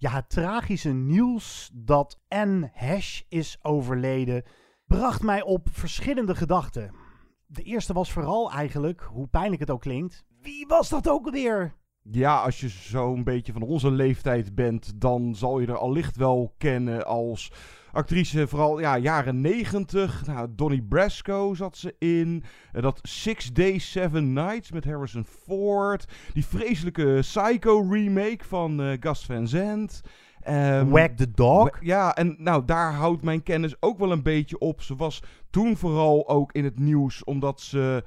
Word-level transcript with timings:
Ja, 0.00 0.10
het 0.10 0.28
tragische 0.28 0.92
nieuws 0.92 1.70
dat 1.74 2.20
Anne 2.28 2.70
Hash 2.74 3.20
is 3.28 3.58
overleden, 3.62 4.44
bracht 4.86 5.22
mij 5.22 5.42
op 5.42 5.68
verschillende 5.70 6.34
gedachten. 6.34 6.94
De 7.46 7.62
eerste 7.62 7.92
was 7.92 8.12
vooral 8.12 8.50
eigenlijk, 8.50 9.00
hoe 9.00 9.26
pijnlijk 9.26 9.60
het 9.60 9.70
ook 9.70 9.80
klinkt, 9.80 10.24
wie 10.40 10.66
was 10.66 10.88
dat 10.88 11.08
ook 11.08 11.24
alweer? 11.24 11.74
Ja, 12.12 12.42
als 12.42 12.60
je 12.60 12.68
zo'n 12.68 13.24
beetje 13.24 13.52
van 13.52 13.62
onze 13.62 13.90
leeftijd 13.90 14.54
bent, 14.54 15.00
dan 15.00 15.34
zal 15.34 15.60
je 15.60 15.66
er 15.66 15.78
allicht 15.78 16.16
wel 16.16 16.54
kennen 16.58 17.06
als 17.06 17.52
actrice, 17.92 18.48
vooral 18.48 18.80
ja, 18.80 18.98
jaren 18.98 19.40
90. 19.40 20.26
Nou, 20.26 20.48
Donnie 20.50 20.82
Brasco 20.82 21.54
zat 21.54 21.76
ze 21.76 21.94
in. 21.98 22.44
Eh, 22.72 22.82
dat 22.82 22.98
Six 23.02 23.52
Days, 23.52 23.90
Seven 23.90 24.32
Nights 24.32 24.72
met 24.72 24.84
Harrison 24.84 25.24
Ford. 25.24 26.04
Die 26.32 26.46
vreselijke 26.46 27.18
Psycho 27.20 27.86
remake 27.90 28.44
van 28.44 28.80
uh, 28.80 28.96
Gus 29.00 29.24
Van 29.24 29.48
Sant. 29.48 30.00
Um, 30.48 30.88
Wag 30.90 31.08
the 31.16 31.30
Dog. 31.30 31.70
Ja, 31.80 32.14
en 32.14 32.36
nou, 32.38 32.64
daar 32.64 32.92
houdt 32.92 33.22
mijn 33.22 33.42
kennis 33.42 33.82
ook 33.82 33.98
wel 33.98 34.12
een 34.12 34.22
beetje 34.22 34.58
op. 34.58 34.82
Ze 34.82 34.96
was 34.96 35.22
toen 35.50 35.76
vooral 35.76 36.28
ook 36.28 36.52
in 36.52 36.64
het 36.64 36.78
nieuws 36.78 37.24
omdat 37.24 37.60
ze 37.60 38.04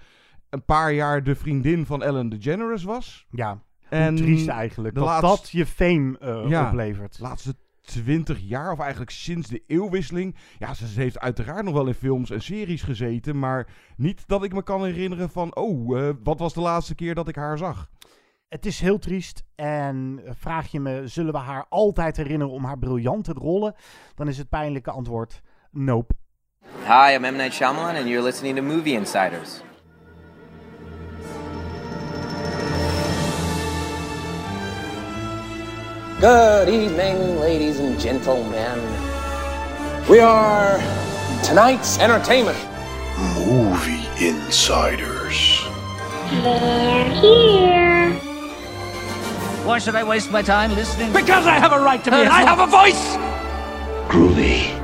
een 0.49 0.66
paar 0.66 0.94
jaar 0.94 1.23
de 1.23 1.35
vriendin 1.35 1.85
van 1.85 2.04
Ellen 2.04 2.30
DeGeneres 2.30 2.84
was. 2.84 3.26
Ja, 3.30 3.62
en 3.93 4.15
triest 4.15 4.47
eigenlijk. 4.47 4.95
Dat 4.95 5.03
laatste, 5.03 5.27
dat 5.27 5.49
je 5.49 5.65
fame 5.65 6.17
uh, 6.21 6.49
ja, 6.49 6.67
oplevert. 6.67 7.17
laatste 7.20 7.55
20 7.81 8.39
jaar, 8.39 8.71
of 8.71 8.79
eigenlijk 8.79 9.11
sinds 9.11 9.47
de 9.47 9.63
eeuwwisseling. 9.67 10.35
Ja, 10.59 10.73
ze, 10.73 10.85
heeft 10.85 11.19
uiteraard 11.19 11.66
nog 11.66 11.73
wel 11.73 11.88
in 11.88 11.93
films 11.93 12.29
en 12.29 12.41
series 12.41 12.81
gezeten. 12.81 13.39
Maar 13.39 13.67
niet 13.97 14.27
dat 14.27 14.43
ik 14.43 14.53
me 14.53 14.63
kan 14.63 14.83
herinneren 14.83 15.29
van... 15.29 15.55
Oh, 15.55 15.97
uh, 15.97 16.09
wat 16.23 16.39
was 16.39 16.53
de 16.53 16.61
laatste 16.61 16.95
keer 16.95 17.16
dat 17.16 17.27
ik 17.27 17.35
haar 17.35 17.57
zag? 17.57 17.89
Het 18.47 18.66
is 18.66 18.79
heel 18.79 18.97
triest. 18.97 19.43
En 19.55 20.21
vraag 20.25 20.71
je 20.71 20.80
me, 20.80 21.07
zullen 21.07 21.33
we 21.33 21.39
haar 21.39 21.66
altijd 21.69 22.17
herinneren 22.17 22.53
om 22.53 22.66
haar 22.66 22.80
briljante 22.80 23.33
rollen? 23.33 23.75
Dan 24.16 24.27
is 24.27 24.38
het 24.38 24.49
pijnlijke 24.49 24.91
antwoord, 24.91 25.41
nope. 25.72 26.13
Hi, 26.85 27.13
I'm 27.16 27.22
M. 27.22 27.35
Night 27.35 27.53
Shyamalan 27.53 27.95
and 27.95 28.07
you're 28.07 28.23
listening 28.23 28.55
to 28.55 28.63
Movie 28.63 28.94
Insiders. 28.94 29.61
Good 36.23 36.69
evening, 36.69 37.41
ladies 37.41 37.81
and 37.81 37.99
gentlemen. 37.99 38.79
We 40.09 40.21
are 40.21 40.79
tonight's 41.43 41.99
entertainment. 41.99 42.57
Movie 43.45 44.07
Insiders. 44.25 45.67
They're 46.29 47.09
here. 47.19 48.13
Why 49.66 49.79
should 49.79 49.95
I 49.95 50.05
waste 50.05 50.31
my 50.31 50.41
time 50.41 50.73
listening? 50.75 51.11
Because 51.11 51.45
I 51.45 51.59
have 51.59 51.73
a 51.73 51.83
right 51.83 52.01
to 52.05 52.09
be. 52.09 52.16
And 52.16 52.29
I 52.29 52.44
have 52.44 52.59
a 52.59 52.67
voice. 52.67 53.17
Groovy. 54.07 54.79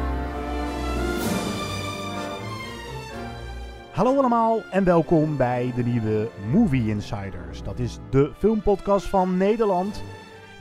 Hallo 3.93 4.17
allemaal 4.17 4.61
en 4.71 4.83
welkom 4.83 5.37
bij 5.37 5.71
de 5.75 5.83
nieuwe 5.83 6.29
Movie 6.51 6.89
Insiders. 6.89 7.63
Dat 7.63 7.79
is 7.79 7.97
de 8.09 8.31
filmpodcast 8.37 9.05
van 9.05 9.37
Nederland 9.37 10.01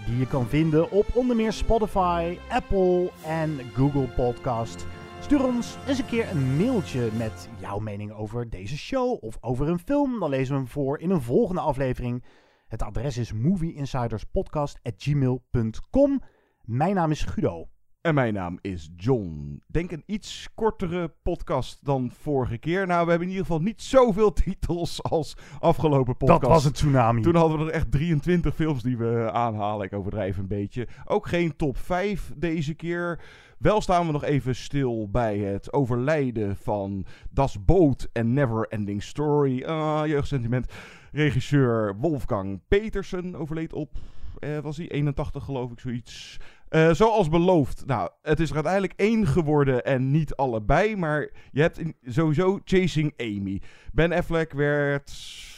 die 0.09 0.19
je 0.19 0.27
kan 0.27 0.47
vinden 0.47 0.91
op 0.91 1.07
onder 1.15 1.37
meer 1.37 1.53
Spotify, 1.53 2.39
Apple 2.49 3.11
en 3.25 3.59
Google 3.75 4.09
Podcast. 4.09 4.87
Stuur 5.21 5.45
ons 5.45 5.77
eens 5.87 5.99
een 5.99 6.07
keer 6.07 6.31
een 6.31 6.57
mailtje 6.57 7.11
met 7.17 7.49
jouw 7.61 7.79
mening 7.79 8.13
over 8.13 8.51
deze 8.51 8.77
show 8.77 9.25
of 9.25 9.37
over 9.41 9.69
een 9.69 9.79
film. 9.79 10.21
Dan 10.21 10.31
lezen 10.31 10.55
we 10.55 10.61
hem 10.61 10.69
voor 10.69 10.99
in 10.99 11.11
een 11.11 11.23
volgende 11.23 11.61
aflevering. 11.61 12.25
Het 12.69 12.83
adres 12.83 13.17
is 13.17 13.33
movieinsiderspodcast.gmail.com. 13.33 16.23
Mijn 16.65 16.95
naam 16.95 17.11
is 17.11 17.23
Guido. 17.23 17.69
En 18.09 18.15
mijn 18.15 18.35
naam 18.35 18.59
is 18.61 18.91
John. 18.97 19.63
Denk 19.67 19.93
een 19.93 20.03
iets 20.07 20.49
kortere 20.55 21.13
podcast 21.23 21.85
dan 21.85 22.11
vorige 22.19 22.59
keer. 22.59 22.87
Nou, 22.87 23.05
we 23.05 23.11
hebben 23.11 23.29
in 23.29 23.35
ieder 23.35 23.47
geval 23.47 23.63
niet 23.63 23.83
zoveel 23.83 24.33
titels 24.45 25.03
als 25.03 25.37
afgelopen 25.61 26.17
podcast. 26.17 26.41
Dat 26.41 26.51
was 26.51 26.65
een 26.65 26.73
tsunami. 26.73 27.23
Toen 27.23 27.35
hadden 27.35 27.59
we 27.59 27.65
er 27.65 27.71
echt 27.71 27.91
23 27.91 28.55
films 28.55 28.83
die 28.83 28.97
we 28.97 29.31
aanhalen. 29.33 29.87
Ik 29.87 29.93
overdrijf 29.93 30.37
een 30.37 30.47
beetje. 30.47 30.89
Ook 31.05 31.29
geen 31.29 31.57
top 31.57 31.77
5 31.77 32.33
deze 32.37 32.75
keer. 32.75 33.21
Wel 33.59 33.81
staan 33.81 34.07
we 34.07 34.13
nog 34.13 34.25
even 34.25 34.57
stil 34.57 35.09
bij 35.11 35.39
het 35.39 35.73
overlijden 35.73 36.57
van 36.57 37.07
Das 37.31 37.65
Boot 37.65 38.09
en 38.13 38.33
Never 38.33 38.67
Ending 38.69 39.03
Story. 39.03 39.65
Ah, 39.65 40.07
jeugdsentiment. 40.07 40.73
Regisseur 41.13 41.97
Wolfgang 41.97 42.61
Petersen 42.69 43.37
overleed 43.37 43.73
op, 43.73 43.97
eh, 44.39 44.59
was 44.59 44.77
hij 44.77 44.91
81 44.91 45.45
geloof 45.45 45.71
ik, 45.71 45.81
zoiets. 45.81 46.39
Uh, 46.71 46.93
zoals 46.93 47.29
beloofd. 47.29 47.87
Nou, 47.87 48.11
het 48.23 48.41
is 48.41 48.49
er 48.49 48.55
uiteindelijk 48.55 48.93
één 48.97 49.27
geworden 49.27 49.85
en 49.85 50.11
niet 50.11 50.35
allebei. 50.35 50.97
Maar 50.97 51.31
je 51.51 51.61
hebt 51.61 51.81
sowieso 52.07 52.61
Chasing 52.65 53.13
Amy. 53.17 53.63
Ben 53.93 54.13
Affleck 54.13 54.53
werd 54.53 55.13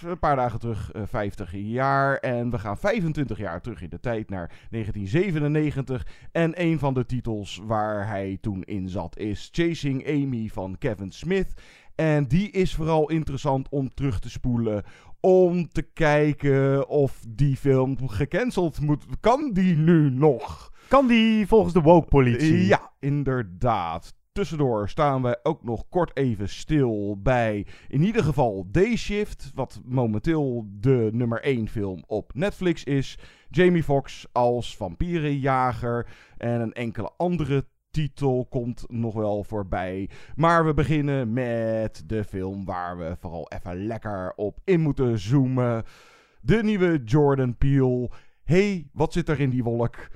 een 0.06 0.18
paar 0.18 0.36
dagen 0.36 0.58
terug 0.58 0.90
uh, 0.94 1.02
eh, 1.02 1.08
50 1.08 1.52
jaar. 1.54 2.16
En 2.16 2.50
we 2.50 2.58
gaan 2.58 2.78
25 2.78 3.38
jaar 3.38 3.60
terug 3.60 3.82
in 3.82 3.88
de 3.88 4.00
tijd 4.00 4.30
naar 4.30 4.52
1997. 4.70 6.06
En 6.32 6.62
een 6.62 6.78
van 6.78 6.94
de 6.94 7.06
titels 7.06 7.60
waar 7.64 8.06
hij 8.06 8.38
toen 8.40 8.62
in 8.62 8.88
zat 8.88 9.18
is 9.18 9.48
Chasing 9.52 10.08
Amy 10.08 10.48
van 10.52 10.78
Kevin 10.78 11.10
Smith. 11.10 11.52
En 11.94 12.26
die 12.26 12.50
is 12.50 12.74
vooral 12.74 13.10
interessant 13.10 13.68
om 13.70 13.94
terug 13.94 14.18
te 14.18 14.30
spoelen. 14.30 14.82
Om 15.20 15.68
te 15.68 15.82
kijken 15.82 16.88
of 16.88 17.24
die 17.28 17.56
film 17.56 18.08
gecanceld 18.08 18.80
moet. 18.80 19.04
Kan 19.20 19.50
die 19.52 19.76
nu 19.76 20.10
nog? 20.10 20.70
Kan 20.90 21.06
die 21.06 21.46
volgens 21.46 21.72
de 21.72 21.80
woke-politie? 21.80 22.66
Ja, 22.66 22.92
inderdaad. 22.98 24.14
Tussendoor 24.32 24.88
staan 24.88 25.22
we 25.22 25.40
ook 25.42 25.64
nog 25.64 25.88
kort 25.88 26.16
even 26.16 26.48
stil 26.48 27.20
bij 27.22 27.66
in 27.88 28.02
ieder 28.02 28.24
geval 28.24 28.66
Day 28.70 28.96
Shift, 28.96 29.50
wat 29.54 29.80
momenteel 29.84 30.66
de 30.70 31.08
nummer 31.12 31.40
1 31.40 31.68
film 31.68 32.02
op 32.06 32.30
Netflix 32.34 32.84
is. 32.84 33.18
Jamie 33.48 33.82
Foxx 33.82 34.26
als 34.32 34.76
vampierenjager 34.76 36.06
en 36.36 36.60
een 36.60 36.72
enkele 36.72 37.10
andere 37.16 37.66
titel 37.90 38.46
komt 38.48 38.84
nog 38.88 39.14
wel 39.14 39.44
voorbij. 39.44 40.08
Maar 40.36 40.66
we 40.66 40.74
beginnen 40.74 41.32
met 41.32 42.02
de 42.06 42.24
film 42.24 42.64
waar 42.64 42.98
we 42.98 43.16
vooral 43.18 43.48
even 43.48 43.86
lekker 43.86 44.32
op 44.36 44.58
in 44.64 44.80
moeten 44.80 45.18
zoomen. 45.18 45.84
De 46.40 46.62
nieuwe 46.62 47.02
Jordan 47.04 47.56
Peele. 47.56 48.10
Hey, 48.44 48.88
wat 48.92 49.12
zit 49.12 49.28
er 49.28 49.40
in 49.40 49.50
die 49.50 49.64
wolk? 49.64 50.08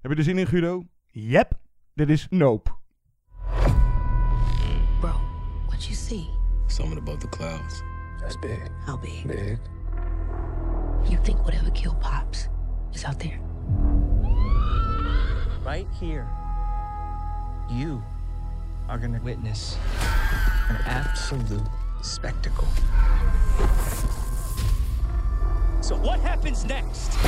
Heb 0.00 0.10
je 0.10 0.16
er 0.16 0.24
zin 0.24 0.38
in, 0.38 0.46
Guido? 0.46 0.82
Yep. 1.10 1.58
Dit 1.94 2.08
is 2.08 2.26
Nope. 2.30 2.70
Bro, 5.00 5.12
what 5.66 5.84
you 5.84 5.94
see? 5.94 6.28
Something 6.66 6.98
above 6.98 7.18
the 7.18 7.28
clouds. 7.28 7.82
That's 8.20 8.36
big. 8.36 8.70
How 8.86 8.96
big? 8.96 9.26
Big. 9.26 9.58
You 11.10 11.18
think 11.22 11.44
whatever 11.44 11.70
killed 11.70 12.00
Pops 12.00 12.48
is 12.92 13.04
out 13.04 13.18
there? 13.18 13.38
Right 15.66 15.86
here, 16.00 16.26
you 17.70 18.02
are 18.88 18.98
going 18.98 19.12
to 19.12 19.20
witness 19.24 19.76
an 20.70 20.76
absolute 20.86 21.68
spectacle. 22.02 22.68
So, 25.82 25.96
what 25.96 26.20
happens 26.20 26.64
next? 26.64 27.18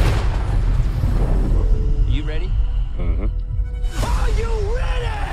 Are 2.12 2.14
you 2.14 2.24
ready? 2.24 2.50
Mm-hmm. 2.98 4.04
Are 4.04 4.30
you 4.38 4.76
ready? 4.76 5.31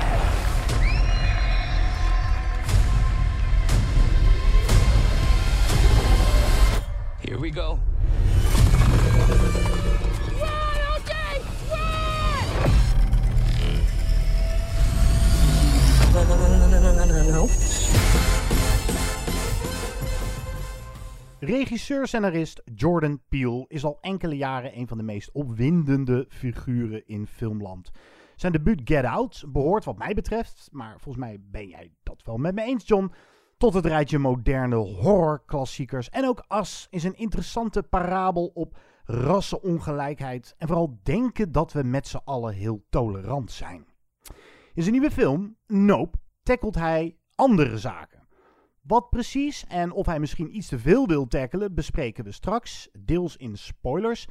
Regisseur-scenarist 21.50 22.62
Jordan 22.74 23.20
Peele 23.28 23.64
is 23.68 23.84
al 23.84 23.98
enkele 24.00 24.36
jaren 24.36 24.78
een 24.78 24.88
van 24.88 24.98
de 24.98 25.02
meest 25.02 25.32
opwindende 25.32 26.26
figuren 26.28 27.06
in 27.06 27.26
filmland. 27.26 27.90
Zijn 28.36 28.52
debuut 28.52 28.80
Get 28.84 29.04
Out 29.04 29.44
behoort 29.48 29.84
wat 29.84 29.98
mij 29.98 30.14
betreft, 30.14 30.68
maar 30.72 31.00
volgens 31.00 31.24
mij 31.24 31.38
ben 31.40 31.68
jij 31.68 31.92
dat 32.02 32.22
wel 32.24 32.36
met 32.36 32.54
me 32.54 32.62
eens 32.62 32.86
John, 32.86 33.12
tot 33.56 33.74
het 33.74 33.86
rijtje 33.86 34.18
moderne 34.18 34.76
horrorklassiekers. 34.76 36.08
En 36.08 36.26
ook 36.26 36.44
As 36.46 36.86
is 36.90 37.04
een 37.04 37.16
interessante 37.16 37.82
parabel 37.82 38.50
op 38.54 38.78
rassenongelijkheid 39.04 40.54
en 40.58 40.66
vooral 40.66 40.98
denken 41.02 41.52
dat 41.52 41.72
we 41.72 41.82
met 41.82 42.08
z'n 42.08 42.20
allen 42.24 42.54
heel 42.54 42.84
tolerant 42.90 43.50
zijn. 43.50 43.86
In 44.74 44.82
zijn 44.82 44.92
nieuwe 44.92 45.10
film, 45.10 45.56
Nope, 45.66 46.18
tackelt 46.42 46.74
hij 46.74 47.16
andere 47.34 47.78
zaken. 47.78 48.19
Wat 48.90 49.10
precies 49.10 49.64
en 49.66 49.92
of 49.92 50.06
hij 50.06 50.20
misschien 50.20 50.56
iets 50.56 50.68
te 50.68 50.78
veel 50.78 51.06
wil 51.06 51.26
tackelen, 51.26 51.74
bespreken 51.74 52.24
we 52.24 52.32
straks, 52.32 52.88
deels 52.98 53.36
in 53.36 53.56
spoilers. 53.56 54.26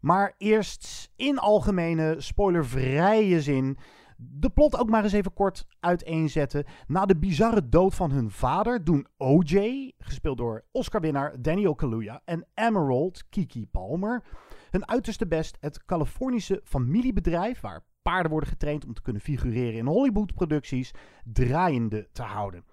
Maar 0.00 0.34
eerst 0.38 1.10
in 1.16 1.38
algemene, 1.38 2.14
spoilervrije 2.18 3.42
zin. 3.42 3.78
De 4.16 4.50
plot 4.50 4.78
ook 4.78 4.88
maar 4.88 5.02
eens 5.02 5.12
even 5.12 5.32
kort 5.32 5.66
uiteenzetten. 5.80 6.64
Na 6.86 7.06
de 7.06 7.16
bizarre 7.16 7.68
dood 7.68 7.94
van 7.94 8.10
hun 8.10 8.30
vader 8.30 8.84
doen 8.84 9.06
OJ, 9.16 9.92
gespeeld 9.98 10.38
door 10.38 10.64
Oscar-winnaar 10.72 11.42
Daniel 11.42 11.74
Kaluuya, 11.74 12.22
en 12.24 12.46
Emerald, 12.54 13.28
Kiki 13.28 13.66
Palmer, 13.66 14.22
hun 14.70 14.88
uiterste 14.88 15.26
best 15.26 15.56
het 15.60 15.84
Californische 15.84 16.60
familiebedrijf, 16.64 17.60
waar 17.60 17.84
paarden 18.02 18.30
worden 18.30 18.48
getraind 18.48 18.86
om 18.86 18.94
te 18.94 19.02
kunnen 19.02 19.22
figureren 19.22 19.78
in 19.78 19.86
Hollywood-producties, 19.86 20.94
draaiende 21.24 22.08
te 22.12 22.22
houden. 22.22 22.64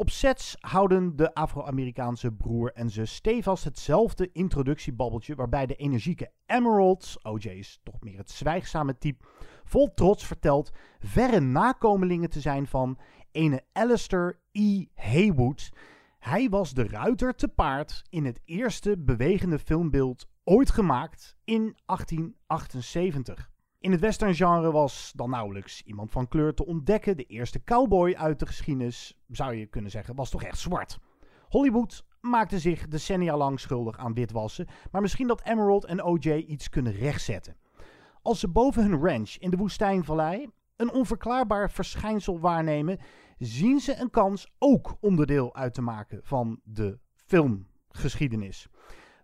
Op 0.00 0.10
sets 0.10 0.56
houden 0.60 1.16
de 1.16 1.34
Afro-Amerikaanse 1.34 2.32
broer 2.32 2.72
en 2.72 2.90
zus 2.90 3.14
stevast 3.14 3.64
hetzelfde 3.64 4.32
introductiebabbeltje 4.32 5.34
waarbij 5.34 5.66
de 5.66 5.74
energieke 5.76 6.30
Emerald, 6.46 7.16
OJ 7.22 7.46
is 7.46 7.80
toch 7.82 8.00
meer 8.00 8.18
het 8.18 8.30
zwijgzame 8.30 8.98
type, 8.98 9.26
vol 9.64 9.94
trots 9.94 10.26
vertelt 10.26 10.70
verre 10.98 11.40
nakomelingen 11.40 12.30
te 12.30 12.40
zijn 12.40 12.66
van 12.66 12.98
ene 13.30 13.62
Alistair 13.72 14.40
E. 14.52 14.84
Haywood. 14.94 15.70
Hij 16.18 16.48
was 16.48 16.74
de 16.74 16.88
ruiter 16.88 17.34
te 17.34 17.48
paard 17.48 18.02
in 18.08 18.24
het 18.24 18.40
eerste 18.44 18.98
bewegende 18.98 19.58
filmbeeld 19.58 20.28
ooit 20.44 20.70
gemaakt 20.70 21.36
in 21.44 21.76
1878. 21.86 23.50
In 23.80 23.90
het 23.90 24.00
westerngenre 24.00 24.72
was 24.72 25.12
dan 25.16 25.30
nauwelijks 25.30 25.82
iemand 25.82 26.10
van 26.10 26.28
kleur 26.28 26.54
te 26.54 26.66
ontdekken. 26.66 27.16
De 27.16 27.24
eerste 27.24 27.64
cowboy 27.64 28.14
uit 28.14 28.38
de 28.38 28.46
geschiedenis, 28.46 29.18
zou 29.28 29.54
je 29.54 29.66
kunnen 29.66 29.90
zeggen, 29.90 30.14
was 30.14 30.30
toch 30.30 30.42
echt 30.42 30.58
zwart. 30.58 30.98
Hollywood 31.48 32.04
maakte 32.20 32.58
zich 32.58 32.88
decennia 32.88 33.36
lang 33.36 33.60
schuldig 33.60 33.98
aan 33.98 34.14
witwassen, 34.14 34.66
maar 34.90 35.00
misschien 35.00 35.26
dat 35.26 35.42
Emerald 35.44 35.84
en 35.84 36.04
OJ 36.04 36.32
iets 36.32 36.68
kunnen 36.68 36.92
rechtzetten. 36.92 37.56
Als 38.22 38.40
ze 38.40 38.48
boven 38.48 38.82
hun 38.82 39.00
ranch 39.00 39.30
in 39.38 39.50
de 39.50 39.56
woestijnvallei 39.56 40.50
een 40.76 40.92
onverklaarbaar 40.92 41.70
verschijnsel 41.70 42.40
waarnemen, 42.40 42.98
zien 43.38 43.80
ze 43.80 43.96
een 44.00 44.10
kans 44.10 44.52
ook 44.58 44.96
onderdeel 45.00 45.54
uit 45.54 45.74
te 45.74 45.82
maken 45.82 46.20
van 46.22 46.60
de 46.64 46.98
filmgeschiedenis. 47.14 48.68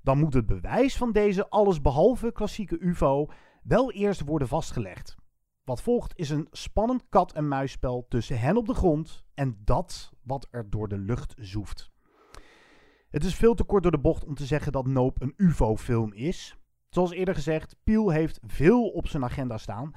Dan 0.02 0.18
moet 0.18 0.34
het 0.34 0.46
bewijs 0.46 0.96
van 0.96 1.12
deze 1.12 1.48
allesbehalve 1.48 2.32
klassieke 2.32 2.78
UFO 2.78 3.28
wel 3.66 3.92
eerst 3.92 4.24
worden 4.24 4.48
vastgelegd. 4.48 5.16
Wat 5.64 5.82
volgt 5.82 6.12
is 6.16 6.30
een 6.30 6.48
spannend 6.50 7.04
kat-en-muisspel 7.08 8.06
tussen 8.08 8.40
hen 8.40 8.56
op 8.56 8.66
de 8.66 8.74
grond 8.74 9.24
en 9.34 9.58
dat 9.64 10.12
wat 10.22 10.48
er 10.50 10.70
door 10.70 10.88
de 10.88 10.98
lucht 10.98 11.34
zoeft. 11.38 11.90
Het 13.10 13.24
is 13.24 13.34
veel 13.34 13.54
te 13.54 13.64
kort 13.64 13.82
door 13.82 13.92
de 13.92 13.98
bocht 13.98 14.24
om 14.24 14.34
te 14.34 14.46
zeggen 14.46 14.72
dat 14.72 14.86
Nope 14.86 15.22
een 15.22 15.34
UFO-film 15.36 16.12
is. 16.12 16.56
Zoals 16.88 17.10
eerder 17.10 17.34
gezegd, 17.34 17.76
Piel 17.84 18.10
heeft 18.10 18.40
veel 18.46 18.88
op 18.88 19.08
zijn 19.08 19.24
agenda 19.24 19.58
staan. 19.58 19.92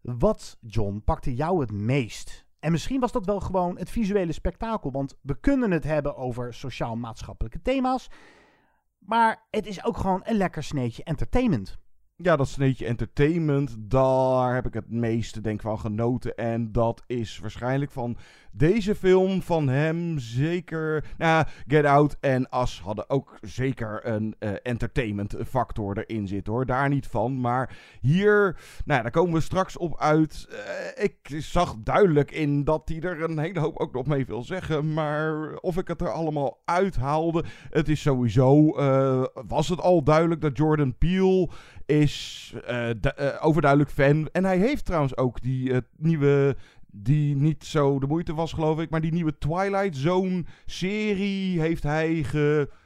Wat, 0.00 0.58
John, 0.60 1.02
pakte 1.04 1.34
jou 1.34 1.60
het 1.60 1.72
meest? 1.72 2.46
En 2.58 2.72
misschien 2.72 3.00
was 3.00 3.12
dat 3.12 3.26
wel 3.26 3.40
gewoon 3.40 3.78
het 3.78 3.90
visuele 3.90 4.32
spektakel, 4.32 4.90
want 4.90 5.18
we 5.22 5.40
kunnen 5.40 5.70
het 5.70 5.84
hebben 5.84 6.16
over 6.16 6.54
sociaal-maatschappelijke 6.54 7.62
thema's. 7.62 8.08
Maar 8.98 9.46
het 9.50 9.66
is 9.66 9.84
ook 9.84 9.96
gewoon 9.96 10.20
een 10.24 10.36
lekker 10.36 10.62
sneetje 10.62 11.04
entertainment. 11.04 11.78
Ja, 12.22 12.36
dat 12.36 12.48
sneetje 12.48 12.86
entertainment, 12.86 13.76
daar 13.78 14.54
heb 14.54 14.66
ik 14.66 14.74
het 14.74 14.90
meeste 14.90 15.40
denk 15.40 15.60
van 15.60 15.78
genoten. 15.78 16.36
En 16.36 16.72
dat 16.72 17.02
is 17.06 17.38
waarschijnlijk 17.38 17.90
van 17.90 18.16
deze 18.52 18.94
film 18.94 19.42
van 19.42 19.68
hem 19.68 20.18
zeker... 20.18 21.04
Nou, 21.18 21.46
Get 21.66 21.84
Out 21.84 22.16
en 22.20 22.48
As 22.48 22.80
hadden 22.80 23.10
ook 23.10 23.38
zeker 23.40 24.06
een 24.06 24.34
uh, 24.38 24.50
entertainment 24.62 25.36
factor 25.48 25.98
erin 25.98 26.28
zitten 26.28 26.52
hoor. 26.52 26.66
Daar 26.66 26.88
niet 26.88 27.06
van. 27.06 27.40
Maar 27.40 27.76
hier, 28.00 28.58
nou 28.84 29.02
daar 29.02 29.10
komen 29.10 29.34
we 29.34 29.40
straks 29.40 29.76
op 29.76 30.00
uit. 30.00 30.48
Uh, 30.50 31.04
ik 31.04 31.16
zag 31.38 31.76
duidelijk 31.82 32.30
in 32.30 32.64
dat 32.64 32.82
hij 32.84 33.00
er 33.00 33.22
een 33.22 33.38
hele 33.38 33.60
hoop 33.60 33.78
ook 33.78 33.92
nog 33.92 34.06
mee 34.06 34.26
wil 34.26 34.42
zeggen. 34.42 34.92
Maar 34.92 35.56
of 35.56 35.76
ik 35.76 35.88
het 35.88 36.00
er 36.00 36.12
allemaal 36.12 36.60
uithaalde, 36.64 37.44
het 37.70 37.88
is 37.88 38.00
sowieso... 38.00 38.78
Uh, 38.78 39.24
was 39.46 39.68
het 39.68 39.80
al 39.80 40.02
duidelijk 40.02 40.40
dat 40.40 40.56
Jordan 40.56 40.98
Peele 40.98 41.48
is 41.86 42.05
overduidelijk 43.40 43.90
fan. 43.90 44.28
En 44.32 44.44
hij 44.44 44.58
heeft 44.58 44.84
trouwens 44.84 45.16
ook 45.16 45.40
die 45.42 45.72
nieuwe 45.96 46.56
die 46.90 47.36
niet 47.36 47.64
zo 47.64 47.98
de 47.98 48.06
moeite 48.06 48.34
was, 48.34 48.52
geloof 48.52 48.80
ik. 48.80 48.90
Maar 48.90 49.00
die 49.00 49.12
nieuwe 49.12 49.38
Twilight 49.38 49.96
Zone 49.96 50.44
serie 50.66 51.60
heeft 51.60 51.82
hij 51.82 52.24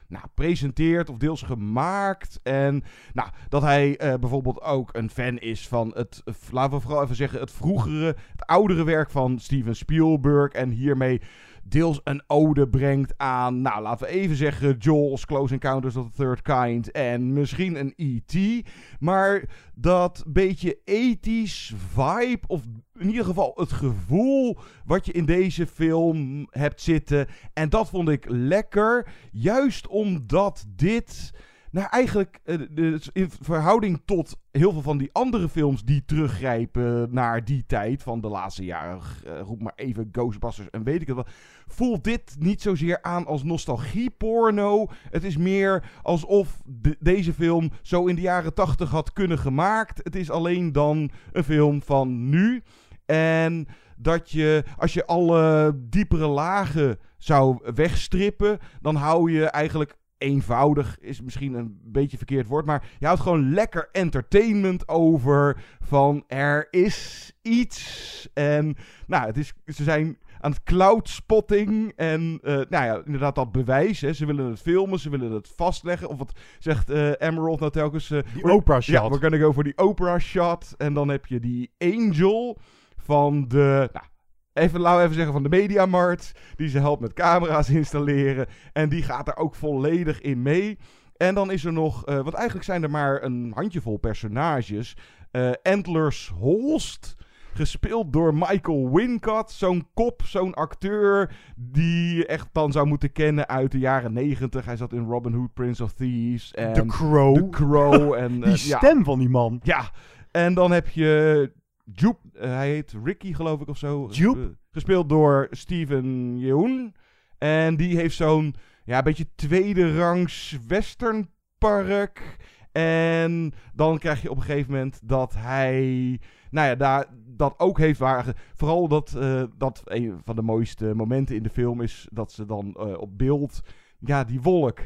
nou, 0.07 0.25
presenteerd 0.33 1.09
of 1.09 1.17
deels 1.17 1.41
gemaakt. 1.41 2.39
En 2.43 2.83
nou, 3.13 3.29
dat 3.49 3.61
hij 3.61 3.97
bijvoorbeeld 4.19 4.61
ook 4.61 4.89
een 4.95 5.09
fan 5.09 5.37
is 5.37 5.67
van 5.67 5.91
het, 5.95 6.23
laten 6.51 6.77
we 6.77 6.83
vooral 6.83 7.03
even 7.03 7.15
zeggen, 7.15 7.39
het 7.39 7.51
vroegere, 7.51 8.15
het 8.31 8.45
oudere 8.45 8.83
werk 8.83 9.09
van 9.09 9.39
Steven 9.39 9.75
Spielberg. 9.75 10.51
En 10.51 10.69
hiermee 10.69 11.21
deels 11.63 12.01
een 12.03 12.23
ode 12.27 12.67
brengt 12.67 13.13
aan, 13.17 13.61
nou 13.61 13.81
laten 13.81 14.07
we 14.07 14.13
even 14.13 14.35
zeggen, 14.35 14.75
Jaws, 14.79 15.25
Close 15.25 15.53
Encounters 15.53 15.95
of 15.95 16.09
the 16.09 16.23
Third 16.23 16.41
Kind 16.41 16.91
en 16.91 17.33
misschien 17.33 17.79
een 17.79 17.93
E.T. 17.95 18.67
Maar 18.99 19.43
dat 19.75 20.23
beetje 20.27 20.79
ethisch 20.85 21.73
vibe, 21.93 22.41
of 22.47 22.61
in 22.99 23.09
ieder 23.09 23.25
geval 23.25 23.53
het 23.55 23.71
gevoel 23.71 24.57
wat 24.85 25.05
je 25.05 25.11
in 25.11 25.25
deze 25.25 25.67
film 25.67 26.47
hebt 26.49 26.81
zitten. 26.81 27.27
En 27.53 27.69
dat 27.69 27.89
vond 27.89 28.09
ik 28.09 28.25
lekker, 28.29 29.07
juist 29.31 29.87
omdat 29.87 30.65
dit 30.75 31.33
nou, 31.71 31.87
eigenlijk 31.89 32.39
uh, 32.45 32.97
in 33.13 33.29
verhouding 33.41 34.01
tot 34.05 34.37
heel 34.51 34.71
veel 34.71 34.81
van 34.81 34.97
die 34.97 35.09
andere 35.11 35.49
films 35.49 35.83
die 35.83 36.05
teruggrijpen 36.05 37.13
naar 37.13 37.45
die 37.45 37.63
tijd 37.67 38.03
van 38.03 38.21
de 38.21 38.27
laatste 38.27 38.65
jaren, 38.65 39.01
uh, 39.25 39.39
roep 39.39 39.61
maar 39.61 39.73
even 39.75 40.09
Ghostbusters 40.11 40.69
en 40.69 40.83
weet 40.83 41.01
ik 41.01 41.07
het 41.07 41.15
wat, 41.15 41.29
voelt 41.67 42.03
dit 42.03 42.35
niet 42.39 42.61
zozeer 42.61 43.01
aan 43.01 43.25
als 43.25 43.43
nostalgieporno. 43.43 44.87
Het 45.09 45.23
is 45.23 45.37
meer 45.37 45.91
alsof 46.01 46.61
de, 46.65 46.97
deze 46.99 47.33
film 47.33 47.71
zo 47.81 48.05
in 48.05 48.15
de 48.15 48.21
jaren 48.21 48.53
tachtig 48.53 48.89
had 48.89 49.13
kunnen 49.13 49.39
gemaakt. 49.39 49.99
Het 50.03 50.15
is 50.15 50.29
alleen 50.29 50.71
dan 50.71 51.11
een 51.31 51.43
film 51.43 51.81
van 51.81 52.29
nu. 52.29 52.63
En 53.05 53.67
dat 53.97 54.31
je, 54.31 54.63
als 54.77 54.93
je 54.93 55.05
alle 55.05 55.73
diepere 55.89 56.27
lagen 56.27 56.99
zou 57.17 57.71
wegstrippen, 57.75 58.59
dan 58.81 58.95
hou 58.95 59.31
je 59.31 59.45
eigenlijk 59.45 59.99
eenvoudig 60.21 60.99
is 60.99 61.21
misschien 61.21 61.53
een 61.53 61.79
beetje 61.83 62.17
verkeerd 62.17 62.47
woord, 62.47 62.65
maar 62.65 62.83
je 62.99 63.05
houdt 63.05 63.21
gewoon 63.21 63.53
lekker 63.53 63.89
entertainment 63.91 64.87
over 64.87 65.63
van 65.79 66.23
er 66.27 66.67
is 66.69 67.31
iets 67.41 68.29
en 68.33 68.75
nou, 69.07 69.25
het 69.25 69.37
is, 69.37 69.53
ze 69.65 69.83
zijn 69.83 70.17
aan 70.41 70.51
het 70.51 70.63
cloudspotting 70.63 71.93
en 71.95 72.39
uh, 72.43 72.53
nou 72.53 72.85
ja, 72.85 73.01
inderdaad 73.05 73.35
dat 73.35 73.51
bewijs. 73.51 74.01
Hè. 74.01 74.13
Ze 74.13 74.25
willen 74.25 74.49
het 74.49 74.61
filmen, 74.61 74.99
ze 74.99 75.09
willen 75.09 75.31
het 75.31 75.53
vastleggen. 75.55 76.09
Of 76.09 76.17
wat 76.17 76.39
zegt 76.59 76.89
uh, 76.89 77.11
Emerald 77.17 77.59
nou 77.59 77.71
telkens? 77.71 78.09
Uh, 78.09 78.19
die 78.33 78.43
Oprah 78.43 78.81
shot. 78.81 78.95
Ja, 78.95 79.09
we 79.09 79.19
kunnen 79.19 79.39
go 79.39 79.51
voor 79.51 79.63
die 79.63 79.77
Oprah 79.77 80.19
shot. 80.19 80.73
En 80.77 80.93
dan 80.93 81.09
heb 81.09 81.25
je 81.25 81.39
die 81.39 81.71
Angel 81.77 82.57
van 82.97 83.47
de, 83.47 83.89
nou, 83.93 84.05
Even, 84.53 84.79
laten 84.79 84.97
we 84.97 85.03
even 85.03 85.15
zeggen 85.15 85.33
van 85.33 85.43
de 85.43 85.49
Mediamarkt. 85.49 86.31
Die 86.55 86.69
ze 86.69 86.79
helpt 86.79 87.01
met 87.01 87.13
camera's 87.13 87.69
installeren. 87.79 88.47
En 88.73 88.89
die 88.89 89.03
gaat 89.03 89.27
er 89.27 89.37
ook 89.37 89.55
volledig 89.55 90.21
in 90.21 90.41
mee. 90.41 90.77
En 91.17 91.35
dan 91.35 91.51
is 91.51 91.65
er 91.65 91.73
nog, 91.73 92.09
uh, 92.09 92.15
want 92.15 92.33
eigenlijk 92.33 92.65
zijn 92.65 92.83
er 92.83 92.89
maar 92.89 93.23
een 93.23 93.51
handjevol 93.55 93.97
personages. 93.97 94.95
Uh, 95.31 95.51
Antlers 95.63 96.33
Holst, 96.39 97.15
gespeeld 97.53 98.13
door 98.13 98.33
Michael 98.33 98.91
Wincott. 98.91 99.51
Zo'n 99.51 99.87
kop, 99.93 100.21
zo'n 100.25 100.53
acteur 100.53 101.35
die 101.55 102.25
echt 102.25 102.47
dan 102.51 102.71
zou 102.71 102.87
moeten 102.87 103.11
kennen 103.11 103.47
uit 103.47 103.71
de 103.71 103.79
jaren 103.79 104.13
negentig. 104.13 104.65
Hij 104.65 104.75
zat 104.75 104.93
in 104.93 105.05
Robin 105.05 105.33
Hood, 105.33 105.53
Prince 105.53 105.83
of 105.83 105.93
Thieves. 105.93 106.53
En 106.53 106.73
The 106.73 106.85
Crow. 106.85 107.35
The 107.35 107.49
Crow. 107.49 108.13
En, 108.13 108.31
die 108.41 108.49
uh, 108.49 108.55
stem 108.55 108.97
ja. 108.97 109.03
van 109.03 109.19
die 109.19 109.29
man. 109.29 109.59
Ja, 109.63 109.91
en 110.31 110.53
dan 110.53 110.71
heb 110.71 110.87
je 110.87 111.51
Jupe, 111.93 112.19
uh, 112.33 112.41
hij 112.41 112.69
heet 112.69 112.93
Ricky 113.03 113.33
geloof 113.33 113.61
ik 113.61 113.67
of 113.67 113.77
zo. 113.77 114.07
Jupe. 114.11 114.39
Uh, 114.39 114.47
gespeeld 114.71 115.09
door 115.09 115.47
Steven 115.51 116.37
Yeun. 116.39 116.95
En 117.37 117.75
die 117.75 117.95
heeft 117.95 118.15
zo'n 118.15 118.55
ja, 118.85 119.01
beetje 119.01 119.27
tweede 119.35 119.97
rangs 119.97 120.57
westernpark. 120.67 122.37
En 122.71 123.53
dan 123.73 123.97
krijg 123.97 124.21
je 124.21 124.29
op 124.29 124.37
een 124.37 124.43
gegeven 124.43 124.71
moment 124.71 124.99
dat 125.03 125.33
hij, 125.37 126.19
nou 126.49 126.67
ja, 126.67 126.75
daar, 126.75 127.05
dat 127.25 127.53
ook 127.57 127.77
heeft 127.77 127.99
waar. 127.99 128.35
Vooral 128.55 128.87
dat, 128.87 129.13
uh, 129.17 129.43
dat 129.57 129.81
een 129.85 130.21
van 130.23 130.35
de 130.35 130.41
mooiste 130.41 130.93
momenten 130.95 131.35
in 131.35 131.43
de 131.43 131.49
film 131.49 131.81
is 131.81 132.07
dat 132.11 132.31
ze 132.31 132.45
dan 132.45 132.77
op 132.97 133.17
beeld, 133.17 133.61
ja, 133.99 134.23
die 134.23 134.41
wolk 134.41 134.79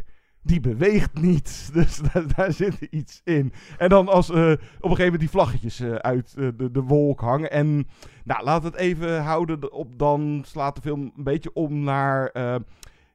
die 0.46 0.60
beweegt 0.60 1.22
niet. 1.22 1.54
Dus 1.74 2.02
daar, 2.36 2.52
zit 2.52 2.82
iets 2.82 3.22
in. 3.24 3.54
En 3.78 3.90
dan 3.90 4.08
als 4.08 4.30
uh, 4.30 4.36
op 4.36 4.40
een 4.40 4.58
gegeven 4.82 5.04
moment 5.04 5.20
die 5.20 5.30
vlaggetjes 5.30 5.80
uh, 5.80 5.96
uit 5.96 6.36
uh, 6.38 6.50
de, 6.58 6.72
de 6.72 6.82
wolk 6.82 7.20
hangen. 7.20 7.52
En 7.52 7.88
nou, 8.24 8.44
laat 8.44 8.64
het 8.64 8.76
even 8.76 9.24
houden 9.24 9.72
op. 9.72 10.00
Dan 10.00 10.44
slaat 10.46 10.76
de 10.76 10.82
film 10.82 11.12
een 11.18 11.24
beetje 11.24 11.54
om 11.54 11.84
naar 11.84 12.32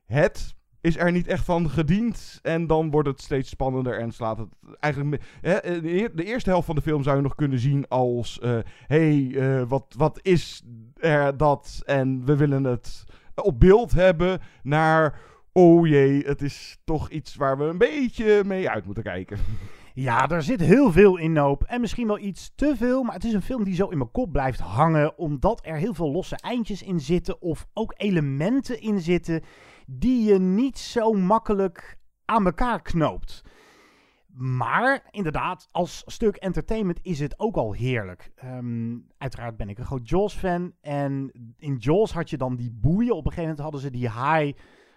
het 0.07 0.55
is 0.81 0.97
er 0.97 1.13
niet 1.13 1.27
echt 1.27 1.45
van 1.45 1.71
gediend. 1.71 2.39
En 2.43 2.67
dan 2.67 2.91
wordt 2.91 3.09
het 3.09 3.21
steeds 3.21 3.49
spannender 3.49 3.99
en 3.99 4.13
slaat 4.13 4.39
het 4.39 4.49
eigenlijk... 4.79 5.23
Hè, 5.41 5.53
eh, 5.53 5.83
de 5.83 5.93
eer- 5.93 6.17
de 6.17 6.25
eerste 6.25 6.51
helft 6.51 6.67
van 6.67 6.75
de 6.75 6.83
film 6.83 7.03
zou 7.03 7.17
je 7.17 7.23
nog 7.23 7.35
kunnen 7.35 7.59
zien 7.59 7.89
als... 7.89 8.39
eh 8.39 8.59
hey, 8.87 9.33
eh, 9.37 9.63
wat, 9.69 9.95
wat 9.97 10.19
is 10.23 10.65
er 10.97 11.37
dat? 11.37 11.83
En 11.85 12.25
we 12.25 12.37
willen 12.37 12.65
het 12.65 13.05
op 13.35 13.61
beeld 13.61 13.93
hebben 13.93 14.41
naar... 14.63 15.19
Oh 15.53 15.87
jee, 15.87 16.23
het 16.23 16.43
is 16.43 16.79
toch 16.85 17.11
iets 17.11 17.35
waar 17.35 17.59
we 17.59 17.65
een 17.65 17.79
beetje 17.79 18.45
mee 18.45 18.71
uit 18.71 18.85
moeten 18.85 19.03
kijken. 19.03 19.39
Ja, 19.95 20.29
er 20.29 20.43
zit 20.43 20.61
heel 20.61 20.93
veel 20.93 21.17
in 21.17 21.33
Noop. 21.33 21.63
En 21.63 21.81
misschien 21.81 22.07
wel 22.07 22.19
iets 22.19 22.53
te 22.55 22.77
veel. 22.77 23.03
Maar 23.03 23.15
het 23.15 23.25
is 23.25 23.33
een 23.33 23.43
film 23.43 23.65
die 23.65 23.75
zo 23.75 23.89
in 23.89 23.99
mijn 23.99 24.11
kop 24.11 24.33
blijft 24.33 24.61
hangen. 24.61 25.19
Omdat 25.19 25.61
er 25.67 25.77
heel 25.77 25.95
veel 25.95 26.11
losse 26.11 26.37
eindjes 26.37 26.83
in 26.83 27.01
zitten. 27.01 27.43
Of 27.43 27.67
ook 27.73 27.95
elementen 27.97 28.81
in 28.81 29.01
zitten. 29.01 29.43
Die 29.87 30.25
je 30.25 30.39
niet 30.39 30.79
zo 30.79 31.13
makkelijk 31.13 31.99
aan 32.25 32.47
elkaar 32.47 32.83
knoopt. 32.83 33.45
Maar 34.35 35.07
inderdaad, 35.11 35.69
als 35.71 36.03
stuk 36.07 36.37
entertainment 36.37 36.99
is 37.03 37.21
het 37.21 37.39
ook 37.39 37.57
al 37.57 37.73
heerlijk. 37.73 38.31
Ehm, 38.35 38.99
uiteraard 39.19 39.57
ben 39.57 39.69
ik 39.69 39.79
een 39.79 39.85
groot 39.85 40.09
Jaws-fan. 40.09 40.73
En 40.81 41.31
in 41.59 41.77
Jaws 41.77 42.13
had 42.13 42.31
je 42.31 42.37
dan 42.37 42.57
die 42.57 42.73
boeien. 42.73 43.17
Op 43.17 43.27
een 43.27 43.33
gegeven 43.33 43.43
moment 43.43 43.61
hadden 43.61 43.81
ze 43.81 43.91
die 43.91 44.09
haai 44.09 44.55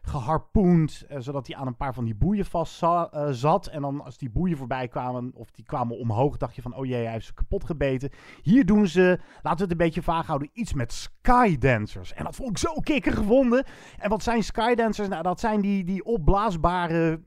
geharpoend, 0.07 1.05
eh, 1.07 1.17
zodat 1.19 1.48
hij 1.48 1.55
aan 1.55 1.67
een 1.67 1.75
paar 1.75 1.93
van 1.93 2.03
die 2.03 2.15
boeien 2.15 2.45
vast 2.45 2.83
eh, 2.83 3.27
zat. 3.29 3.67
En 3.67 3.81
dan 3.81 4.03
als 4.03 4.17
die 4.17 4.29
boeien 4.29 4.57
voorbij 4.57 4.88
kwamen, 4.88 5.31
of 5.36 5.51
die 5.51 5.65
kwamen 5.65 5.98
omhoog, 5.98 6.38
dacht 6.38 6.55
je 6.55 6.62
van, 6.62 6.75
oh 6.75 6.86
jee, 6.86 7.03
hij 7.03 7.12
heeft 7.12 7.25
ze 7.25 7.33
kapot 7.33 7.63
gebeten. 7.63 8.10
Hier 8.41 8.65
doen 8.65 8.88
ze, 8.88 9.19
laten 9.41 9.57
we 9.57 9.63
het 9.63 9.72
een 9.72 9.77
beetje 9.77 10.01
vaag 10.01 10.27
houden, 10.27 10.50
iets 10.53 10.74
met 10.74 10.93
skydancers. 10.93 12.13
En 12.13 12.24
dat 12.24 12.36
vond 12.36 12.50
ik 12.50 12.57
zo 12.57 12.74
kikker 12.79 13.13
gevonden. 13.13 13.65
En 13.98 14.10
wat 14.10 14.24
zijn 14.24 14.43
skydancers? 14.43 15.07
Nou, 15.07 15.24
dat 15.24 15.39
zijn 15.39 15.62
die, 15.62 15.83
die 15.83 16.05
opblaasbare 16.05 17.22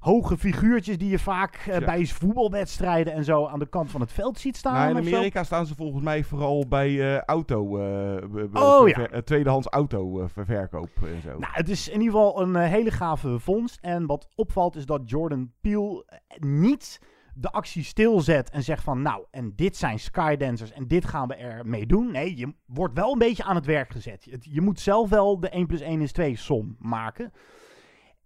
hoge 0.00 0.38
figuurtjes 0.38 0.98
die 0.98 1.08
je 1.10 1.18
vaak 1.18 1.54
eh, 1.54 1.78
Ja. 1.78 1.86
bij 1.86 2.06
voetbalwedstrijden 2.06 3.12
en 3.12 3.24
zo 3.24 3.46
aan 3.46 3.58
de 3.58 3.68
kant 3.68 3.90
van 3.90 4.00
het 4.00 4.12
veld 4.12 4.38
ziet 4.38 4.56
staan. 4.56 4.74
Nou, 4.74 5.06
in. 5.06 5.14
Amerika 5.14 5.44
staan 5.44 5.66
ze 5.66 5.74
volgens 5.74 6.02
mij 6.04 6.24
vooral 6.24 6.68
bij 6.68 7.14
eh, 7.14 7.20
auto, 7.22 7.78
eh, 7.78 8.52
Oh, 8.52 8.88
eh, 8.88 9.18
tweedehands 9.18 9.66
auto 9.66 10.26
ververkoop 10.26 10.88
en 11.02 11.20
zo. 11.22 11.28
Nou, 11.38 11.52
het 11.52 11.68
is 11.68 11.88
in 11.88 12.00
ieder 12.00 12.12
geval 12.14 12.40
een 12.42 12.56
hele 12.56 12.90
gave 12.90 13.38
vondst. 13.38 13.78
En 13.80 14.06
wat 14.06 14.28
opvalt 14.34 14.76
is 14.76 14.86
dat 14.86 15.00
Jordan 15.10 15.52
Peele 15.60 16.04
niet 16.38 17.00
de 17.34 17.50
actie 17.50 17.84
stilzet 17.84 18.50
en 18.50 18.62
zegt 18.62 18.82
van... 18.82 19.02
Nou, 19.02 19.24
en 19.30 19.52
dit 19.56 19.76
zijn 19.76 19.98
Skydancers 19.98 20.72
en 20.72 20.86
dit 20.86 21.04
gaan 21.04 21.28
we 21.28 21.34
ermee 21.34 21.86
doen. 21.86 22.12
Nee, 22.12 22.36
je 22.36 22.54
wordt 22.66 22.94
wel 22.94 23.12
een 23.12 23.18
beetje 23.18 23.44
aan 23.44 23.54
het 23.54 23.66
werk 23.66 23.90
gezet. 23.90 24.24
Je, 24.24 24.38
je 24.40 24.60
moet 24.60 24.80
zelf 24.80 25.08
wel 25.10 25.40
de 25.40 25.48
1 25.48 25.66
plus 25.66 25.80
1 25.80 26.00
is 26.00 26.12
2 26.12 26.36
som 26.36 26.76
maken. 26.78 27.32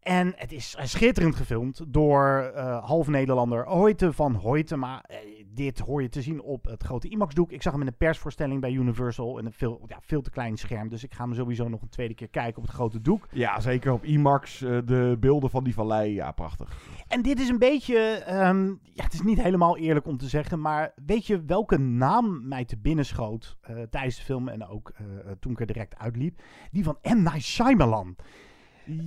En 0.04 0.32
het 0.36 0.52
is 0.52 0.74
eh, 0.78 0.84
schitterend 0.84 1.36
gefilmd 1.36 1.82
door 1.88 2.52
eh 2.54 2.84
half 2.84 3.08
Nederlander 3.08 3.66
Hoyte 3.66 4.12
van 4.12 4.34
Hoytema. 4.34 5.02
Eh, 5.02 5.16
dit 5.54 5.78
hoor 5.78 6.02
je 6.02 6.08
te 6.08 6.22
zien 6.22 6.42
op 6.42 6.64
het 6.64 6.82
grote 6.82 7.08
IMAX-doek. 7.08 7.52
Ik 7.52 7.62
zag 7.62 7.72
hem 7.72 7.80
in 7.80 7.86
een 7.86 7.96
persvoorstelling 7.96 8.60
bij 8.60 8.70
Universal. 8.70 9.38
En 9.38 9.46
een 9.46 9.52
veel, 9.52 9.84
ja, 9.86 9.98
veel 10.00 10.22
te 10.22 10.30
klein 10.30 10.56
scherm. 10.56 10.88
Dus 10.88 11.04
ik 11.04 11.14
ga 11.14 11.24
hem 11.24 11.34
sowieso 11.34 11.68
nog 11.68 11.82
een 11.82 11.88
tweede 11.88 12.14
keer 12.14 12.28
kijken 12.28 12.56
op 12.56 12.62
het 12.62 12.74
grote 12.74 13.00
doek. 13.00 13.28
Ja, 13.30 13.60
zeker 13.60 13.92
op 13.92 14.04
IMAX. 14.04 14.58
de 14.58 15.16
beelden 15.20 15.50
van 15.50 15.64
die 15.64 15.74
vallei, 15.74 16.14
ja, 16.14 16.32
prachtig. 16.32 16.76
En 17.08 17.22
dit 17.22 17.40
is 17.40 17.48
een 17.48 17.58
beetje, 17.58 17.98
ehm, 17.98 18.66
ja, 18.68 19.04
het 19.04 19.12
is 19.12 19.22
niet 19.22 19.42
helemaal 19.42 19.76
eerlijk 19.76 20.06
om 20.06 20.16
te 20.16 20.28
zeggen, 20.28 20.60
maar 20.60 20.92
weet 21.06 21.26
je 21.26 21.44
welke 21.44 21.78
naam 21.78 22.48
mij 22.48 22.64
te 22.64 22.78
binnen 22.78 23.04
schoot 23.04 23.58
tijdens 23.90 24.16
de 24.16 24.22
film 24.22 24.48
en 24.48 24.66
ook 24.66 24.92
toen 25.40 25.52
ik 25.52 25.60
er 25.60 25.66
direct 25.66 25.98
uitliep? 25.98 26.42
Die 26.70 26.84
van 26.84 26.98
M. 27.02 27.22
Night 27.22 27.42
Shyamalan. 27.42 28.16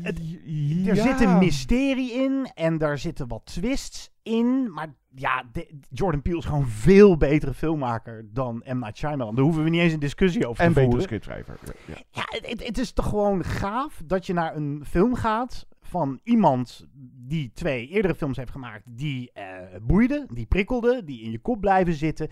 Het- 0.01 0.19
Er 0.87 0.95
zit 0.95 1.21
een 1.21 1.37
mysterie 1.37 2.11
in 2.13 2.51
en 2.53 2.77
daar 2.77 2.97
zitten 2.97 3.27
wat 3.27 3.45
twists 3.45 4.11
in, 4.23 4.73
maar 4.73 4.93
ja, 5.15 5.43
de- 5.51 5.79
Jordan 5.89 6.21
Peele 6.21 6.37
is 6.37 6.45
gewoon 6.45 6.67
veel 6.67 7.17
betere 7.17 7.53
filmmaker 7.53 8.25
dan 8.33 8.63
M. 8.65 8.79
Night 8.79 8.97
Shyamalan. 8.97 9.35
Daar 9.35 9.43
hoeven 9.43 9.63
we 9.63 9.69
niet 9.69 9.81
eens 9.81 9.93
een 9.93 9.99
discussie 9.99 10.47
over 10.47 10.63
En 10.63 10.67
te 10.67 10.73
betere 10.73 10.85
voeren. 10.85 11.03
scriptschrijver. 11.03 11.59
Ja. 11.87 11.93
Ja, 12.11 12.23
het, 12.25 12.47
het- 12.49 12.67
het 12.67 12.77
is 12.77 12.91
toch 12.91 13.09
gewoon 13.09 13.43
gaaf 13.43 14.01
dat 14.05 14.25
je 14.25 14.33
naar 14.33 14.55
een 14.55 14.83
film 14.87 15.15
gaat 15.15 15.67
van 15.81 16.19
iemand 16.23 16.85
die 17.27 17.51
twee 17.53 17.87
eerdere 17.87 18.15
films 18.15 18.37
heeft 18.37 18.51
gemaakt 18.51 18.83
die 18.85 19.31
eh 19.33 19.43
boeiden, 19.81 20.27
die 20.33 20.45
prikkelden, 20.45 21.05
die 21.05 21.21
in 21.21 21.31
je 21.31 21.39
kop 21.39 21.61
blijven 21.61 21.93
zitten. 21.93 22.29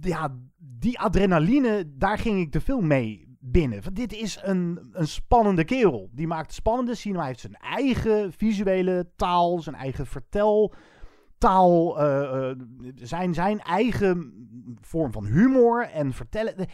Ja, 0.00 0.34
die 0.58 0.98
adrenaline, 0.98 1.84
daar 1.96 2.18
ging 2.18 2.40
ik 2.40 2.52
de 2.52 2.60
film 2.60 2.86
mee 2.86 3.25
binnen. 3.50 3.82
Want 3.82 3.96
dit 3.96 4.12
is 4.12 4.38
een, 4.42 4.88
een 4.92 5.08
spannende 5.08 5.64
kerel. 5.64 6.08
Die 6.12 6.26
maakt 6.26 6.52
spannende 6.52 6.94
cinema. 6.94 7.20
Hij 7.20 7.28
heeft 7.28 7.40
zijn 7.40 7.54
eigen 7.54 8.32
visuele 8.32 9.10
taal, 9.16 9.58
zijn 9.58 9.76
eigen 9.76 10.06
verteltaal, 10.06 11.98
eh, 12.00 12.50
eh, 12.50 12.56
zijn, 12.94 13.34
zijn 13.34 13.60
eigen 13.60 14.48
vorm 14.80 15.12
van 15.12 15.26
humor 15.26 15.88
en 15.88 16.12
vertellen 16.12 16.68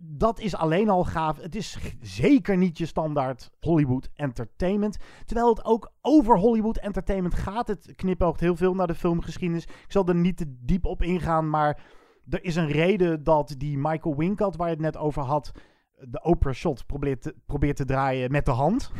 dat 0.00 0.40
is 0.40 0.56
alleen 0.56 0.88
al 0.88 1.04
gaaf. 1.04 1.36
Het 1.36 1.54
is 1.54 1.78
zeker 2.00 2.56
niet 2.56 2.78
je 2.78 2.86
standaard 2.86 3.50
Hollywood 3.60 4.08
entertainment. 4.14 4.96
Terwijl 5.24 5.48
het 5.48 5.64
ook 5.64 5.92
over 6.00 6.38
Hollywood 6.38 6.78
entertainment 6.78 7.34
gaat. 7.34 7.68
Het 7.68 7.92
knipoogt 7.96 8.40
heel 8.40 8.56
veel 8.56 8.74
naar 8.74 8.86
de 8.86 8.94
filmgeschiedenis. 8.94 9.64
Ik 9.64 9.84
zal 9.88 10.06
er 10.06 10.14
niet 10.14 10.36
te 10.36 10.56
diep 10.60 10.84
op 10.84 11.02
ingaan, 11.02 11.50
maar 11.50 11.80
er 12.28 12.44
is 12.44 12.56
een 12.56 12.70
reden 12.70 13.24
dat 13.24 13.54
die 13.58 13.78
Michael 13.78 14.16
Wincott, 14.16 14.56
waar 14.56 14.66
je 14.66 14.72
het 14.72 14.82
net 14.82 14.96
over 14.96 15.22
had, 15.22 15.52
de 16.00 16.22
Oprah 16.22 16.54
shot 16.54 16.86
probeert 16.86 17.22
te, 17.22 17.34
probeert 17.46 17.76
te 17.76 17.84
draaien 17.84 18.30
met 18.30 18.44
de 18.44 18.50
hand. 18.50 18.92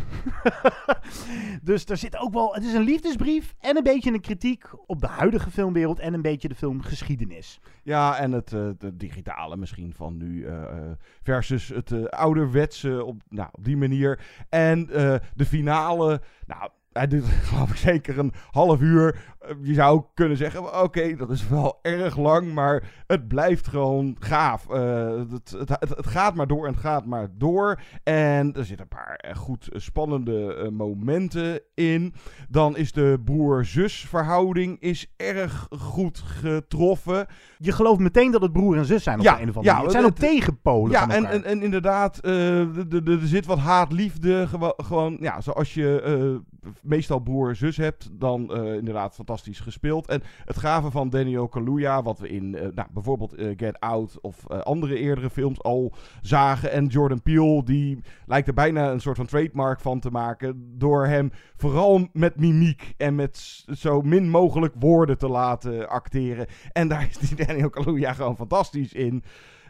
dus 1.63 1.85
er 1.85 1.97
zit 1.97 2.17
ook 2.17 2.33
wel, 2.33 2.55
het 2.55 2.65
is 2.65 2.73
een 2.73 2.83
liefdesbrief 2.83 3.55
en 3.61 3.77
een 3.77 3.83
beetje 3.83 4.13
een 4.13 4.21
kritiek 4.21 4.65
op 4.87 5.01
de 5.01 5.07
huidige 5.07 5.51
filmwereld 5.51 5.99
en 5.99 6.15
een 6.15 6.23
beetje 6.23 6.49
de 6.49 6.55
filmgeschiedenis. 6.55 7.61
Ja, 7.83 8.19
en 8.19 8.33
het, 8.33 8.53
eh, 8.53 8.69
digitale 8.95 9.57
misschien 9.57 9.95
van 9.95 10.17
nu 10.17 10.45
eh, 10.45 10.63
eh, 10.63 10.91
versus 11.23 11.69
het 11.69 12.11
ouderwetse 12.11 13.05
op, 13.05 13.23
nou, 13.29 13.49
op 13.53 13.65
die 13.65 13.77
manier. 13.77 14.21
En 14.49 14.87
de 15.35 15.47
finale, 15.47 16.21
nou, 16.47 16.71
hij 16.93 17.07
duurt 17.07 17.25
geloof 17.49 17.71
ik 17.71 17.77
zeker 17.77 18.19
een 18.19 18.33
half 18.51 18.81
uur. 18.81 19.37
Eh, 19.49 19.55
je 19.63 19.75
zou 19.75 20.03
kunnen 20.15 20.37
zeggen, 20.37 20.83
oké, 20.83 21.17
dat 21.17 21.31
is 21.31 21.49
wel 21.49 21.79
erg 21.83 22.17
lang, 22.17 22.53
maar 22.55 22.83
het 23.07 23.29
blijft 23.29 23.67
gewoon 23.67 24.17
gaaf. 24.19 24.69
Eh, 24.71 25.07
het, 25.31 25.51
het, 25.51 25.69
het, 25.69 25.89
het 25.89 26.07
gaat 26.07 26.35
maar 26.35 26.47
door 26.47 26.67
en 26.67 26.73
het 26.73 26.81
gaat 26.81 27.07
maar 27.07 27.29
door. 27.39 27.81
En 28.03 28.55
er 28.55 28.65
zitten 28.65 28.87
een 28.91 28.97
paar 28.99 29.15
eh, 29.17 29.37
goed 29.37 29.69
spannende 29.73 30.69
momenten 30.73 31.61
in. 31.75 32.15
Dan 32.49 32.77
is 32.77 32.93
de 32.93 33.21
broer-zus 33.25 34.07
verhouding 34.09 34.81
is 34.81 35.13
erg 35.17 35.67
goed 35.79 36.19
getroffen. 36.19 37.27
Je 37.59 37.73
gelooft 37.73 38.01
meteen 38.01 38.31
dat 38.31 38.43
het 38.43 38.53
broer 38.53 38.77
en 38.77 38.85
zus 38.85 39.03
zijn 39.03 39.19
op 39.19 39.25
Ja, 39.25 39.37
de 39.37 39.43
een 39.43 39.49
of 39.49 39.57
andere 39.57 39.75
ja, 39.77 39.83
manier. 39.83 39.93
Het 39.99 40.01
zijn 40.15 40.27
ook 40.29 40.33
tegenpolen 40.33 40.91
Ja, 40.91 41.01
van 41.01 41.11
en, 41.11 41.25
en, 41.25 41.45
en 41.45 41.63
inderdaad, 41.63 42.23
de- 42.23 42.85
de- 42.89 43.03
de- 43.03 43.19
er 43.21 43.27
zit 43.27 43.47
wat 43.47 43.59
haat-liefde. 43.59 44.47
gewo- 44.47 44.75
Gewoon, 44.77 45.17
ja, 45.21 45.41
zoals 45.41 45.75
je 45.75 46.41
meestal 46.83 47.19
broer 47.19 47.49
en 47.49 47.57
zus 47.57 47.77
hebt, 47.77 48.09
dan 48.13 48.55
inderdaad 48.55 49.15
fantastisch 49.15 49.37
gespeeld. 49.43 50.07
En 50.07 50.23
het 50.45 50.57
gave 50.57 50.91
van 50.91 51.11
Daniel 51.11 51.49
Kaluuya, 51.49 52.03
wat 52.03 52.19
we 52.19 52.29
in 52.29 52.55
eh, 52.55 52.69
nou, 52.75 52.89
bijvoorbeeld 52.93 53.35
eh, 53.35 53.53
Get 53.57 53.81
Out 53.81 54.21
of 54.21 54.47
eh, 54.47 54.59
andere 54.59 54.99
eerdere 54.99 55.31
films 55.31 55.63
al 55.63 55.93
zagen. 56.23 56.73
En 56.73 56.87
Jordan 56.87 57.23
Peele, 57.23 57.65
die 57.65 58.01
lijkt 58.27 58.49
er 58.49 58.55
bijna 58.55 58.91
een 58.91 59.01
soort 59.01 59.17
van 59.17 59.27
trademark 59.27 59.81
van 59.81 60.01
te 60.01 60.11
maken. 60.11 60.79
Door 60.79 61.07
hem 61.07 61.31
vooral 61.57 62.09
met 62.13 62.41
mimiek 62.41 62.95
en 62.97 63.15
met 63.15 63.65
zo 63.77 64.03
min 64.03 64.31
mogelijk 64.31 64.75
woorden 64.79 65.19
te 65.19 65.29
laten 65.29 65.89
acteren. 65.89 66.47
En 66.73 66.89
daar 66.89 67.09
is 67.11 67.19
die 67.19 67.47
Daniel 67.47 67.71
Kaluuya 67.71 68.13
gewoon 68.13 68.37
fantastisch 68.37 68.93
in. 68.93 69.23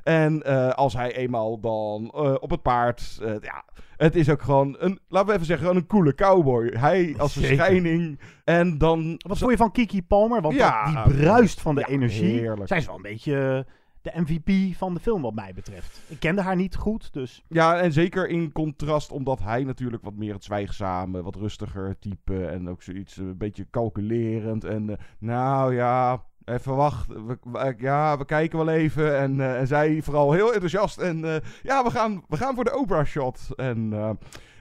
En 0.09 0.43
eh, 0.43 0.69
als 0.71 0.95
hij 0.95 1.17
eenmaal 1.17 1.61
dan 1.61 2.11
eh, 2.15 2.35
op 2.41 2.50
het 2.50 2.62
paard. 2.62 3.19
eh, 3.23 3.35
ja, 3.41 3.65
het 3.97 4.17
is 4.17 4.31
ook 4.31 4.43
gewoon 4.43 4.77
een. 4.79 4.99
Laten 5.09 5.29
we 5.29 5.35
even 5.35 5.47
zeggen, 5.47 5.67
gewoon 5.67 5.83
een 5.83 5.88
coole 5.88 6.15
cowboy. 6.15 6.67
Hij 6.67 7.15
als 7.19 7.33
verschijning. 7.33 8.21
En 8.45 8.79
dan. 8.79 9.15
Wat 9.27 9.38
vond 9.38 9.50
je 9.50 9.57
van 9.57 9.73
Kiki 9.73 10.03
Palmer? 10.03 10.41
Want 10.41 10.55
Ja, 10.55 11.05
die 11.05 11.15
bruist 11.17 11.61
van 11.61 11.75
de 11.75 11.81
ja, 11.81 11.87
energie. 11.87 12.38
heerlijk. 12.38 12.69
Zij 12.69 12.79
is 12.79 12.87
wel 12.87 12.97
een 12.97 13.03
beetje 13.03 13.67
de 14.03 14.12
MVP 14.15 14.77
van 14.77 14.95
de 14.95 15.00
film 15.00 15.23
wat 15.23 15.35
mij 15.35 15.53
betreft. 15.55 16.00
Ik 16.07 16.21
kende 16.21 16.43
haar 16.43 16.57
niet 16.57 16.77
goed, 16.77 17.12
dus... 17.12 17.45
Ja, 17.49 17.81
en 17.81 17.93
zeker 17.93 18.29
in 18.29 18.53
contrast, 18.53 19.11
omdat 19.11 19.38
hij 19.43 19.65
natuurlijk 19.65 20.03
wat 20.03 20.15
meer 20.15 20.35
het 20.35 20.45
zwijgzame, 20.45 21.23
wat 21.23 21.37
rustiger 21.37 21.99
type. 21.99 22.47
En 22.47 22.69
ook 22.69 22.83
zoiets 22.83 23.17
een 23.17 23.37
beetje 23.38 23.67
calculerend. 23.71 24.65
En 24.65 24.91
eh, 24.91 24.97
nou 25.19 25.75
ja. 25.75 26.23
Even 26.49 26.76
we- 26.76 27.75
ja, 27.78 28.19
we 28.19 28.25
kijken 28.25 28.59
wel 28.59 28.69
even. 28.69 29.19
En, 29.19 29.40
eh, 29.40 29.59
en 29.61 29.67
zij 29.67 30.02
vooral 30.02 30.33
heel 30.33 30.52
enthousiast. 30.52 30.99
En 30.99 31.25
eh, 31.25 31.37
ja, 31.62 31.85
we 31.85 31.90
gaan, 31.90 32.25
we 32.28 32.37
gaan 32.37 32.55
voor 32.55 32.64
de 32.64 32.78
Oprah 32.78 33.05
shot. 33.05 33.49
En, 33.57 33.93
eh, 33.93 34.11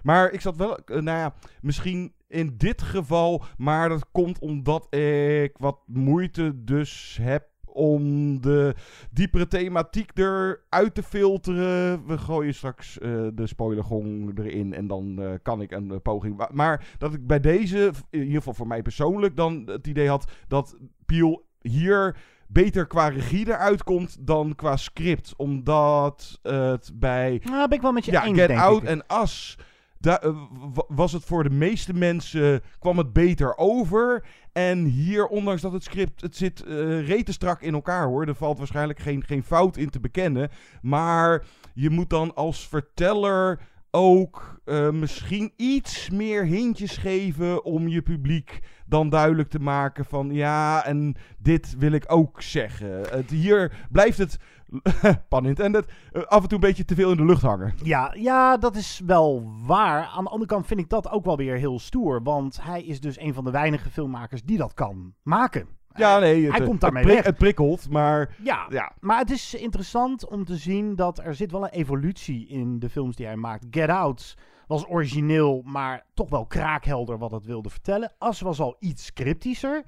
maar 0.03 0.32
ik 0.32 0.41
zat 0.41 0.56
wel, 0.56 0.79
nou 0.86 1.03
ja, 1.03 1.34
misschien 1.62 2.13
in 2.27 2.53
dit 2.58 2.82
geval. 2.82 3.44
Maar 3.58 3.89
dat 3.89 4.12
komt 4.12 4.39
omdat 4.39 4.94
ik 4.96 5.51
wat 5.58 5.79
moeite 5.86 6.63
dus 6.63 7.17
heb 7.22 7.46
om 7.65 8.01
de 8.41 8.75
diepere 9.12 9.48
thematiek 9.48 10.12
eruit 10.17 10.94
te 10.96 11.03
filteren. 11.03 12.06
We 12.06 12.17
gooien 12.17 12.53
straks 12.53 13.00
eh, 13.00 13.27
de 13.34 13.48
spoilergong 13.48 14.39
erin 14.39 14.74
en 14.74 14.88
dan 14.88 15.39
kan 15.41 15.62
ik 15.62 15.72
een 15.72 16.01
poging. 16.01 16.48
Maar 16.51 16.88
dat 16.98 17.13
ik 17.13 17.27
bij 17.27 17.39
deze, 17.39 17.91
in 18.10 18.20
ieder 18.20 18.36
geval 18.38 18.53
voor 18.53 18.67
mij 18.67 18.82
persoonlijk, 18.82 19.36
dan 19.36 19.63
het 19.65 19.88
idee 19.88 20.10
had 20.10 20.32
dat 20.48 20.77
Piel 21.06 21.47
hier 21.62 22.16
beter 22.48 22.88
qua 22.88 23.08
regie 23.08 23.48
eruit 23.48 23.84
komt 23.84 24.18
dan 24.28 24.56
qua 24.56 24.78
script. 24.78 25.34
Omdat 25.38 26.40
het 26.42 26.92
bij 26.94 27.42
Nou, 27.44 27.68
ben 27.68 27.78
ik 27.78 27.84
wel 27.84 27.92
met 27.92 28.06
je 28.06 28.12
ja, 28.12 28.26
eens, 28.26 28.38
Get 28.40 28.48
denk 28.48 28.60
Out 28.60 28.82
ik. 28.84 28.88
en 28.90 29.08
As. 29.08 29.58
da- 30.00 30.22
eh, 30.22 30.32
wa- 30.74 30.86
was 30.88 31.12
het 31.12 31.24
voor 31.24 31.44
de 31.44 31.50
meeste 31.50 31.94
mensen. 31.94 32.62
kwam 32.80 32.98
het 32.98 33.14
beter 33.14 33.58
over. 33.58 34.26
En 34.52 34.84
hier, 34.86 35.26
ondanks 35.28 35.62
dat 35.62 35.72
het 35.72 35.84
script. 35.84 36.22
het 36.22 36.36
zit 36.36 36.60
rete 37.06 37.32
strak 37.32 37.62
in 37.62 37.74
elkaar 37.74 38.06
hoor. 38.08 38.26
Er 38.28 38.36
valt 38.36 38.58
waarschijnlijk 38.58 39.00
geen, 39.00 39.24
geen 39.24 39.44
fout 39.44 39.78
in 39.78 39.90
te 39.90 40.00
bekennen. 40.00 40.50
Maar 40.82 41.46
je 41.74 41.90
moet 41.90 42.10
dan 42.10 42.36
als 42.36 42.68
verteller 42.68 43.60
ook 43.92 44.60
eh, 44.66 44.90
misschien 44.90 45.52
iets 45.56 46.10
meer 46.10 46.44
hintjes 46.46 46.98
geven 46.98 47.64
om 47.66 47.88
je 47.88 48.02
publiek 48.02 48.60
dan 48.88 49.10
duidelijk 49.10 49.50
te 49.50 49.60
maken 49.60 50.06
van 50.06 50.29
ja, 50.34 50.86
en 50.86 51.15
dit 51.38 51.75
wil 51.77 51.91
ik 51.91 52.03
ook 52.08 52.41
zeggen. 52.41 53.01
Het, 53.10 53.29
hier 53.29 53.88
blijft 53.91 54.17
het, 54.17 54.38
pan 55.29 55.46
intended, 55.46 55.86
eh, 56.12 56.22
af 56.24 56.41
en 56.41 56.48
toe 56.48 56.58
een 56.58 56.67
beetje 56.67 56.86
te 56.86 56.96
veel 56.96 57.12
in 57.12 57.17
de 57.17 57.25
lucht 57.25 57.41
hangen. 57.41 57.74
Ja, 57.84 58.13
ja, 58.17 58.58
dat 58.58 58.75
is 58.75 59.01
wel 59.06 59.51
waar. 59.65 60.06
Aan 60.06 60.24
de 60.24 60.29
andere 60.29 60.50
kant 60.51 60.67
vind 60.67 60.79
ik 60.79 60.89
dat 60.89 61.10
ook 61.10 61.25
wel 61.25 61.38
weer 61.38 61.56
heel 61.56 61.79
stoer. 61.79 62.24
Want 62.24 62.60
hij 62.62 62.84
is 62.84 63.00
dus 63.00 63.20
een 63.20 63.34
van 63.34 63.44
de 63.44 63.51
weinige 63.51 63.89
filmmakers 63.89 64.44
die 64.44 64.58
dat 64.58 64.74
kan 64.74 65.13
maken. 65.24 65.67
Ja, 65.96 66.20
nee, 66.20 66.44
het, 66.46 66.58
hij 66.58 66.65
komt 66.65 66.82
daarmee 66.82 67.03
het, 67.03 67.12
prik- 67.13 67.25
het 67.25 67.38
prikkelt, 67.38 67.89
maar 67.89 68.36
Ja, 68.44 68.65
ja. 68.70 68.91
maar 69.00 69.17
het 69.17 69.32
is 69.32 69.53
interessant 69.53 70.27
om 70.27 70.46
te 70.46 70.56
zien 70.56 70.96
dat 70.96 71.20
er 71.20 71.36
zit 71.36 71.51
wel 71.51 71.63
een 71.63 71.70
evolutie 71.70 72.48
in 72.48 72.79
de 72.79 72.89
films 72.89 73.15
die 73.15 73.25
hij 73.25 73.36
maakt. 73.36 73.65
Get 73.70 73.89
Out 73.89 74.38
was 74.67 74.88
origineel, 74.88 75.62
maar 75.65 76.05
toch 76.13 76.29
wel 76.29 76.45
kraakhelder 76.45 77.17
wat 77.17 77.31
het 77.31 77.45
wilde 77.45 77.69
vertellen. 77.69 78.12
As 78.17 78.41
was 78.41 78.59
al 78.59 78.75
iets 78.79 79.13
cryptischer. 79.13 79.83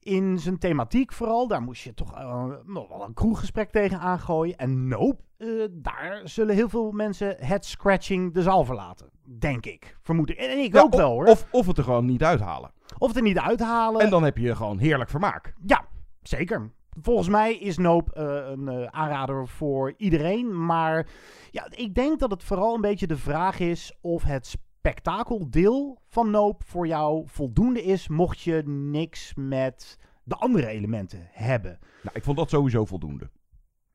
In 0.00 0.38
zijn 0.38 0.58
thematiek 0.58 1.12
vooral, 1.12 1.48
daar 1.48 1.62
moest 1.62 1.82
je 1.82 1.94
toch 1.94 2.14
eh, 2.14 2.44
nog 2.66 2.88
wel 2.88 3.04
een 3.04 3.14
kroeggesprek 3.14 3.70
tegen 3.70 3.98
aangooien. 3.98 4.56
En 4.56 4.88
Nope, 4.88 5.22
eh, 5.36 5.48
daar 5.70 6.20
zullen 6.24 6.54
heel 6.54 6.68
veel 6.68 6.90
mensen 6.92 7.36
het 7.38 7.64
scratching 7.64 8.34
de 8.34 8.42
zaal 8.42 8.64
verlaten. 8.64 9.10
Denk 9.38 9.66
ik, 9.66 9.96
vermoed 10.02 10.30
ik. 10.30 10.36
En 10.36 10.58
ik 10.58 10.74
Ja, 10.74 10.80
ook 10.80 10.92
of- 10.92 10.98
wel 10.98 11.10
hoor. 11.10 11.26
Of, 11.26 11.46
of 11.50 11.66
het 11.66 11.78
er 11.78 11.84
gewoon 11.84 12.04
niet 12.04 12.22
uithalen. 12.22 12.70
Of 12.98 13.08
het 13.08 13.16
er 13.16 13.22
niet 13.22 13.38
uithalen. 13.38 14.00
En 14.00 14.10
dan 14.10 14.22
heb 14.24 14.36
je 14.38 14.56
gewoon 14.56 14.78
heerlijk 14.78 15.10
vermaak. 15.10 15.54
Ja, 15.66 15.84
zeker. 16.22 16.70
Volgens 17.00 17.28
mij 17.28 17.54
is 17.54 17.78
Nope 17.78 18.12
eh, 18.12 18.50
een 18.50 18.68
eh, 18.68 18.86
aanrader 18.86 19.48
voor 19.48 19.94
iedereen. 19.96 20.66
Maar 20.66 21.06
ja, 21.50 21.66
ik 21.70 21.94
denk 21.94 22.18
dat 22.18 22.30
het 22.30 22.44
vooral 22.44 22.74
een 22.74 22.80
beetje 22.80 23.06
de 23.06 23.16
vraag 23.16 23.58
is 23.58 23.98
of 24.00 24.22
het 24.22 24.46
spektakeldeel 24.46 25.98
van 26.08 26.30
Nope 26.30 26.64
voor 26.64 26.86
jou 26.86 27.22
voldoende 27.26 27.82
is, 27.82 28.08
mocht 28.08 28.40
je 28.40 28.62
niks 28.66 29.32
met 29.34 29.98
de 30.22 30.34
andere 30.34 30.66
elementen 30.66 31.28
hebben. 31.32 31.78
Nou, 32.02 32.16
ik 32.16 32.24
vond 32.24 32.36
dat 32.36 32.50
sowieso 32.50 32.84
voldoende. 32.84 33.30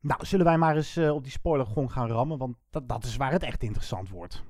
Nou, 0.00 0.26
zullen 0.26 0.46
wij 0.46 0.58
maar 0.58 0.76
eens 0.76 0.96
eh, 0.96 1.14
op 1.14 1.22
die 1.22 1.32
spoilergong 1.32 1.92
gaan 1.92 2.08
rammen, 2.08 2.38
want 2.38 2.56
dat, 2.70 2.88
dat 2.88 3.04
is 3.04 3.16
waar 3.16 3.32
het 3.32 3.42
echt 3.42 3.62
interessant 3.62 4.08
wordt. 4.08 4.44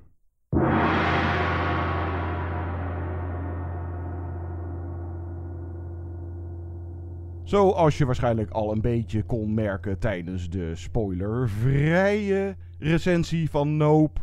Zoals 7.50 7.99
je 7.99 8.07
waarschijnlijk 8.07 8.50
al 8.50 8.73
een 8.73 8.80
beetje 8.80 9.23
kon 9.23 9.54
merken 9.54 9.99
tijdens 9.99 10.50
de 10.50 10.76
spoilervrije 10.76 12.57
recensie 12.78 13.50
van 13.50 13.76
Nope. 13.76 14.21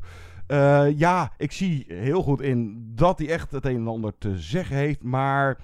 Eh, 0.47 0.87
ja, 0.95 1.31
ik 1.37 1.51
zie 1.51 1.85
heel 1.87 2.23
goed 2.23 2.41
in 2.41 2.91
dat 2.95 3.19
hij 3.19 3.29
echt 3.29 3.51
het 3.51 3.65
een 3.65 3.75
en 3.75 3.87
ander 3.87 4.13
te 4.17 4.39
zeggen 4.39 4.75
heeft. 4.75 5.03
Maar 5.03 5.57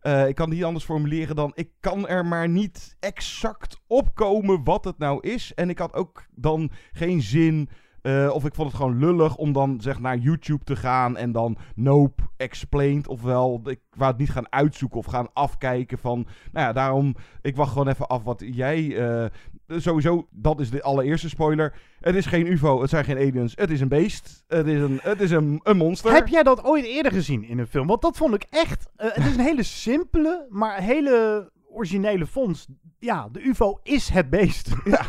eh, 0.00 0.28
ik 0.28 0.34
kan 0.34 0.46
het 0.48 0.54
niet 0.54 0.64
anders 0.64 0.84
formuleren 0.84 1.36
dan... 1.36 1.52
ik 1.54 1.70
kan 1.80 2.08
er 2.08 2.26
maar 2.26 2.48
niet 2.48 2.96
exact 3.00 3.80
opkomen 3.86 4.64
wat 4.64 4.84
het 4.84 4.98
nou 4.98 5.28
is. 5.28 5.54
En 5.54 5.70
ik 5.70 5.78
had 5.78 5.94
ook 5.94 6.24
dan 6.34 6.70
geen 6.92 7.22
zin... 7.22 7.68
eh, 8.02 8.30
of 8.32 8.44
ik 8.44 8.54
vond 8.54 8.68
het 8.68 8.76
gewoon 8.76 8.98
lullig 8.98 9.36
om 9.36 9.52
dan 9.52 9.80
zeg 9.80 10.00
naar 10.00 10.16
YouTube 10.16 10.64
te 10.64 10.76
gaan 10.76 11.16
en 11.16 11.32
dan 11.32 11.56
Nope 11.74 12.22
explained. 12.36 13.08
Ofwel, 13.08 13.60
ik 13.64 13.80
wou 13.96 14.10
het 14.10 14.20
niet 14.20 14.30
gaan 14.30 14.52
uitzoeken 14.52 14.98
of 14.98 15.06
gaan 15.06 15.32
afkijken 15.32 15.98
van... 15.98 16.26
Nou 16.52 16.66
ja, 16.66 16.72
daarom, 16.72 17.14
ik 17.42 17.56
wacht 17.56 17.72
gewoon 17.72 17.88
even 17.88 18.08
af 18.08 18.22
wat 18.22 18.42
jij... 18.46 18.96
eh, 18.96 19.30
sowieso, 19.66 20.26
dat 20.30 20.60
is 20.60 20.70
de 20.70 20.82
allereerste 20.82 21.28
spoiler. 21.28 21.74
Het 22.00 22.14
is 22.14 22.26
geen 22.26 22.46
ufo, 22.46 22.80
het 22.80 22.90
zijn 22.90 23.04
geen 23.04 23.16
aliens, 23.16 23.52
het 23.56 23.70
is 23.70 23.80
een 23.80 23.88
beest. 23.88 24.44
Het 24.48 24.66
is 24.66 24.80
een, 24.80 25.00
het 25.02 25.20
is 25.20 25.30
een, 25.30 25.60
een 25.62 25.76
monster. 25.76 26.12
Heb 26.12 26.28
jij 26.28 26.42
dat 26.42 26.64
ooit 26.64 26.84
eerder 26.84 27.12
gezien 27.12 27.44
in 27.44 27.58
een 27.58 27.66
film? 27.66 27.86
Want 27.86 28.02
dat 28.02 28.16
vond 28.16 28.34
ik 28.34 28.46
echt. 28.50 28.90
eh, 28.96 29.08
het 29.12 29.26
is 29.26 29.34
een 29.34 29.44
hele 29.44 29.62
simpele, 29.62 30.46
maar 30.48 30.80
hele 30.80 31.50
originele 31.72 32.26
vondst. 32.26 32.68
Ja, 32.98 33.28
de 33.28 33.42
UFO 33.42 33.80
is 33.82 34.08
het 34.08 34.30
beest. 34.30 34.74
Ja, 34.84 35.06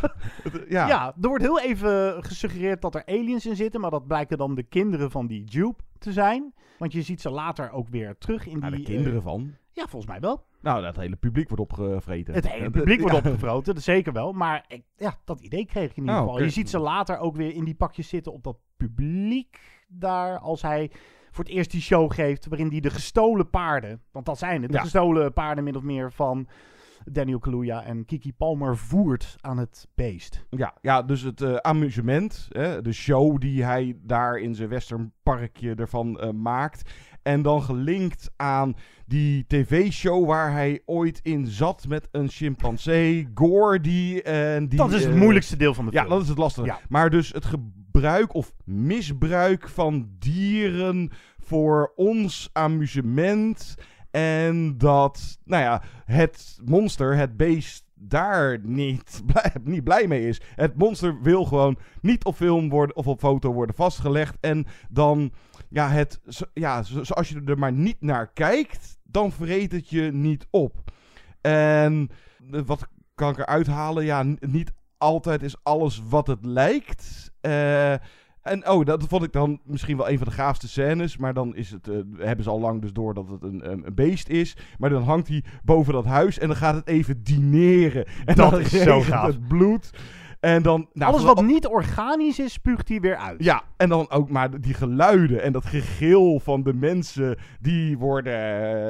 ja. 0.70 0.88
Ja, 0.88 1.16
er 1.22 1.28
wordt 1.28 1.44
heel 1.44 1.60
even 1.62 2.24
gesuggereerd 2.24 2.82
dat 2.82 2.96
er 2.96 3.06
aliens 3.06 3.46
in 3.46 3.56
zitten, 3.56 3.82
maar 3.82 3.92
dat 3.92 4.08
blijken 4.08 4.38
dan 4.38 4.56
de 4.56 4.64
kinderen 4.64 5.12
van 5.12 5.28
die 5.28 5.44
Jupe 5.44 5.84
te 6.00 6.12
zijn. 6.12 6.54
Want 6.78 6.94
je 6.94 7.02
ziet 7.02 7.22
ze 7.22 7.30
later 7.30 7.72
ook 7.72 7.88
weer 7.90 8.18
terug 8.18 8.48
in 8.48 8.60
Nou, 8.60 8.76
die... 8.76 8.86
de 8.86 8.92
kinderen 8.92 9.18
eh, 9.18 9.24
van. 9.24 9.56
ja, 9.72 9.82
volgens 9.88 10.12
mij 10.12 10.20
wel. 10.20 10.46
Nou, 10.62 10.82
dat 10.82 10.96
hele 10.96 11.16
publiek 11.16 11.50
wordt 11.50 11.64
opgevreten. 11.64 12.34
Het 12.34 12.50
hele 12.50 12.70
publiek 12.70 13.00
wordt 13.00 13.16
ja. 13.16 13.22
opgevroten, 13.22 13.74
dat 13.74 13.84
zeker 13.84 14.14
wel. 14.14 14.32
Maar 14.32 14.66
ik, 14.68 14.84
ja, 14.96 15.18
dat 15.26 15.40
idee 15.40 15.66
kreeg 15.66 15.90
ik 15.90 15.98
in 15.98 16.04
ieder 16.04 16.18
Oh, 16.20 16.24
geval. 16.26 16.44
Je 16.44 16.50
ziet 16.50 16.70
ze 16.70 16.80
later 16.80 17.18
ook 17.20 17.36
weer 17.36 17.54
in 17.54 17.64
die 17.64 17.76
pakjes 17.76 18.08
zitten 18.08 18.34
op 18.34 18.44
dat 18.44 18.58
publiek 18.78 19.60
daar. 19.88 20.40
Als 20.40 20.62
hij 20.62 20.92
voor 21.34 21.44
het 21.44 21.54
eerst 21.54 21.72
die 21.72 21.82
show 21.82 22.14
geeft 22.14 22.46
waarin 22.48 22.70
hij 22.70 22.80
de 22.80 22.90
gestolen 22.90 23.50
paarden, 23.50 24.02
want 24.12 24.26
dat 24.26 24.38
zijn 24.38 24.62
het, 24.62 24.72
de 24.72 24.78
Ja. 24.78 24.84
gestolen 24.84 25.34
paarden 25.34 25.64
min 25.64 25.76
of 25.76 25.84
meer 25.84 26.12
van 26.12 26.48
Daniel 27.06 27.40
Kaluuya 27.40 27.84
en 27.84 28.06
Kiki 28.06 28.34
Palmer 28.34 28.78
voert 28.78 29.36
aan 29.42 29.58
het 29.58 29.88
beest. 29.96 30.46
Ja, 30.50 30.74
ja, 30.82 31.02
dus 31.02 31.22
het 31.22 31.42
eh, 31.42 31.56
amusement, 31.56 32.48
hè, 32.50 32.82
de 32.82 32.92
show 32.94 33.40
die 33.42 33.64
hij 33.64 33.98
daar 34.02 34.38
in 34.38 34.56
zijn 34.56 34.70
westernparkje 34.70 35.76
ervan 35.76 36.20
eh, 36.20 36.30
maakt. 36.32 36.92
En 37.22 37.42
dan 37.42 37.62
gelinkt 37.64 38.32
aan 38.36 38.74
die 39.06 39.46
tv-show 39.48 40.28
waar 40.28 40.52
hij 40.52 40.82
ooit 40.86 41.20
in 41.24 41.48
zat 41.48 41.88
met 41.88 42.08
een 42.12 42.30
chimpansee, 42.30 43.28
Gordy. 43.34 44.18
En 44.24 44.68
die, 44.70 44.78
dat 44.78 44.92
is 44.92 45.04
het 45.04 45.14
eh, 45.14 45.20
moeilijkste 45.20 45.58
deel 45.58 45.74
van 45.74 45.86
de 45.86 45.92
Ja, 45.92 46.00
film. 46.00 46.14
dat 46.14 46.22
is 46.22 46.30
het 46.30 46.38
lastige. 46.38 46.68
Ja. 46.68 46.80
Maar 46.90 47.10
dus 47.10 47.32
het 47.34 47.46
gebruik 47.94 48.34
of 48.34 48.54
misbruik 48.66 49.70
van 49.70 50.10
dieren 50.20 51.10
voor 51.38 51.92
ons 51.96 52.50
amusement. 52.54 53.76
En 54.12 54.78
dat, 54.78 55.40
nou 55.44 55.64
ja, 55.64 55.82
het 56.06 56.60
monster, 56.66 57.16
het 57.16 57.38
beest, 57.38 57.86
daar 57.94 58.60
niet 58.64 59.22
blij, 59.34 59.54
niet 59.64 59.84
blij 59.84 60.08
mee 60.08 60.28
is. 60.28 60.42
Het 60.56 60.78
monster 60.78 61.22
wil 61.22 61.46
gewoon 61.46 61.78
niet 62.02 62.24
op 62.26 62.36
film 62.36 62.70
worden 62.70 62.96
of 62.96 63.08
op 63.08 63.20
foto 63.20 63.54
worden 63.54 63.76
vastgelegd. 63.76 64.38
En 64.40 64.66
dan, 64.90 65.32
ja, 65.70 65.90
het, 65.90 66.22
ja 66.54 66.84
zo- 66.84 67.04
zoals 67.04 67.30
je 67.30 67.42
er 67.46 67.60
maar 67.60 67.74
niet 67.74 68.02
naar 68.02 68.32
kijkt, 68.34 68.98
dan 69.04 69.32
vreet 69.32 69.72
het 69.72 69.90
je 69.90 70.02
niet 70.12 70.48
op. 70.50 70.92
En 71.42 72.10
eh, 72.52 72.62
wat 72.66 72.88
kan 73.16 73.32
ik 73.32 73.38
eruit 73.38 73.68
halen? 73.68 74.06
Ja, 74.06 74.24
niet 74.40 74.74
altijd 75.04 75.44
is 75.44 75.56
alles 75.64 76.02
wat 76.10 76.28
het 76.28 76.46
lijkt. 76.46 77.32
Eh, 77.42 77.92
en 78.42 78.70
oh, 78.70 78.86
dat 78.86 79.04
vond 79.08 79.24
ik 79.24 79.32
dan 79.32 79.60
misschien 79.64 79.98
wel 79.98 80.10
een 80.10 80.18
van 80.18 80.28
de 80.28 80.34
gaafste 80.34 80.68
scènes. 80.68 81.18
Maar 81.18 81.34
dan 81.34 81.56
is 81.56 81.72
het, 81.72 81.88
eh, 81.88 81.96
hebben 82.18 82.44
ze 82.44 82.50
al 82.52 82.60
lang 82.60 82.82
dus 82.82 82.94
door 82.94 83.14
dat 83.14 83.30
het 83.30 83.44
een, 83.44 83.72
een 83.72 83.86
een 83.86 83.94
beest 83.96 84.30
is. 84.30 84.58
Maar 84.78 84.90
dan 84.90 85.04
hangt 85.04 85.28
hij 85.28 85.44
boven 85.64 85.94
dat 85.94 86.06
huis 86.06 86.40
en 86.40 86.48
dan 86.48 86.56
gaat 86.58 86.76
het 86.76 86.88
even 86.88 87.24
dineren. 87.24 88.06
En 88.26 88.36
Dat 88.36 88.52
dan 88.52 88.60
is 88.60 88.82
zo 88.84 89.02
gaaf. 89.02 89.26
het 89.28 89.48
bloed. 89.48 89.90
En 90.40 90.62
dan... 90.64 90.88
Nou, 90.94 91.12
Alles 91.12 91.24
wat 91.24 91.42
niet 91.42 91.68
organisch 91.68 92.40
is, 92.40 92.54
spuugt 92.54 92.90
hij 92.90 93.00
weer 93.00 93.16
uit. 93.16 93.44
ja, 93.44 93.64
en 93.78 93.90
dan 93.90 94.10
ook 94.10 94.30
maar 94.30 94.62
die 94.62 94.74
geluiden 94.74 95.42
en 95.44 95.52
dat 95.52 95.66
gegil 95.66 96.40
van 96.40 96.64
de 96.64 96.74
mensen 96.74 97.38
die 97.60 97.98
worden 97.98 98.34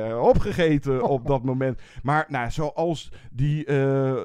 eh, 0.10 0.20
opgegeten 0.22 1.04
op 1.10 1.28
dat 1.34 1.44
moment. 1.44 1.82
Maar 2.04 2.26
nou, 2.30 2.52
zoals 2.52 3.12
die, 3.32 3.66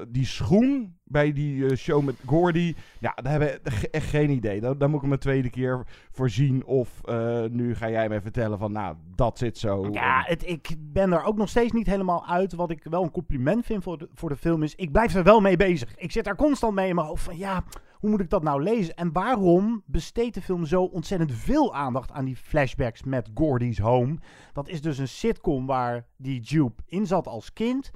die 0.09 0.25
schoen 0.25 0.98
bij 1.09 1.33
die 1.33 1.65
eh, 1.65 1.75
show 1.75 2.03
met 2.03 2.15
Gordy, 2.25 2.75
ja, 2.99 3.13
daar 3.15 3.31
hebben 3.31 3.59
we 3.63 3.89
echt 3.89 4.09
geen 4.09 4.29
idee. 4.29 4.61
Daar, 4.61 4.77
daar 4.77 4.89
moet 4.89 4.97
ik 4.97 5.03
hem 5.03 5.11
een 5.11 5.19
tweede 5.19 5.49
keer 5.49 5.85
voor 6.11 6.29
zien. 6.29 6.65
Of 6.65 7.01
eh, 7.03 7.43
nu 7.49 7.75
ga 7.75 7.89
jij 7.89 8.09
mij 8.09 8.21
vertellen 8.21 8.57
van, 8.57 8.71
nou, 8.71 8.95
dat 9.15 9.37
zit 9.37 9.57
zo. 9.57 9.87
Ja, 9.91 10.23
het, 10.25 10.47
ik 10.47 10.75
ben 10.79 11.11
er 11.11 11.23
ook 11.23 11.37
nog 11.37 11.49
steeds 11.49 11.71
niet 11.71 11.87
helemaal 11.87 12.27
uit. 12.27 12.53
Wat 12.53 12.69
ik 12.69 12.83
wel 12.83 13.03
een 13.03 13.11
compliment 13.11 13.65
vind 13.65 13.83
voor 13.83 13.97
de, 13.97 14.09
voor 14.13 14.29
de 14.29 14.35
film 14.35 14.63
is... 14.63 14.75
Ik 14.75 14.91
blijf 14.91 15.15
er 15.15 15.23
wel 15.23 15.41
mee 15.41 15.57
bezig. 15.57 15.95
Ik 15.95 16.11
zit 16.11 16.23
daar 16.23 16.35
constant 16.35 16.75
mee 16.75 16.89
in 16.89 16.95
mijn 16.95 17.07
hoofd 17.07 17.23
van... 17.23 17.37
Ja, 17.37 17.63
hoe 17.99 18.09
moet 18.09 18.19
ik 18.19 18.29
dat 18.29 18.43
nou 18.43 18.63
lezen? 18.63 18.95
En 18.95 19.11
waarom 19.11 19.83
besteedt 19.85 20.33
de 20.33 20.41
film 20.41 20.65
zo 20.65 20.83
ontzettend 20.83 21.33
veel 21.33 21.75
aandacht 21.75 22.11
aan 22.11 22.25
die 22.25 22.35
flashbacks 22.35 23.03
met 23.03 23.29
Gordy's 23.33 23.79
Home? 23.79 24.17
Dat 24.53 24.67
is 24.67 24.81
dus 24.81 24.97
een 24.97 25.07
sitcom 25.07 25.65
waar 25.65 26.05
die 26.17 26.41
Jupe 26.41 26.83
in 26.85 27.07
zat 27.07 27.27
als 27.27 27.53
kind. 27.53 27.91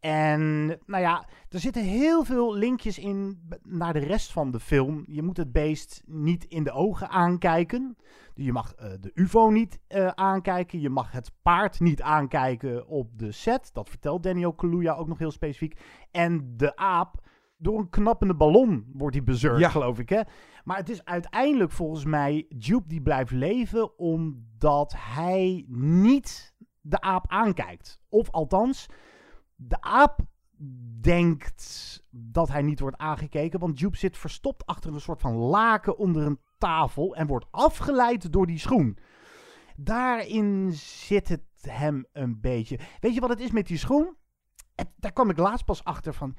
En 0.00 0.66
nou 0.86 1.02
ja, 1.02 1.24
er 1.48 1.58
zitten 1.58 1.82
heel 1.84 2.24
veel 2.24 2.54
linkjes 2.54 2.98
in 2.98 3.48
naar 3.62 3.92
de 3.92 3.98
rest 3.98 4.32
van 4.32 4.50
de 4.50 4.60
film. 4.60 5.04
Je 5.06 5.22
moet 5.22 5.36
het 5.36 5.52
beest 5.52 6.02
niet 6.06 6.44
in 6.44 6.64
de 6.64 6.72
ogen 6.72 7.08
aankijken. 7.08 7.96
Je 8.34 8.52
mag 8.52 8.74
eh, 8.74 8.90
de 9.00 9.10
UFO 9.14 9.50
niet 9.50 9.78
eh, 9.86 10.08
aankijken. 10.08 10.80
Je 10.80 10.90
mag 10.90 11.10
het 11.12 11.32
paard 11.42 11.80
niet 11.80 12.02
aankijken 12.02 12.86
op 12.86 13.18
de 13.18 13.32
set. 13.32 13.70
Dat 13.72 13.88
vertelt 13.88 14.22
Daniel 14.22 14.52
Kaluuya 14.52 14.92
ook 14.94 15.08
nog 15.08 15.18
heel 15.18 15.30
specifiek. 15.30 15.80
En 16.10 16.54
de 16.56 16.76
aap, 16.76 17.26
door 17.56 17.78
een 17.78 17.90
knappende 17.90 18.34
ballon 18.34 18.90
wordt 18.92 19.14
hij 19.16 19.24
bezurkt, 19.24 19.60
Ja. 19.60 19.68
geloof 19.68 19.98
ik. 19.98 20.08
Hè? 20.08 20.20
Maar 20.64 20.76
het 20.76 20.88
is 20.88 21.04
uiteindelijk 21.04 21.70
volgens 21.72 22.04
mij 22.04 22.46
Jupe 22.48 22.88
die 22.88 23.02
blijft 23.02 23.30
leven 23.30 23.98
omdat 23.98 24.94
hij 24.96 25.64
niet 25.68 26.54
de 26.80 27.00
aap 27.00 27.24
aankijkt. 27.28 28.00
Of 28.08 28.30
althans, 28.30 28.86
de 29.60 29.80
aap 29.80 30.20
denkt 31.00 32.02
dat 32.10 32.48
hij 32.48 32.62
niet 32.62 32.80
wordt 32.80 32.96
aangekeken, 32.96 33.60
want 33.60 33.78
Jupe 33.78 33.96
zit 33.96 34.16
verstopt 34.16 34.66
achter 34.66 34.94
een 34.94 35.00
soort 35.00 35.20
van 35.20 35.34
laken 35.34 35.98
onder 35.98 36.26
een 36.26 36.40
tafel 36.58 37.16
en 37.16 37.26
wordt 37.26 37.46
afgeleid 37.50 38.32
door 38.32 38.46
die 38.46 38.58
schoen. 38.58 38.98
Daarin 39.76 40.72
zit 40.72 41.28
het 41.28 41.42
hem 41.60 42.06
een 42.12 42.40
beetje. 42.40 42.78
Weet 43.00 43.14
je 43.14 43.20
wat 43.20 43.30
het 43.30 43.40
is 43.40 43.50
met 43.50 43.66
die 43.66 43.78
schoen? 43.78 44.16
Daar 44.96 45.12
kwam 45.12 45.30
ik 45.30 45.38
laatst 45.38 45.64
pas 45.64 45.84
achter 45.84 46.14
van. 46.14 46.36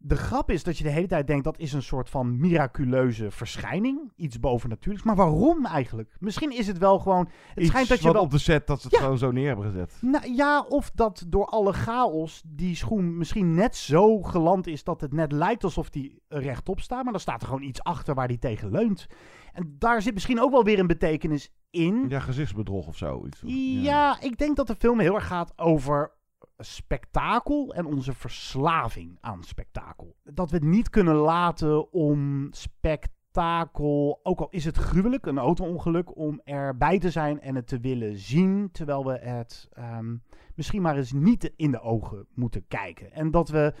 De 0.00 0.16
grap 0.16 0.50
is 0.50 0.62
dat 0.62 0.78
je 0.78 0.84
de 0.84 0.90
hele 0.90 1.06
tijd 1.06 1.26
denkt 1.26 1.44
dat 1.44 1.58
is 1.58 1.72
een 1.72 1.82
soort 1.82 2.10
van 2.10 2.38
miraculeuze 2.40 3.30
verschijning. 3.30 4.12
Iets 4.16 4.40
bovennatuurlijks. 4.40 5.06
Maar 5.06 5.16
waarom 5.16 5.66
eigenlijk? 5.66 6.16
Misschien 6.20 6.50
is 6.58 6.66
het 6.66 6.78
wel 6.78 6.98
gewoon. 6.98 7.28
Het 7.48 7.58
Iets 7.58 7.68
schijnt 7.68 7.88
dat 7.88 8.02
je 8.02 8.12
wel. 8.12 8.22
op 8.22 8.30
de 8.30 8.38
set 8.38 8.66
dat 8.66 8.80
ze 8.80 8.86
het 8.86 8.96
Ja. 8.96 9.02
gewoon 9.02 9.18
zo 9.18 9.30
neer 9.30 9.46
hebben 9.46 9.64
gezet. 9.64 9.98
Nou, 10.00 10.32
ja, 10.34 10.60
of 10.68 10.90
dat 10.94 11.24
door 11.28 11.46
alle 11.46 11.72
chaos 11.72 12.42
die 12.46 12.76
schoen 12.76 13.16
misschien 13.16 13.54
net 13.54 13.76
zo 13.76 14.22
geland 14.22 14.66
is 14.66 14.84
dat 14.84 15.00
het 15.00 15.12
net 15.12 15.32
lijkt 15.32 15.64
alsof 15.64 15.90
die 15.90 16.22
rechtop 16.28 16.80
staat. 16.80 17.02
Maar 17.02 17.12
dan 17.12 17.20
staat 17.20 17.40
er 17.40 17.46
gewoon 17.48 17.62
iets 17.62 17.82
achter 17.82 18.14
waar 18.14 18.28
die 18.28 18.38
tegen 18.38 18.70
leunt. 18.70 19.06
En 19.52 19.74
daar 19.78 20.02
zit 20.02 20.14
misschien 20.14 20.40
ook 20.40 20.50
wel 20.50 20.64
weer 20.64 20.78
een 20.78 20.86
betekenis 20.86 21.52
in. 21.70 22.06
Ja, 22.08 22.20
gezichtsbedrog 22.20 22.86
of 22.86 22.96
zo. 22.96 23.26
Iets. 23.26 23.42
Ja, 23.82 24.20
ik 24.20 24.38
denk 24.38 24.56
dat 24.56 24.66
de 24.66 24.74
film 24.78 24.98
heel 25.00 25.14
erg 25.14 25.26
gaat 25.26 25.52
over 25.58 26.16
spektakel 26.58 27.74
en 27.74 27.86
onze 27.86 28.12
verslaving 28.12 29.18
aan 29.20 29.44
spektakel. 29.44 30.16
Dat 30.24 30.50
we 30.50 30.56
het 30.56 30.64
niet 30.64 30.90
kunnen 30.90 31.14
laten 31.14 31.92
om 31.92 32.48
spektakel, 32.50 34.20
ook 34.22 34.40
al 34.40 34.48
is 34.50 34.64
het 34.64 34.76
gruwelijk, 34.76 35.26
een 35.26 35.38
auto-ongeluk, 35.38 36.16
om 36.16 36.40
erbij 36.44 36.98
te 36.98 37.10
zijn 37.10 37.40
en 37.40 37.54
het 37.54 37.66
te 37.66 37.80
willen 37.80 38.16
zien, 38.16 38.70
terwijl 38.72 39.04
we 39.04 39.18
het 39.18 39.68
ehm, 39.72 40.16
misschien 40.54 40.82
maar 40.82 40.96
eens 40.96 41.12
niet 41.12 41.52
in 41.56 41.70
de 41.70 41.80
ogen 41.80 42.26
moeten 42.34 42.66
kijken. 42.68 43.12
En 43.12 43.30
dat 43.30 43.48
we 43.48 43.74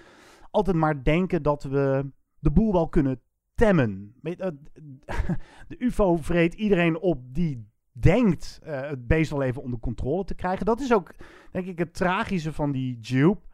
altijd 0.50 0.76
maar 0.76 1.04
denken 1.04 1.42
dat 1.42 1.62
we 1.62 2.10
de 2.38 2.50
boel 2.50 2.72
wel 2.72 2.88
kunnen 2.88 3.20
temmen. 3.54 4.14
Eh, 4.22 4.36
de 5.68 5.76
UFO 5.78 6.16
vreet 6.16 6.54
iedereen 6.54 6.98
op 6.98 7.34
die 7.34 7.66
denkt 8.00 8.60
eh, 8.62 8.80
het 8.80 9.06
beest 9.06 9.30
wel 9.30 9.42
even 9.42 9.62
onder 9.62 9.78
controle 9.80 10.24
te 10.24 10.34
krijgen. 10.34 10.66
Dat 10.66 10.80
is 10.80 10.92
ook, 10.92 11.14
denk 11.50 11.66
ik, 11.66 11.78
het 11.78 11.94
tragische 11.94 12.52
van 12.52 12.72
die 12.72 12.98
Jupe. 13.00 13.46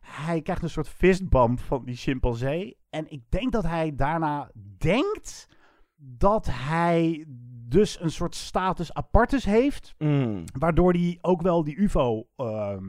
Hij 0.00 0.42
krijgt 0.42 0.62
een 0.62 0.70
soort 0.70 0.88
fistbump 0.88 1.60
van 1.60 1.84
die 1.84 1.96
chimpansee. 1.96 2.76
En 2.90 3.10
ik 3.10 3.22
denk 3.28 3.52
dat 3.52 3.64
hij 3.64 3.94
daarna 3.94 4.50
denkt 4.78 5.48
dat 5.96 6.46
hij 6.50 7.24
dus 7.68 8.00
een 8.00 8.10
soort 8.10 8.34
status 8.34 8.94
apartus 8.94 9.44
heeft. 9.44 9.94
Mm. 9.98 10.44
Waardoor 10.58 10.92
hij 10.92 11.18
ook 11.20 11.42
wel 11.42 11.64
die 11.64 11.76
UFO, 11.76 12.26
ehm, 12.36 12.84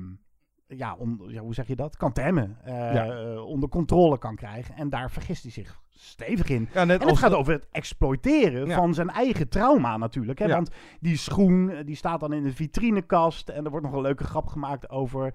ja, 0.67 0.95
on- 0.95 1.21
ja, 1.27 1.41
hoe 1.41 1.53
zeg 1.53 1.67
je 1.67 1.75
dat? 1.75 1.97
Kan 1.97 2.11
temmen. 2.13 2.57
eh, 2.63 2.73
Ja. 2.93 3.05
eh, 3.07 3.45
onder 3.45 3.69
controle 3.69 4.17
kan 4.17 4.35
krijgen. 4.35 4.75
En 4.75 4.89
daar 4.89 5.11
vergist 5.11 5.43
hij 5.43 5.51
zich 5.51 5.81
stevig 5.97 6.49
in. 6.49 6.69
Ja, 6.73 6.81
En 6.81 6.89
het 6.89 7.05
als 7.05 7.19
gaat 7.19 7.33
over 7.33 7.53
het 7.53 7.67
exploiteren 7.71 8.67
Ja. 8.67 8.75
van 8.75 8.93
zijn 8.93 9.09
eigen 9.09 9.49
trauma 9.49 9.97
natuurlijk. 9.97 10.39
Hè? 10.39 10.45
Ja. 10.45 10.53
Want 10.55 10.69
die 10.99 11.17
schoen 11.17 11.69
eh, 11.69 11.85
die 11.85 11.95
staat 11.95 12.19
dan 12.19 12.33
in 12.33 12.43
de 12.43 12.53
vitrinekast. 12.53 13.49
En 13.49 13.63
er 13.65 13.69
wordt 13.71 13.85
nog 13.85 13.95
een 13.95 14.01
leuke 14.01 14.23
grap 14.23 14.47
gemaakt 14.47 14.89
over... 14.89 15.33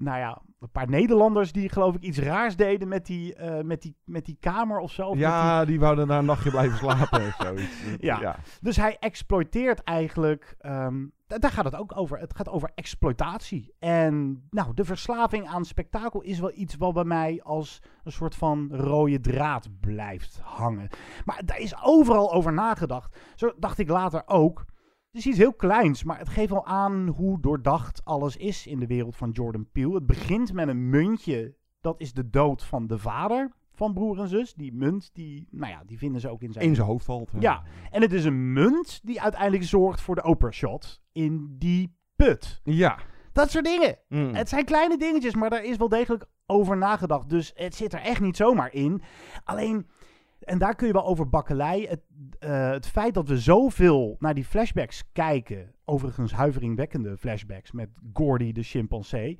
Nou 0.00 0.18
ja, 0.18 0.42
een 0.60 0.70
paar 0.70 0.88
Nederlanders 0.88 1.52
die 1.52 1.68
geloof 1.68 1.94
ik 1.94 2.02
iets 2.02 2.18
raars 2.18 2.56
deden 2.56 2.88
met 2.88 3.06
die, 3.06 3.34
eh, 3.34 3.64
met 3.64 3.82
die, 3.82 3.96
met 4.04 4.24
die 4.24 4.36
kamer 4.40 4.78
of 4.78 4.92
zo. 4.92 5.02
Of 5.02 5.08
met 5.08 5.18
die- 5.18 5.28
Ja, 5.28 5.64
die 5.64 5.80
wouden 5.80 6.06
daar 6.08 6.18
een 6.18 6.24
nachtje 6.24 6.50
blijven 6.50 6.78
slapen 6.78 7.26
of 7.26 7.34
zoiets. 7.38 7.82
Ja. 8.00 8.36
Dus 8.60 8.76
hij 8.76 8.96
exploiteert 9.00 9.82
eigenlijk. 9.82 10.56
ehm, 10.58 11.06
da- 11.26 11.38
daar 11.38 11.50
gaat 11.50 11.64
het 11.64 11.76
ook 11.76 11.96
over. 11.96 12.18
Het 12.18 12.36
gaat 12.36 12.48
over 12.48 12.70
exploitatie. 12.74 13.74
En 13.78 14.46
nou, 14.50 14.74
de 14.74 14.84
verslaving 14.84 15.46
aan 15.46 15.64
spektakel 15.64 16.20
is 16.22 16.38
wel 16.40 16.52
iets 16.54 16.76
wat 16.76 16.94
bij 16.94 17.04
mij 17.04 17.40
als 17.42 17.82
een 18.04 18.12
soort 18.12 18.34
van 18.34 18.68
rode 18.72 19.20
draad 19.20 19.68
blijft 19.80 20.40
hangen. 20.42 20.88
Maar 21.24 21.40
daar 21.44 21.58
is 21.58 21.82
overal 21.84 22.32
over 22.32 22.52
nagedacht. 22.52 23.16
Zo 23.34 23.52
dacht 23.58 23.78
ik 23.78 23.88
later 23.88 24.22
ook. 24.26 24.64
Het 25.10 25.20
is 25.20 25.26
iets 25.26 25.38
heel 25.38 25.54
kleins, 25.54 26.04
maar 26.04 26.18
het 26.18 26.28
geeft 26.28 26.50
wel 26.50 26.66
aan 26.66 27.08
hoe 27.08 27.40
doordacht 27.40 28.04
alles 28.04 28.36
is 28.36 28.66
in 28.66 28.78
de 28.78 28.86
wereld 28.86 29.16
van 29.16 29.30
Jordan 29.30 29.68
Peele. 29.72 29.94
Het 29.94 30.06
begint 30.06 30.52
met 30.52 30.68
een 30.68 30.88
muntje. 30.90 31.56
Dat 31.80 32.00
is 32.00 32.12
de 32.12 32.30
dood 32.30 32.64
van 32.64 32.86
de 32.86 32.98
vader 32.98 33.52
van 33.72 33.94
broer 33.94 34.20
en 34.20 34.28
zus. 34.28 34.54
Die 34.54 34.72
munt, 34.74 35.10
die, 35.12 35.48
nou 35.50 35.72
ja, 35.72 35.82
die 35.86 35.98
vinden 35.98 36.20
ze 36.20 36.28
ook 36.28 36.42
in 36.42 36.52
zijn 36.52 36.64
In 36.64 36.74
zijn 36.74 36.86
hoofd 36.86 37.04
valt. 37.04 37.32
hè. 37.32 37.38
ja, 37.40 37.62
en 37.90 38.02
het 38.02 38.12
is 38.12 38.24
een 38.24 38.52
munt 38.52 39.00
die 39.02 39.22
uiteindelijk 39.22 39.64
zorgt 39.64 40.00
voor 40.00 40.14
de 40.14 40.24
Oprah 40.24 40.52
shot 40.52 41.02
in 41.12 41.56
die 41.58 41.96
put. 42.16 42.60
Ja. 42.64 42.98
Dat 43.32 43.50
soort 43.50 43.64
dingen. 43.64 43.98
Mm. 44.08 44.34
Het 44.34 44.48
zijn 44.48 44.64
kleine 44.64 44.98
dingetjes, 44.98 45.34
maar 45.34 45.50
daar 45.50 45.64
is 45.64 45.76
wel 45.76 45.88
degelijk 45.88 46.26
over 46.46 46.76
nagedacht. 46.76 47.28
Dus 47.28 47.52
het 47.54 47.74
zit 47.74 47.92
er 47.92 48.00
echt 48.00 48.20
niet 48.20 48.36
zomaar 48.36 48.72
in. 48.72 49.02
Alleen, 49.44 49.88
en 50.48 50.58
daar 50.58 50.74
kun 50.74 50.86
je 50.86 50.92
wel 50.92 51.06
over 51.06 51.28
bakkelei. 51.28 51.86
Het, 51.86 52.00
eh, 52.38 52.70
het 52.70 52.86
feit 52.86 53.14
dat 53.14 53.28
we 53.28 53.38
zoveel 53.38 54.16
naar 54.18 54.34
die 54.34 54.44
flashbacks 54.44 55.12
kijken. 55.12 55.74
Overigens 55.84 56.32
huiveringwekkende 56.32 57.16
flashbacks 57.16 57.72
met 57.72 57.88
Gordy 58.12 58.52
de 58.52 58.62
chimpansee. 58.62 59.38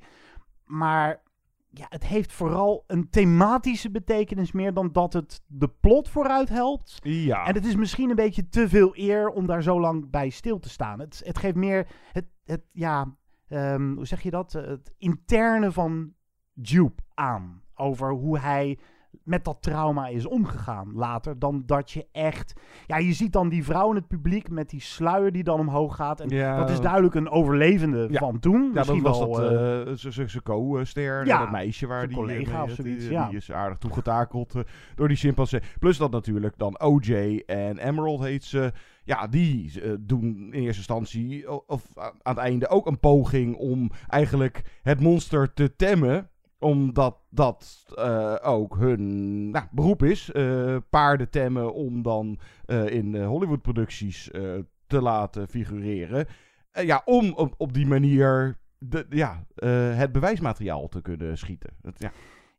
Maar 0.65 1.21
ja, 1.69 1.85
het 1.89 2.05
heeft 2.05 2.31
vooral 2.31 2.83
een 2.87 3.09
thematische 3.09 3.91
betekenis 3.91 4.51
meer 4.51 4.73
dan 4.73 4.91
dat 4.91 5.13
het 5.13 5.41
de 5.47 5.69
plot 5.79 6.09
vooruit 6.09 6.49
helpt. 6.49 6.99
Ja. 7.01 7.45
En 7.45 7.53
het 7.53 7.65
is 7.65 7.75
misschien 7.75 8.09
een 8.09 8.15
beetje 8.15 8.49
te 8.49 8.69
veel 8.69 8.91
eer 8.93 9.29
om 9.29 9.45
daar 9.45 9.63
zo 9.63 9.79
lang 9.79 10.09
bij 10.09 10.29
stil 10.29 10.59
te 10.59 10.69
staan. 10.69 10.99
Het, 10.99 11.21
het 11.25 11.37
geeft 11.37 11.55
meer 11.55 11.87
het, 12.11 12.25
het 12.45 12.61
ja, 12.71 13.15
ehm, 13.47 13.93
hoe 13.93 14.07
zeg 14.07 14.21
je 14.21 14.31
dat? 14.31 14.55
Eh, 14.55 14.67
Het 14.67 14.93
interne 14.97 15.71
van 15.71 16.13
Jupe 16.53 17.03
aan. 17.13 17.61
Over 17.75 18.11
hoe 18.11 18.39
hij 18.39 18.79
met 19.23 19.45
dat 19.45 19.57
trauma 19.61 20.07
is 20.07 20.25
omgegaan 20.25 20.91
later. 20.93 21.39
Dan 21.39 21.63
dat 21.65 21.91
je 21.91 22.07
echt... 22.11 22.53
Ja, 22.87 22.97
je 22.97 23.13
ziet 23.13 23.33
dan 23.33 23.49
die 23.49 23.63
vrouw 23.63 23.89
in 23.89 23.95
het 23.95 24.07
publiek 24.07 24.49
met 24.49 24.69
die 24.69 24.81
sluier 24.81 25.31
die 25.31 25.43
dan 25.43 25.59
omhoog 25.59 25.95
gaat. 25.95 26.19
En 26.19 26.29
Ja. 26.29 26.57
dat 26.57 26.69
is 26.69 26.79
duidelijk 26.79 27.15
een 27.15 27.29
overlevende 27.29 28.07
Ja. 28.11 28.19
van 28.19 28.39
toen. 28.39 28.61
Ja, 28.63 28.69
Misschien 28.73 29.01
was 29.01 29.19
wel, 29.19 29.31
dat 29.31 29.51
eh, 29.51 30.07
uh, 30.07 30.27
zijn 30.27 30.43
co-ster, 30.43 31.25
ja, 31.25 31.39
dat 31.39 31.51
meisje 31.51 31.87
waar 31.87 32.07
die 32.07 32.17
collega 32.17 32.55
eh, 32.55 32.61
of 32.61 32.67
die- 32.67 32.75
zoiets, 32.75 33.03
die, 33.03 33.11
ja. 33.13 33.27
die 33.27 33.37
is 33.37 33.51
aardig 33.51 33.77
toegetakeld 33.77 34.55
eh, 34.55 34.61
door 34.95 35.07
die 35.07 35.17
chimpansee. 35.17 35.61
Plus 35.79 35.97
dat 35.97 36.11
natuurlijk 36.11 36.57
dan 36.57 36.81
OJ 36.81 37.43
en 37.45 37.77
Emerald 37.77 38.23
heet 38.23 38.43
ze. 38.43 38.71
Ja, 39.03 39.27
die 39.27 39.81
eh, 39.81 39.91
doen 39.99 40.23
in 40.51 40.53
eerste 40.53 40.77
instantie 40.77 41.51
of 41.67 41.85
aan 41.95 42.13
het 42.23 42.37
einde 42.37 42.67
ook 42.69 42.87
een 42.87 42.99
poging 42.99 43.55
om 43.55 43.91
eigenlijk 44.07 44.61
het 44.81 44.99
monster 44.99 45.53
te 45.53 45.75
temmen 45.75 46.29
omdat 46.59 47.17
dat 47.29 47.85
eh, 47.95 48.35
ook 48.41 48.77
hun 48.77 49.49
nou, 49.49 49.65
beroep 49.71 50.03
is. 50.03 50.31
eh, 50.31 50.75
paarden 50.89 51.29
temmen 51.29 51.73
om 51.73 52.01
dan 52.01 52.39
eh, 52.65 52.87
in 52.87 53.15
eh, 53.15 53.27
Hollywood-producties 53.27 54.31
eh, 54.31 54.41
te 54.87 55.01
laten 55.01 55.47
figureren. 55.47 56.27
Eh, 56.71 56.85
ja, 56.85 57.01
om 57.05 57.33
op, 57.33 57.53
op 57.57 57.73
die 57.73 57.87
manier 57.87 58.57
de, 58.77 59.05
ja, 59.09 59.45
eh, 59.55 59.97
het 59.97 60.11
bewijsmateriaal 60.11 60.87
te 60.87 61.01
kunnen 61.01 61.37
schieten. 61.37 61.69
Het, 61.81 61.99
ja. 61.99 62.11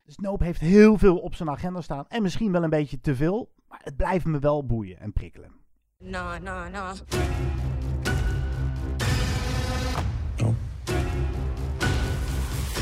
Snoop 0.06 0.40
heeft 0.40 0.60
heel 0.60 0.98
veel 0.98 1.18
op 1.18 1.34
zijn 1.34 1.50
agenda 1.50 1.80
staan. 1.80 2.04
En 2.08 2.22
misschien 2.22 2.52
wel 2.52 2.62
een 2.62 2.70
beetje 2.70 3.00
te 3.00 3.14
veel. 3.14 3.52
Maar 3.68 3.80
het 3.82 3.96
blijft 3.96 4.24
me 4.24 4.38
wel 4.38 4.66
boeien 4.66 4.98
en 5.00 5.12
prikkelen. 5.12 5.50
No, 5.98 6.38
no, 6.38 6.68
no. 6.68 6.92
No. 10.36 10.54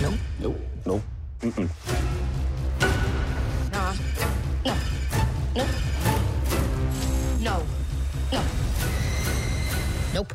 No. 0.01 0.11
No. 0.41 0.55
No. 0.89 1.03
Mm-mm. 1.43 1.69
No. 3.71 3.93
No. 4.65 4.75
No. 5.55 5.67
No. 7.43 7.63
No. 8.33 8.43
Nope. 10.15 10.35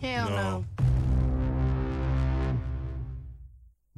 Hell 0.00 0.28
no. 0.28 0.64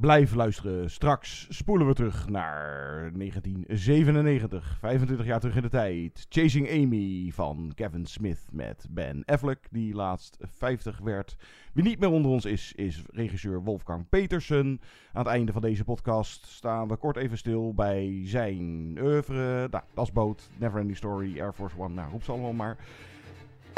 Blijf 0.01 0.35
luisteren. 0.35 0.91
Straks 0.91 1.47
spoelen 1.49 1.87
we 1.87 1.95
terug 1.95 2.29
naar 2.29 3.11
1997. 3.15 4.77
25 4.81 5.27
jaar 5.27 5.41
terug 5.41 5.57
in 5.57 5.63
de 5.63 5.69
tijd. 5.69 6.27
Chasing 6.29 6.71
Amy 6.71 7.31
van 7.33 7.73
Kevin 7.75 8.07
Smith 8.07 8.47
met 8.51 8.87
Ben 8.91 9.23
Affleck, 9.25 9.69
die 9.71 9.95
laatst 9.95 10.37
50 10.41 10.99
werd. 10.99 11.37
Wie 11.73 11.85
niet 11.85 11.99
meer 11.99 12.11
onder 12.11 12.31
ons 12.31 12.45
is, 12.45 12.73
is 12.73 13.03
regisseur 13.11 13.63
Wolfgang 13.63 14.09
Petersen. 14.09 14.81
Aan 15.13 15.25
het 15.25 15.33
einde 15.33 15.53
van 15.53 15.63
deze 15.63 15.85
podcast 15.85 16.47
staan 16.47 16.89
we 16.89 16.97
kort 16.97 17.17
even 17.17 17.39
stil 17.39 17.75
bij 17.75 18.21
zijn 18.25 18.97
oeuvre. 19.01 19.69
Nou, 19.71 19.85
Das 19.95 20.13
Boot, 20.13 20.51
Neverending 20.57 20.97
Story, 20.97 21.41
Air 21.41 21.53
Force 21.53 21.79
One, 21.79 21.95
nou 21.95 22.11
roep 22.11 22.23
ze 22.23 22.33
allemaal 22.33 22.53
maar. 22.53 22.77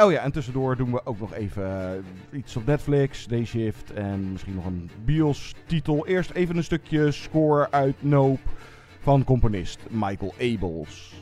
Oh 0.02 0.12
ja, 0.12 0.20
en 0.20 0.32
tussendoor 0.32 0.76
doen 0.76 0.92
we 0.92 1.06
ook 1.06 1.18
nog 1.20 1.34
even 1.34 2.02
uh, 2.32 2.38
iets 2.38 2.56
op 2.56 2.66
Netflix, 2.66 3.26
Day 3.26 3.44
Shift 3.44 3.92
en 3.92 4.32
misschien 4.32 4.54
nog 4.54 4.64
een 4.64 4.90
Bios-titel. 5.04 6.06
Eerst 6.06 6.30
even 6.30 6.56
een 6.56 6.64
stukje 6.64 7.10
score 7.10 7.70
uit 7.70 7.94
Nope 8.02 8.48
van 9.00 9.24
componist 9.24 9.80
Michael 9.90 10.34
Abels. 10.40 11.17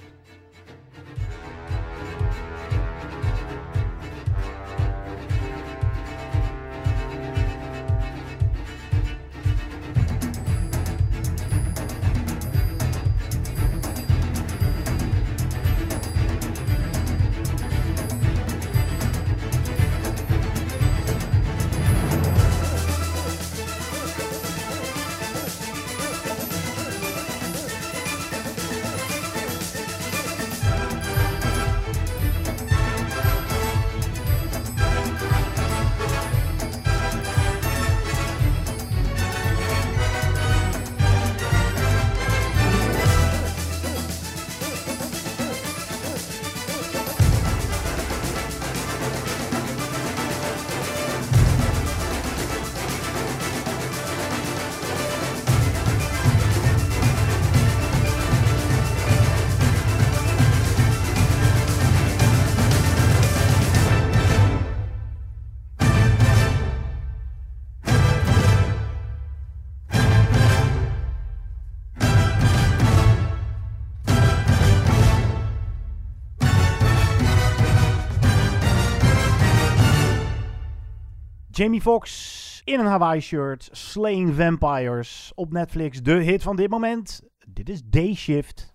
Jamie 81.56 81.80
Foxx 81.80 82.60
in 82.64 82.80
een 82.80 82.86
Hawaii 82.86 83.20
shirt, 83.20 83.68
Slaying 83.72 84.34
Vampires 84.36 85.32
op 85.34 85.52
Netflix. 85.52 86.02
De 86.02 86.12
hit 86.12 86.42
van 86.42 86.56
dit 86.56 86.70
moment. 86.70 87.20
Dit 87.46 87.68
is 87.68 87.80
Day 87.84 88.14
Shift. 88.14 88.72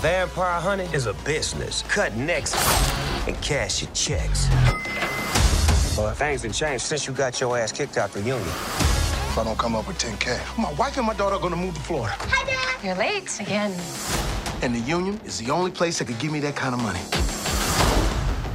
Vampire 0.00 0.68
hunting 0.68 0.92
is 0.94 1.06
a 1.06 1.12
business. 1.24 1.82
Cut 1.86 2.16
necks 2.16 2.54
and 3.26 3.38
cash 3.40 3.80
your 3.80 3.94
checks. 3.94 4.48
Well, 5.96 6.14
things 6.14 6.42
have 6.42 6.54
changed 6.54 6.86
since 6.86 7.04
you 7.04 7.16
got 7.16 7.38
your 7.38 7.58
ass 7.58 7.72
kicked 7.72 7.96
out 7.96 8.12
the 8.12 8.18
union. 8.18 8.48
If 9.28 9.38
I 9.38 9.44
don't 9.44 9.58
come 9.58 9.78
up 9.78 9.86
with 9.86 9.98
10K, 9.98 10.56
my 10.56 10.72
wife 10.72 10.96
and 10.96 11.06
my 11.06 11.14
daughter 11.14 11.34
are 11.34 11.42
gonna 11.42 11.56
move 11.56 11.74
to 11.74 11.80
Florida. 11.80 12.14
Hi, 12.18 12.44
Dad. 12.44 12.84
You're 12.84 12.96
late 12.96 13.40
again. 13.40 13.72
And 14.62 14.74
the 14.74 14.92
union 14.96 15.20
is 15.24 15.38
the 15.38 15.52
only 15.52 15.70
place 15.70 15.98
that 15.98 16.06
could 16.06 16.18
give 16.18 16.32
me 16.32 16.40
that 16.40 16.56
kind 16.56 16.74
of 16.74 16.80
money. 16.82 17.35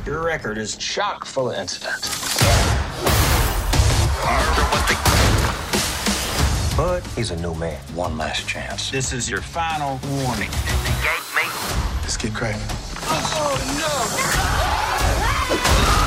Your 0.06 0.24
record 0.24 0.58
is 0.58 0.76
chock 0.78 1.26
full 1.26 1.52
of 1.52 1.58
incidents. 1.58 2.40
But 6.76 7.02
he's 7.16 7.30
a 7.30 7.40
new 7.40 7.54
man. 7.54 7.78
One 7.94 8.18
last 8.18 8.48
chance. 8.48 8.90
This 8.90 9.14
is 9.14 9.30
your 9.30 9.42
final 9.42 10.00
warning. 10.10 10.50
Gate 10.50 11.22
mate. 11.36 11.52
Let's 12.02 12.18
get 12.18 12.34
cracking. 12.34 12.62
Oh, 13.04 13.58
no! 15.96 16.01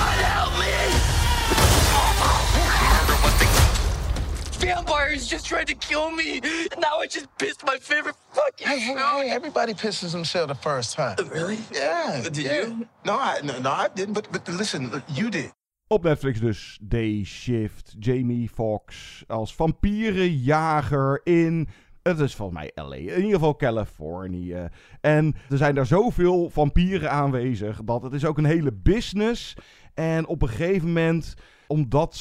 Vampires 4.64 5.26
just 5.26 5.44
tried 5.44 5.66
to 5.66 5.74
kill 5.74 6.10
me. 6.10 6.40
Now 6.78 6.98
I 7.00 7.06
just 7.06 7.28
pissed 7.36 7.62
my 7.66 7.76
favorite 7.80 8.16
fucking 8.32 8.66
Hey, 8.66 8.78
hey, 8.78 8.94
hey, 8.94 9.30
everybody 9.30 9.74
pisses 9.74 10.12
themselves 10.12 10.48
the 10.48 10.54
first 10.54 10.94
time. 10.94 11.16
Really? 11.30 11.58
Yeah. 11.70 12.22
Did 12.22 12.36
yeah. 12.38 12.52
you? 12.52 12.86
No, 13.04 13.18
I 13.18 13.40
no, 13.42 13.58
no, 13.58 13.70
I 13.70 13.88
didn't. 13.94 14.14
But 14.14 14.32
but 14.32 14.48
listen, 14.48 15.02
you 15.08 15.30
did. 15.30 15.52
Op 15.88 16.02
Netflix 16.02 16.40
dus 16.40 16.78
Day 16.82 17.24
Shift, 17.24 17.94
Jamie 17.98 18.48
Foxx 18.48 19.24
als 19.26 19.54
vampierenjager 19.54 21.20
in... 21.24 21.68
Het 22.02 22.20
is 22.20 22.34
volgens 22.34 22.58
mij 22.58 22.84
LA, 22.84 22.94
in 22.94 23.16
ieder 23.16 23.34
geval 23.34 23.56
Californië. 23.56 24.68
En 25.00 25.34
er 25.50 25.56
zijn 25.56 25.74
daar 25.74 25.86
zoveel 25.86 26.50
vampieren 26.50 27.10
aanwezig 27.10 27.80
dat 27.84 28.02
het 28.02 28.12
is 28.12 28.24
ook 28.24 28.38
een 28.38 28.44
hele 28.44 28.72
business. 28.72 29.54
En 29.94 30.26
op 30.26 30.42
een 30.42 30.48
gegeven 30.48 30.86
moment, 30.86 31.34
omdat 31.66 32.14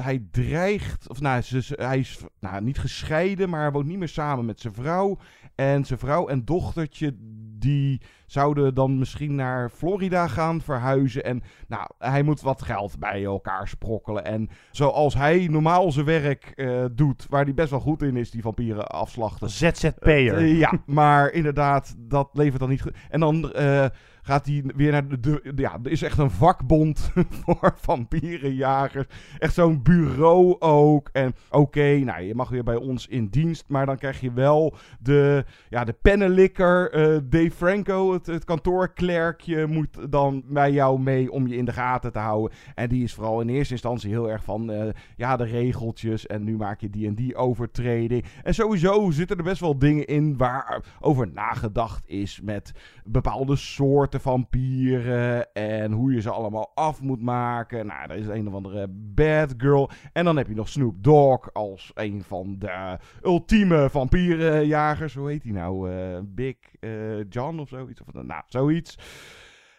hij 0.00 0.24
dreigt, 0.30 1.08
of 1.08 1.20
nou, 1.20 1.40
ze- 1.40 1.72
hij 1.76 1.98
is 1.98 2.18
nou, 2.40 2.62
niet 2.62 2.78
gescheiden, 2.78 3.48
maar 3.50 3.60
hij 3.60 3.70
woont 3.72 3.86
niet 3.86 3.98
meer 3.98 4.08
samen 4.08 4.44
met 4.44 4.60
zijn 4.60 4.74
vrouw. 4.74 5.18
En 5.54 5.84
zijn 5.84 5.98
vrouw 5.98 6.28
en 6.28 6.44
dochtertje, 6.44 7.16
die 7.58 8.00
zouden 8.26 8.74
dan 8.74 8.98
misschien 8.98 9.34
naar 9.34 9.70
Florida 9.70 10.28
gaan 10.28 10.60
verhuizen. 10.60 11.24
En 11.24 11.42
nou, 11.68 11.86
hij 11.98 12.22
moet 12.22 12.40
wat 12.40 12.62
geld 12.62 12.98
bij 12.98 13.24
elkaar 13.24 13.68
sprokkelen. 13.68 14.24
En 14.24 14.48
zoals 14.70 15.14
hij 15.14 15.46
normaal 15.50 15.92
zijn 15.92 16.06
werk 16.06 16.44
eh, 16.54 16.84
doet, 16.92 17.26
waar 17.28 17.44
hij 17.44 17.54
best 17.54 17.70
wel 17.70 17.80
goed 17.80 18.02
in 18.02 18.16
is, 18.16 18.30
die 18.30 18.42
vampieren 18.42 18.86
afslachten. 18.86 19.50
ZZP'er. 19.50 20.36
Eh, 20.36 20.58
ja, 20.58 20.72
maar 20.86 21.32
inderdaad, 21.32 21.94
dat 21.98 22.28
levert 22.32 22.60
dan 22.60 22.68
niet 22.68 22.82
goed. 22.82 22.96
En 23.10 23.20
dan 23.20 23.52
eh, 23.52 23.86
gaat 24.22 24.46
hij 24.46 24.62
weer 24.76 24.90
naar 24.92 25.20
de, 25.20 25.52
Ja, 25.56 25.78
er 25.82 25.90
is 25.90 26.02
echt 26.02 26.18
een 26.18 26.30
vakbond 26.30 27.10
voor 27.44 27.74
vampierenjagers. 27.76 29.06
Echt 29.38 29.54
zo'n 29.54 29.82
bureau 29.82 30.56
ook. 30.58 31.08
En 31.12 31.34
oké, 31.50 31.98
nou, 31.98 32.22
je 32.22 32.34
mag 32.34 32.48
weer 32.48 32.64
bij 32.64 32.76
ons 32.76 33.06
in 33.06 33.26
dienst. 33.26 33.64
Maar 33.68 33.86
dan 33.86 33.96
krijg 33.98 34.20
je 34.20 34.32
wel 34.32 34.74
de, 35.00 35.44
ja, 35.68 35.84
de 35.84 35.92
pennenlikker. 36.02 36.90
eh 36.90 37.18
Dave 37.24 37.50
Franco, 37.50 38.12
het, 38.12 38.26
het 38.26 38.44
kantoorklerkje, 38.44 39.66
moet 39.66 40.12
dan 40.12 40.42
bij 40.46 40.72
jou 40.72 41.00
mee 41.00 41.32
om 41.32 41.46
je 41.46 41.56
in 41.56 41.64
de 41.64 41.72
gaten 41.72 42.12
te 42.12 42.18
houden. 42.18 42.56
En 42.74 42.88
die 42.88 43.02
is 43.02 43.14
vooral 43.14 43.40
in 43.40 43.48
eerste 43.48 43.72
instantie 43.72 44.10
heel 44.10 44.30
erg 44.30 44.44
van. 44.44 44.70
eh, 44.70 44.88
ja, 45.16 45.36
de 45.36 45.44
regeltjes. 45.44 46.26
En 46.26 46.44
nu 46.44 46.56
maak 46.56 46.80
je 46.80 46.90
die 46.90 47.06
en 47.06 47.14
die 47.14 47.36
overtreding. 47.36 48.24
En 48.42 48.54
sowieso 48.54 49.10
zitten 49.10 49.36
er 49.36 49.44
best 49.44 49.60
wel 49.60 49.78
dingen 49.78 50.06
in 50.06 50.36
waar 50.36 50.82
over 51.00 51.28
nagedacht 51.32 52.08
is 52.08 52.40
met 52.42 52.72
bepaalde 53.04 53.56
soorten 53.56 54.11
vampieren 54.20 55.52
en 55.52 55.92
hoe 55.92 56.12
je 56.12 56.20
ze 56.20 56.30
allemaal 56.30 56.70
af 56.74 57.00
moet 57.00 57.22
maken. 57.22 57.86
Nou, 57.86 58.10
er 58.10 58.16
is 58.16 58.26
een 58.26 58.48
of 58.48 58.54
andere 58.54 58.88
bad 58.90 59.54
girl. 59.56 59.90
En 60.12 60.24
dan 60.24 60.36
heb 60.36 60.48
je 60.48 60.54
nog 60.54 60.68
Snoop 60.68 61.04
Dogg 61.04 61.52
als 61.52 61.90
een 61.94 62.22
van 62.22 62.58
de 62.58 62.98
ultieme 63.22 63.90
vampierenjagers. 63.90 65.14
Hoe 65.14 65.30
heet 65.30 65.42
hij 65.42 65.52
nou? 65.52 65.90
Eh, 65.90 66.18
Big 66.24 66.56
eh, 66.80 66.90
John 67.28 67.58
of 67.58 67.68
zoiets? 67.68 68.00
Of, 68.00 68.22
nou, 68.22 68.42
zoiets. 68.46 68.98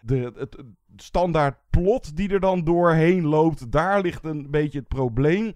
De, 0.02 0.32
het 0.36 0.58
standaard 0.96 1.56
plot 1.69 2.15
die 2.15 2.30
er 2.30 2.39
dan 2.39 2.63
doorheen 2.63 3.26
loopt, 3.26 3.72
daar 3.72 4.02
ligt 4.02 4.26
een 4.26 4.48
beetje 4.52 4.80
het 4.80 4.88
probleem. 4.88 5.54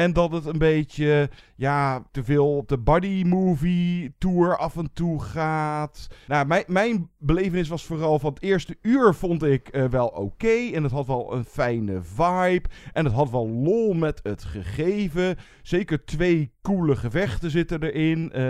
En 0.00 0.12
dat 0.12 0.32
het 0.32 0.46
een 0.46 0.58
beetje, 0.58 1.30
ja, 1.56 2.04
te 2.10 2.24
veel 2.24 2.56
op 2.56 2.68
de 2.68 2.78
buddy 2.78 3.22
movie 3.26 4.14
tour 4.18 4.56
af 4.56 4.76
en 4.76 4.90
toe 4.92 5.22
gaat. 5.22 6.06
Nou, 6.26 6.46
mijn, 6.46 6.64
mijn 6.66 7.10
belevenis 7.18 7.68
was 7.68 7.84
vooral 7.84 8.18
van 8.18 8.32
het 8.32 8.42
eerste 8.42 8.76
uur 8.82 9.14
vond 9.14 9.42
ik 9.42 9.68
eh, 9.68 9.84
wel 9.84 10.06
oké. 10.06 10.70
en 10.74 10.82
het 10.82 10.92
had 10.92 11.06
wel 11.06 11.34
een 11.34 11.44
fijne 11.44 12.02
vibe. 12.02 12.68
En 12.92 13.04
het 13.04 13.14
had 13.14 13.30
wel 13.30 13.48
lol 13.48 13.92
met 13.92 14.20
het 14.22 14.44
gegeven. 14.44 15.36
Zeker 15.62 16.04
twee 16.04 16.52
coole 16.62 16.96
gevechten 16.96 17.50
zitten 17.50 17.82
erin. 17.82 18.32
Eh, 18.32 18.40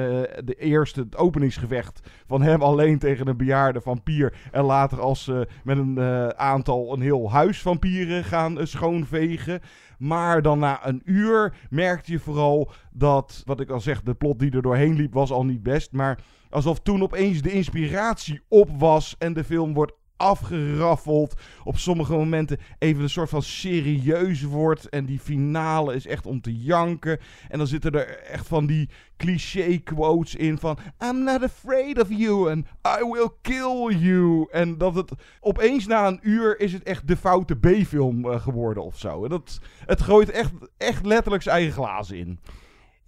de 0.45 0.55
eerste, 0.59 1.01
het 1.01 1.17
openingsgevecht 1.17 2.01
van 2.27 2.43
hem 2.43 2.63
alleen 2.63 2.99
tegen 2.99 3.27
een 3.27 3.37
bejaarde 3.37 3.81
vampier. 3.81 4.35
En 4.51 4.65
later 4.65 5.01
als 5.01 5.25
ze 5.25 5.49
met 5.65 5.79
een, 5.79 5.99
eh, 5.99 6.29
aantal 6.29 6.93
een 6.93 7.01
heel 7.01 7.31
huis 7.31 7.63
vampieren 7.63 8.25
gaan 8.25 8.67
schoonvegen. 8.67 9.61
Maar 10.01 10.43
dan 10.43 10.59
na 10.59 10.87
een 10.87 11.03
uur 11.05 11.55
merkte 11.71 12.13
je 12.13 12.19
vooral 12.19 12.71
dat, 12.93 13.43
wat 13.47 13.61
ik 13.61 13.71
al 13.71 13.81
zeg, 13.81 14.03
de 14.03 14.15
plot 14.15 14.39
die 14.39 14.51
er 14.51 14.63
doorheen 14.63 14.95
liep 14.95 15.13
was 15.13 15.31
al 15.31 15.45
niet 15.45 15.63
best. 15.63 15.93
Maar 15.93 16.19
alsof 16.51 16.81
toen 16.81 17.03
opeens 17.03 17.43
de 17.43 17.53
inspiratie 17.53 18.41
op 18.49 18.71
was 18.79 19.15
en 19.19 19.33
de 19.33 19.45
film 19.45 19.75
wordt 19.75 19.93
afgeraffeld. 20.21 21.35
Op 21.65 21.79
sommige 21.79 22.13
momenten 22.13 22.59
even 22.79 23.03
een 23.03 23.11
soort 23.11 23.29
van 23.29 23.43
serieus 23.43 24.43
wordt. 24.43 24.89
En 24.89 25.05
die 25.05 25.19
finale 25.19 25.95
is 25.95 26.07
echt 26.07 26.27
om 26.27 26.41
te 26.41 26.57
janken. 26.57 27.19
En 27.49 27.59
dan 27.59 27.67
zitten 27.67 27.93
er 27.93 28.19
echt 28.19 28.47
van 28.47 28.67
die 28.67 28.89
cliché 29.17 29.79
quotes 29.79 30.35
in 30.35 30.59
van... 30.59 30.79
I'm 31.05 31.25
not 31.25 31.43
afraid 31.43 32.01
of 32.01 32.09
you 32.11 32.51
and 32.51 32.67
I 33.01 33.05
will 33.13 33.31
kill 33.43 33.97
you. 33.99 34.47
En 34.51 34.79
dat 34.79 34.95
het 34.95 35.13
opeens 35.41 35.87
na 35.87 36.07
een 36.07 36.21
uur 36.23 36.61
is 36.61 36.73
het 36.73 36.83
echt 36.83 37.09
de 37.09 37.17
foute 37.17 37.57
B-film 37.57 38.27
uh, 38.27 38.41
geworden 38.41 38.85
of 38.85 38.99
zo. 38.99 39.25
En 39.25 39.31
dat, 39.31 39.61
het 39.87 40.03
gooit 40.03 40.31
echt, 40.31 40.53
echt 40.77 41.07
letterlijk 41.07 41.43
zijn 41.43 41.57
eigen 41.57 41.75
glazen 41.75 42.17
in. 42.17 42.39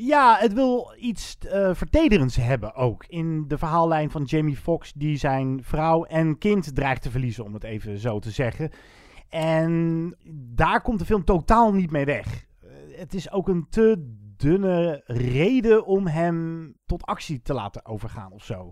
Ja, 0.07 0.37
het 0.39 0.53
wil 0.53 0.95
iets 0.99 1.37
uh, 1.45 1.75
vertederends 1.75 2.37
hebben 2.37 2.75
ook. 2.75 3.05
In 3.07 3.49
de 3.49 3.59
verhaallijn 3.59 4.11
van 4.11 4.23
Jamie 4.23 4.57
Foxx, 4.57 4.93
die 4.93 5.17
zijn 5.17 5.61
vrouw 5.65 6.05
en 6.05 6.39
kind 6.39 6.75
dreigt 6.75 7.03
te 7.03 7.11
verliezen, 7.11 7.45
om 7.45 7.55
het 7.55 7.65
even 7.65 7.99
zo 7.99 8.19
te 8.19 8.31
zeggen. 8.31 8.71
En 9.29 10.15
daar 10.35 10.83
komt 10.83 10.99
de 10.99 11.05
film 11.05 11.25
totaal 11.25 11.73
niet 11.73 11.91
mee 11.91 12.05
weg. 12.05 12.47
Uh, 12.65 12.71
het 12.99 13.15
is 13.15 13.33
ook 13.33 13.49
een 13.49 13.67
te 13.71 14.17
dunne 14.37 15.03
reden 15.07 15.87
om 15.87 16.07
hem 16.07 16.73
tot 16.87 17.05
actie 17.05 17.43
te 17.43 17.55
laten 17.55 17.87
overgaan 17.87 18.33
of 18.33 18.45
zo. 18.45 18.71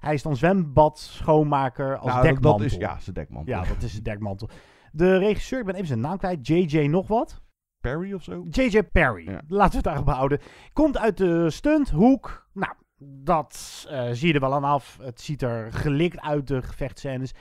Hij 0.00 0.14
is 0.14 0.22
dan 0.22 0.36
zwembad, 0.36 0.98
schoonmaker 0.98 1.96
als 1.96 2.12
nou, 2.12 2.22
dekmantel. 2.22 2.58
Dat 2.58 2.66
is, 2.66 2.76
ja, 2.76 2.98
zijn 2.98 3.14
dekmantel. 3.14 3.54
Ja, 3.54 3.64
dat 3.64 3.82
is 3.82 3.90
zijn 3.90 4.02
dekmantel. 4.02 4.48
De 4.92 5.18
regisseur, 5.18 5.58
ik 5.58 5.64
ben 5.66 5.74
even 5.74 5.86
zijn 5.86 6.00
naam 6.00 6.18
kwijt, 6.18 6.46
JJ 6.46 6.86
nog 6.86 7.06
wat. 7.06 7.42
Perry 7.84 8.12
of 8.12 8.22
zo? 8.22 8.44
J.J. 8.50 8.82
Perry. 8.82 9.30
Ja. 9.30 9.42
Laten 9.48 9.70
we 9.70 9.76
het 9.76 9.84
daarop 9.84 10.08
houden. 10.08 10.40
Komt 10.72 10.98
uit 10.98 11.16
de 11.16 11.50
stunthoek. 11.50 12.48
Nou, 12.52 12.72
dat 12.98 13.86
uh, 13.90 14.08
zie 14.12 14.28
je 14.28 14.34
er 14.34 14.40
wel 14.40 14.54
aan 14.54 14.64
af. 14.64 14.98
Het 15.02 15.20
ziet 15.20 15.42
er 15.42 15.72
gelikt 15.72 16.20
uit, 16.20 16.46
de 16.46 16.62
gevechtscènes. 16.62 17.32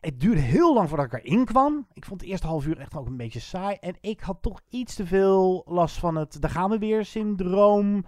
Het 0.00 0.20
duurde 0.20 0.40
heel 0.40 0.74
lang 0.74 0.88
voordat 0.88 1.12
ik 1.12 1.12
erin 1.12 1.44
kwam. 1.44 1.86
Ik 1.92 2.04
vond 2.04 2.20
het 2.20 2.30
eerste 2.30 2.46
half 2.46 2.66
uur 2.66 2.78
echt 2.78 2.96
ook 2.96 3.06
een 3.06 3.16
beetje 3.16 3.40
saai. 3.40 3.76
En 3.80 3.96
ik 4.00 4.20
had 4.20 4.42
toch 4.42 4.60
iets 4.68 4.94
te 4.94 5.06
veel 5.06 5.62
last 5.66 5.98
van 5.98 6.16
het 6.16 6.40
daar 6.40 6.50
gaan 6.50 6.70
we 6.70 6.78
weer 6.78 7.04
syndroom. 7.04 8.04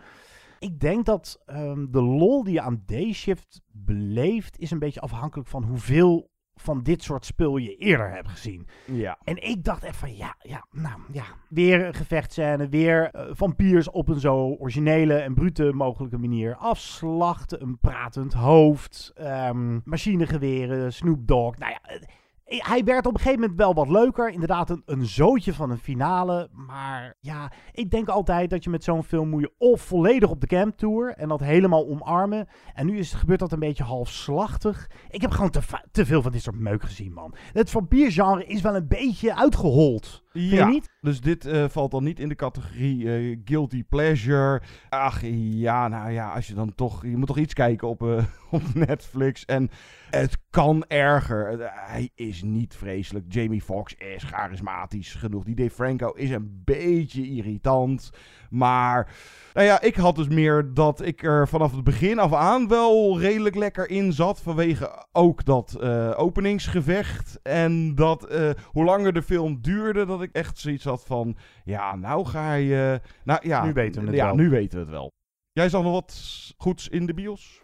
Ik 0.58 0.80
denk 0.80 1.04
dat 1.04 1.42
um, 1.46 1.90
de 1.90 2.02
lol 2.02 2.44
die 2.44 2.52
je 2.52 2.60
aan 2.60 2.82
Dayshift 2.86 3.62
beleeft... 3.72 4.58
is 4.58 4.70
een 4.70 4.78
beetje 4.78 5.00
afhankelijk 5.00 5.48
van 5.48 5.64
hoeveel 5.64 6.30
van 6.60 6.82
dit 6.82 7.02
soort 7.02 7.24
spul 7.24 7.56
je 7.56 7.76
eerder 7.76 8.10
hebt 8.10 8.28
gezien. 8.28 8.66
Ja. 8.84 9.18
En 9.24 9.42
ik 9.42 9.64
dacht 9.64 9.84
echt 9.84 9.96
van, 9.96 10.16
ja, 10.16 10.34
ja, 10.40 10.64
nou 10.70 11.00
ja, 11.12 11.24
weer 11.48 11.86
een 11.86 11.94
gevechtscène, 11.94 12.68
weer 12.68 13.10
uh, 13.14 13.22
vampiers 13.30 13.90
op 13.90 14.08
een 14.08 14.20
zo 14.20 14.56
originele 14.58 15.14
en 15.14 15.34
brute 15.34 15.72
mogelijke 15.72 16.18
manier. 16.18 16.56
Afslachten, 16.56 17.62
een 17.62 17.78
pratend 17.78 18.32
hoofd, 18.32 19.12
um, 19.20 19.80
machinegeweren, 19.84 20.92
Snoop 20.92 21.26
Dogg. 21.26 21.58
Nou 21.58 21.72
ja, 21.72 21.98
hij 22.46 22.84
werd 22.84 23.06
op 23.06 23.14
een 23.14 23.20
gegeven 23.20 23.40
moment 23.40 23.58
wel 23.58 23.74
wat 23.74 23.88
leuker. 23.88 24.30
Inderdaad, 24.30 24.70
een, 24.70 24.82
een 24.86 25.06
zootje 25.06 25.54
van 25.54 25.70
een 25.70 25.78
finale. 25.78 26.48
Maar 26.52 27.16
ja, 27.20 27.52
ik 27.72 27.90
denk 27.90 28.08
altijd 28.08 28.50
dat 28.50 28.64
je 28.64 28.70
met 28.70 28.84
zo'n 28.84 29.04
film 29.04 29.28
moet 29.28 29.40
je 29.40 29.52
of 29.58 29.80
volledig 29.80 30.30
op 30.30 30.40
de 30.40 30.46
camp 30.46 30.76
tour 30.76 31.14
en 31.14 31.28
dat 31.28 31.40
helemaal 31.40 31.88
omarmen. 31.88 32.48
En 32.74 32.86
nu 32.86 32.98
is 32.98 33.12
gebeurt 33.12 33.40
dat 33.40 33.52
een 33.52 33.58
beetje 33.58 33.84
halfslachtig. 33.84 34.90
Ik 35.08 35.20
heb 35.20 35.30
gewoon 35.30 35.50
te, 35.50 35.60
te 35.90 36.06
veel 36.06 36.22
van 36.22 36.32
dit 36.32 36.42
soort 36.42 36.58
meuk 36.58 36.82
gezien, 36.82 37.12
man. 37.12 37.34
Het 37.52 37.70
vampiergenre 37.70 38.44
is 38.44 38.60
wel 38.60 38.76
een 38.76 38.88
beetje 38.88 39.36
uitgehold. 39.36 40.24
Vind 40.32 40.50
ja, 40.50 40.68
niet? 40.68 40.90
dus 41.00 41.20
dit 41.20 41.46
uh, 41.46 41.64
valt 41.68 41.90
dan 41.90 42.04
niet 42.04 42.20
in 42.20 42.28
de 42.28 42.34
categorie 42.34 43.04
uh, 43.04 43.38
guilty 43.44 43.84
pleasure. 43.84 44.62
Ach 44.88 45.20
ja, 45.22 45.88
nou 45.88 46.10
ja, 46.10 46.32
als 46.32 46.46
je 46.46 46.54
dan 46.54 46.74
toch... 46.74 47.02
Je 47.02 47.16
moet 47.16 47.26
toch 47.26 47.38
iets 47.38 47.54
kijken 47.54 47.88
op, 47.88 48.02
uh, 48.02 48.24
op 48.50 48.62
Netflix. 48.74 49.44
En 49.44 49.70
het 50.10 50.38
kan 50.50 50.84
erger. 50.88 51.70
Hij 51.72 52.10
is 52.14 52.42
niet 52.42 52.74
vreselijk. 52.74 53.24
Jamie 53.28 53.62
Foxx 53.62 53.94
is 53.94 54.22
charismatisch 54.22 55.14
genoeg. 55.14 55.44
Die 55.44 55.54
Dave 55.54 55.70
Franco 55.70 56.12
is 56.12 56.30
een 56.30 56.62
beetje 56.64 57.26
irritant. 57.26 58.10
Maar, 58.50 59.14
nou 59.54 59.66
ja, 59.66 59.80
ik 59.80 59.94
had 59.94 60.16
dus 60.16 60.28
meer 60.28 60.74
dat 60.74 61.02
ik 61.02 61.22
er 61.22 61.48
vanaf 61.48 61.72
het 61.72 61.84
begin 61.84 62.18
af 62.18 62.32
aan 62.32 62.68
wel 62.68 63.20
redelijk 63.20 63.54
lekker 63.54 63.90
in 63.90 64.12
zat. 64.12 64.40
Vanwege 64.40 65.06
ook 65.12 65.44
dat 65.44 65.76
uh, 65.80 66.12
openingsgevecht. 66.16 67.38
En 67.42 67.94
dat 67.94 68.32
uh, 68.32 68.50
hoe 68.64 68.84
langer 68.84 69.12
de 69.12 69.22
film 69.22 69.58
duurde, 69.60 70.06
dat 70.06 70.22
ik 70.22 70.30
echt 70.32 70.58
zoiets 70.58 70.84
had 70.84 71.04
van... 71.04 71.36
Ja, 71.64 71.96
nou 71.96 72.24
ga 72.24 72.54
je... 72.54 73.00
Nou 73.24 73.48
ja, 73.48 73.64
nu 73.64 73.72
weten 73.72 74.00
we 74.00 74.06
het 74.06 74.16
ja, 74.16 74.26
wel. 74.26 74.34
nu 74.34 74.48
weten 74.48 74.78
we 74.78 74.84
het 74.84 74.94
wel. 74.94 75.12
Jij 75.52 75.68
zag 75.68 75.82
nog 75.82 75.92
wat 75.92 76.14
goeds 76.56 76.88
in 76.88 77.06
de 77.06 77.14
bios? 77.14 77.60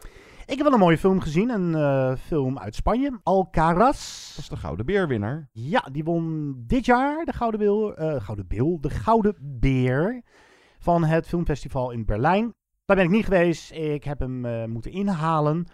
Ik 0.53 0.59
heb 0.59 0.67
wel 0.67 0.77
een 0.77 0.85
mooie 0.85 0.99
film 0.99 1.21
gezien. 1.21 1.51
Een 1.51 1.73
uh, 1.73 2.17
film 2.17 2.59
uit 2.59 2.75
Spanje. 2.75 3.21
Alcaraz. 3.23 4.29
Dat 4.29 4.39
is 4.39 4.49
de 4.49 4.57
Gouden 4.57 4.87
Beerwinnaar. 4.87 5.49
Ja, 5.53 5.89
die 5.93 6.05
won 6.05 6.55
dit 6.67 6.85
jaar 6.85 7.25
de 7.25 7.33
Gouden 7.33 7.61
Beer. 7.61 8.15
Uh, 8.15 8.21
Gouden 8.21 8.47
Beer. 8.49 8.79
De 8.81 8.91
Gouden 8.91 9.37
Beer. 9.41 10.23
Van 10.79 11.05
het 11.05 11.27
filmfestival 11.27 11.91
in 11.91 12.05
Berlijn. 12.05 12.55
Daar 12.85 12.97
ben 12.97 13.05
ik 13.05 13.11
niet 13.11 13.25
geweest. 13.25 13.73
Ik 13.73 14.05
heb 14.05 14.19
hem 14.19 14.45
uh, 14.45 14.65
moeten 14.65 14.91
inhalen. 14.91 15.67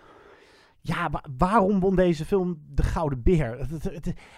Ja, 0.81 1.11
wa 1.11 1.25
waarom 1.37 1.81
won 1.81 1.97
deze 1.97 2.25
film 2.25 2.63
de 2.69 2.83
Gouden 2.83 3.23
Beer? 3.23 3.67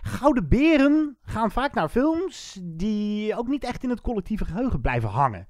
Gouden 0.01 0.49
Beren 0.49 1.17
gaan 1.23 1.51
vaak 1.51 1.75
naar 1.75 1.89
films 1.89 2.61
die 2.63 3.37
ook 3.37 3.49
niet 3.49 3.65
echt 3.65 3.83
in 3.83 3.91
het 3.91 4.01
collectieve 4.01 4.45
geheugen 4.45 4.81
blijven 4.81 5.09
hangen. 5.09 5.47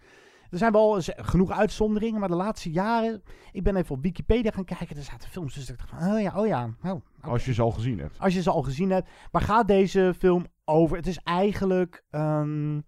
Er 0.50 0.58
zijn 0.58 0.72
wel 0.72 1.00
genoeg 1.06 1.50
uitzonderingen, 1.50 2.20
maar 2.20 2.28
de 2.28 2.34
laatste 2.34 2.70
jaren... 2.70 3.22
Ik 3.52 3.62
ben 3.62 3.76
even 3.76 3.94
op 3.94 4.02
Wikipedia 4.02 4.50
gaan 4.50 4.64
kijken. 4.64 4.96
Er 4.96 5.02
zaten 5.02 5.28
films 5.28 5.54
dus 5.54 5.70
ik 5.70 5.76
dacht 5.76 5.88
van, 5.88 6.12
oh 6.12 6.20
ja, 6.20 6.32
oh 6.36 6.46
ja. 6.46 6.64
Oh, 6.82 6.90
okay. 6.90 7.30
Als 7.30 7.44
je 7.44 7.54
ze 7.54 7.62
al 7.62 7.70
gezien 7.70 7.98
hebt. 7.98 8.18
Als 8.18 8.34
je 8.34 8.42
ze 8.42 8.50
al 8.50 8.62
gezien 8.62 8.90
hebt. 8.90 9.08
Waar 9.30 9.42
gaat 9.42 9.68
deze 9.68 10.14
film 10.18 10.46
over? 10.64 10.96
Het 10.96 11.06
is 11.06 11.18
eigenlijk 11.18 12.04
um, 12.10 12.84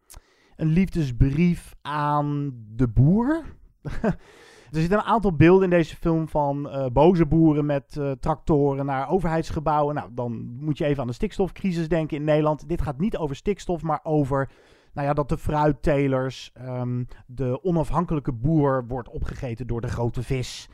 een 0.57 0.69
liefdesbrief 0.69 1.75
aan 1.83 2.53
de 2.77 2.89
boer. 2.89 3.45
Er 4.73 4.81
zitten 4.81 4.99
een 4.99 5.05
aantal 5.05 5.37
beelden 5.37 5.65
in 5.65 5.71
deze 5.71 5.97
film 5.97 6.29
van 6.29 6.67
uh, 6.67 6.87
boze 6.93 7.27
boeren 7.27 7.67
met 7.67 7.97
uh, 7.99 8.11
tractoren 8.11 8.87
naar 8.87 9.09
overheidsgebouwen. 9.09 9.95
Nou, 9.95 10.09
dan 10.13 10.57
moet 10.61 10.79
je 10.79 10.85
even 10.85 11.01
aan 11.01 11.07
de 11.07 11.13
stikstofcrisis 11.13 11.89
denken 11.89 12.17
in 12.17 12.25
Nederland. 12.25 12.69
Dit 12.69 12.83
gaat 12.83 12.99
niet 12.99 13.17
over 13.17 13.37
stikstof, 13.37 13.83
maar 13.83 14.01
over 14.03 14.51
nou 14.93 15.07
ja, 15.07 15.13
dat 15.13 15.29
de 15.29 15.39
fruittelers, 15.39 16.53
um, 16.61 17.07
de 17.27 17.65
onafhankelijke 17.65 18.33
boer 18.33 18.87
wordt 18.87 19.09
opgegeten 19.09 19.67
door 19.67 19.81
de 19.81 19.89
grote 19.89 20.23
vis. 20.23 20.69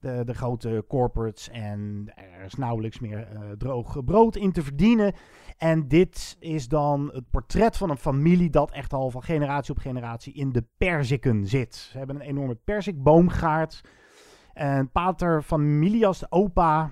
De, 0.00 0.22
de 0.24 0.34
grote 0.34 0.84
corporates 0.88 1.48
en 1.48 2.12
er 2.38 2.44
is 2.44 2.54
nauwelijks 2.54 2.98
meer 2.98 3.28
uh, 3.32 3.50
droog 3.58 4.04
brood 4.04 4.36
in 4.36 4.52
te 4.52 4.62
verdienen. 4.62 5.14
En 5.56 5.88
dit 5.88 6.36
is 6.38 6.68
dan 6.68 7.10
het 7.12 7.30
portret 7.30 7.76
van 7.76 7.90
een 7.90 7.96
familie 7.96 8.50
dat 8.50 8.70
echt 8.70 8.92
al 8.92 9.10
van 9.10 9.22
generatie 9.22 9.74
op 9.74 9.80
generatie 9.80 10.32
in 10.32 10.52
de 10.52 10.64
perziken 10.78 11.46
zit. 11.46 11.74
Ze 11.74 11.98
hebben 11.98 12.16
een 12.16 12.22
enorme 12.22 12.54
perzikboomgaard. 12.54 13.80
En 14.52 14.90
pater 14.90 15.42
familias, 15.42 16.18
de 16.18 16.26
opa, 16.30 16.90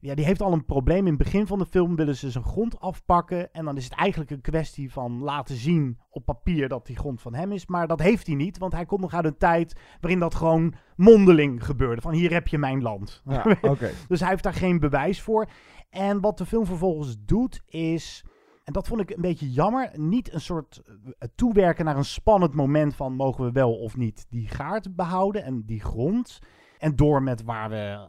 ja, 0.00 0.14
die 0.14 0.24
heeft 0.24 0.42
al 0.42 0.52
een 0.52 0.64
probleem. 0.64 1.06
In 1.06 1.14
het 1.14 1.22
begin 1.22 1.46
van 1.46 1.58
de 1.58 1.66
film 1.66 1.96
willen 1.96 2.16
ze 2.16 2.30
zijn 2.30 2.44
grond 2.44 2.80
afpakken. 2.80 3.52
En 3.52 3.64
dan 3.64 3.76
is 3.76 3.84
het 3.84 3.94
eigenlijk 3.94 4.30
een 4.30 4.40
kwestie 4.40 4.92
van 4.92 5.22
laten 5.22 5.56
zien 5.56 5.98
op 6.10 6.24
papier 6.24 6.68
dat 6.68 6.86
die 6.86 6.96
grond 6.96 7.20
van 7.20 7.34
hem 7.34 7.52
is. 7.52 7.66
Maar 7.66 7.86
dat 7.86 8.00
heeft 8.00 8.26
hij 8.26 8.36
niet, 8.36 8.58
want 8.58 8.72
hij 8.72 8.86
komt 8.86 9.00
nog 9.00 9.14
uit 9.14 9.24
een 9.24 9.38
tijd 9.38 9.80
waarin 10.00 10.20
dat 10.20 10.34
gewoon 10.34 10.74
mondeling 10.96 11.64
gebeurde. 11.64 12.00
Van 12.00 12.12
hier 12.12 12.32
heb 12.32 12.48
je 12.48 12.58
mijn 12.58 12.82
land. 12.82 13.22
Ja, 13.24 13.56
okay. 13.62 13.92
dus 14.08 14.20
hij 14.20 14.28
heeft 14.28 14.42
daar 14.42 14.54
geen 14.54 14.78
bewijs 14.78 15.20
voor. 15.22 15.48
En 15.90 16.20
wat 16.20 16.38
de 16.38 16.46
film 16.46 16.66
vervolgens 16.66 17.16
doet 17.24 17.62
is... 17.66 18.24
En 18.64 18.72
dat 18.72 18.88
vond 18.88 19.00
ik 19.00 19.10
een 19.10 19.20
beetje 19.20 19.50
jammer. 19.50 19.90
Niet 19.94 20.32
een 20.32 20.40
soort 20.40 20.82
uh, 20.86 21.12
toewerken 21.34 21.84
naar 21.84 21.96
een 21.96 22.04
spannend 22.04 22.54
moment 22.54 22.94
van 22.94 23.14
mogen 23.14 23.44
we 23.44 23.52
wel 23.52 23.74
of 23.74 23.96
niet 23.96 24.26
die 24.28 24.48
gaard 24.48 24.96
behouden 24.96 25.44
en 25.44 25.62
die 25.66 25.80
grond. 25.80 26.38
En 26.78 26.96
door 26.96 27.22
met 27.22 27.42
waar 27.42 27.70
we 27.70 28.08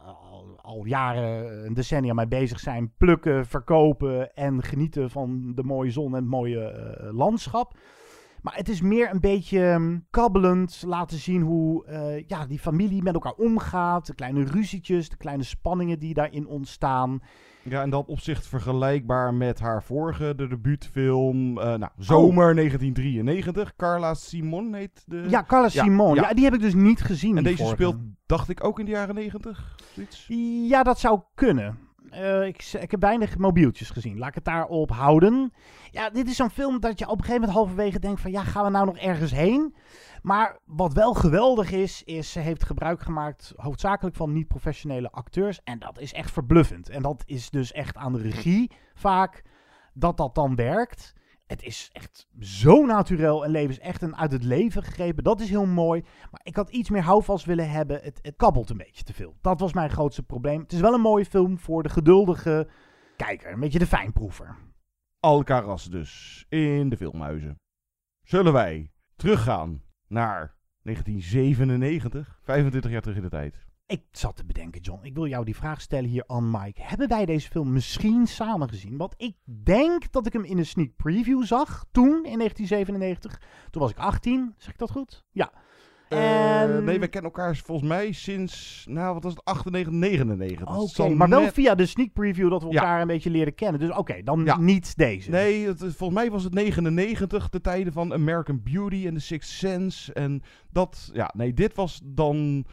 al, 0.62 0.84
jaren, 0.84 1.64
een 1.66 1.74
decennia 1.74 2.14
mee 2.14 2.28
bezig 2.28 2.60
zijn, 2.60 2.92
plukken, 2.96 3.46
verkopen 3.46 4.34
en 4.34 4.62
genieten 4.62 5.10
van 5.10 5.52
de 5.54 5.62
mooie 5.62 5.90
zon 5.90 6.14
en 6.14 6.20
het 6.20 6.30
mooie 6.30 6.96
uh, 7.00 7.12
landschap. 7.12 7.78
Maar 8.42 8.56
het 8.56 8.68
is 8.68 8.80
meer 8.80 9.10
een 9.10 9.20
beetje 9.20 9.60
um, 9.60 10.06
kabbelend 10.10 10.82
laten 10.86 11.18
zien 11.18 11.42
hoe 11.42 11.86
uh, 11.86 12.28
ja, 12.28 12.46
die 12.46 12.58
familie 12.58 13.02
met 13.02 13.14
elkaar 13.14 13.32
omgaat. 13.32 14.06
De 14.06 14.14
kleine 14.14 14.44
ruzietjes, 14.44 15.08
de 15.08 15.16
kleine 15.16 15.42
spanningen 15.42 15.98
die 15.98 16.14
daarin 16.14 16.46
ontstaan. 16.46 17.22
Ja, 17.62 17.82
in 17.82 17.90
dat 17.90 18.06
opzicht 18.06 18.46
vergelijkbaar 18.46 19.34
met 19.34 19.60
haar 19.60 19.82
vorige, 19.82 20.34
de 20.34 20.48
debuutfilm, 20.48 21.58
uh, 21.58 21.64
nou, 21.64 21.90
Zomer 21.98 22.48
oh. 22.48 22.54
1993. 22.54 23.76
Carla 23.76 24.14
Simon 24.14 24.74
heet 24.74 25.02
de... 25.06 25.26
Ja, 25.28 25.44
Carla 25.46 25.68
ja, 25.72 25.82
Simon. 25.82 26.14
Ja. 26.14 26.22
ja. 26.22 26.34
die 26.34 26.44
heb 26.44 26.54
ik 26.54 26.60
dus 26.60 26.74
niet 26.74 27.02
gezien. 27.02 27.36
En 27.36 27.42
deze 27.42 27.56
vorige. 27.56 27.74
speelt, 27.74 27.96
dacht 28.26 28.48
ik, 28.48 28.64
ook 28.64 28.78
in 28.78 28.84
de 28.84 28.90
jaren 28.90 29.14
90? 29.14 29.76
Zoiets? 29.94 30.26
Ja, 30.68 30.82
dat 30.82 30.98
zou 30.98 31.20
kunnen. 31.34 31.78
Eh, 32.12 32.46
ik, 32.46 32.72
ik 32.80 32.90
heb 32.90 33.00
weinig 33.00 33.38
mobieltjes 33.38 33.90
gezien. 33.90 34.18
Laat 34.18 34.28
ik 34.28 34.34
het 34.34 34.44
daarop 34.44 34.90
houden. 34.90 35.52
Ja, 35.90 36.10
dit 36.10 36.28
is 36.28 36.36
zo'n 36.36 36.50
film 36.50 36.80
dat 36.80 36.98
je 36.98 37.04
op 37.04 37.18
een 37.18 37.24
gegeven 37.24 37.40
moment 37.40 37.58
halverwege 37.58 37.98
denkt 37.98 38.20
van... 38.20 38.30
ja, 38.30 38.44
gaan 38.44 38.64
we 38.64 38.70
nou 38.70 38.86
nog 38.86 38.96
ergens 38.96 39.30
heen? 39.30 39.74
Maar 40.22 40.58
wat 40.64 40.92
wel 40.92 41.14
geweldig 41.14 41.70
is, 41.70 42.02
is 42.04 42.32
ze 42.32 42.38
heeft 42.38 42.64
gebruik 42.64 43.00
gemaakt 43.00 43.52
hoofdzakelijk 43.56 44.16
van 44.16 44.32
niet-professionele 44.32 45.10
acteurs. 45.10 45.60
En 45.64 45.78
dat 45.78 45.98
is 45.98 46.12
echt 46.12 46.30
verbluffend. 46.30 46.88
En 46.88 47.02
dat 47.02 47.22
is 47.26 47.50
dus 47.50 47.72
echt 47.72 47.96
aan 47.96 48.12
de 48.12 48.20
regie 48.20 48.70
vaak 48.94 49.42
dat 49.94 50.16
dat 50.16 50.34
dan 50.34 50.54
werkt. 50.54 51.12
Het 51.52 51.62
is 51.62 51.90
echt 51.92 52.28
zo 52.40 52.86
natuurlijk 52.86 53.44
en 53.44 53.50
leven 53.50 53.70
is 53.70 53.78
echt 53.78 54.02
een 54.02 54.16
uit 54.16 54.32
het 54.32 54.44
leven 54.44 54.82
gegrepen. 54.82 55.24
Dat 55.24 55.40
is 55.40 55.48
heel 55.48 55.66
mooi. 55.66 56.04
Maar 56.30 56.40
ik 56.42 56.56
had 56.56 56.70
iets 56.70 56.90
meer 56.90 57.02
houvast 57.02 57.44
willen 57.44 57.70
hebben. 57.70 58.00
Het, 58.02 58.18
het 58.22 58.36
kabbelt 58.36 58.70
een 58.70 58.76
beetje 58.76 59.04
te 59.04 59.12
veel. 59.12 59.36
Dat 59.40 59.60
was 59.60 59.72
mijn 59.72 59.90
grootste 59.90 60.22
probleem. 60.22 60.60
Het 60.60 60.72
is 60.72 60.80
wel 60.80 60.94
een 60.94 61.00
mooie 61.00 61.24
film 61.24 61.58
voor 61.58 61.82
de 61.82 61.88
geduldige 61.88 62.68
kijker. 63.16 63.52
Een 63.52 63.60
beetje 63.60 63.78
de 63.78 63.86
fijnproever. 63.86 64.56
Alcaraz 65.20 65.86
dus, 65.86 66.44
in 66.48 66.88
de 66.88 66.96
filmhuizen. 66.96 67.60
Zullen 68.22 68.52
wij 68.52 68.90
teruggaan 69.16 69.82
naar 70.06 70.56
1997, 70.82 72.38
25 72.42 72.90
jaar 72.90 73.02
terug 73.02 73.16
in 73.16 73.22
de 73.22 73.28
tijd. 73.28 73.66
Ik 73.92 74.02
zat 74.12 74.36
te 74.36 74.44
bedenken, 74.44 74.80
John. 74.80 75.04
Ik 75.04 75.14
wil 75.14 75.26
jou 75.26 75.44
die 75.44 75.56
vraag 75.56 75.80
stellen 75.80 76.10
hier 76.10 76.24
aan 76.26 76.50
Mike. 76.50 76.82
Hebben 76.82 77.08
wij 77.08 77.26
deze 77.26 77.48
film 77.48 77.72
misschien 77.72 78.26
samen 78.26 78.68
gezien? 78.68 78.96
Want 78.96 79.14
ik 79.16 79.36
denk 79.44 80.12
dat 80.12 80.26
ik 80.26 80.32
hem 80.32 80.44
in 80.44 80.58
een 80.58 80.66
sneak 80.66 80.96
preview 80.96 81.44
zag. 81.44 81.84
Toen, 81.90 82.24
in 82.24 82.38
1997. 82.38 83.40
Toen 83.70 83.82
was 83.82 83.90
ik 83.90 83.98
18. 83.98 84.54
Zeg 84.56 84.72
ik 84.72 84.78
dat 84.78 84.90
goed? 84.90 85.24
Ja. 85.32 85.52
Uh, 86.08 86.78
nee, 86.78 86.98
wij 86.98 87.08
kennen 87.08 87.30
elkaar 87.32 87.56
volgens 87.56 87.88
mij 87.88 88.12
sinds, 88.12 88.84
nou 88.88 89.14
wat 89.14 89.22
was 89.22 89.32
het, 89.32 89.44
98, 89.44 89.92
99. 89.92 90.68
Oké, 90.68 90.78
okay, 90.78 91.12
maar 91.12 91.28
wel 91.28 91.52
via 91.52 91.74
de 91.74 91.86
sneak 91.86 92.12
preview 92.12 92.50
dat 92.50 92.62
we 92.62 92.68
elkaar 92.68 93.00
een 93.00 93.06
beetje 93.06 93.30
leren 93.30 93.54
kennen. 93.54 93.80
Dus 93.80 93.90
oké, 93.90 94.22
dan 94.22 94.44
ja. 94.44 94.58
niet 94.58 94.96
deze. 94.96 95.30
Nee, 95.30 95.66
het, 95.66 95.78
volgens 95.78 96.18
mij 96.18 96.30
was 96.30 96.44
het 96.44 96.54
99, 96.54 97.48
de 97.48 97.60
tijden 97.60 97.92
van 97.92 98.12
American 98.12 98.60
Beauty 98.62 99.06
en 99.06 99.14
The 99.14 99.20
Sixth 99.20 99.50
Sense. 99.50 100.12
En 100.12 100.42
dat, 100.70 101.10
ja, 101.12 101.30
nee, 101.36 101.54
dit 101.54 101.74
was 101.74 102.00
dan... 102.04 102.66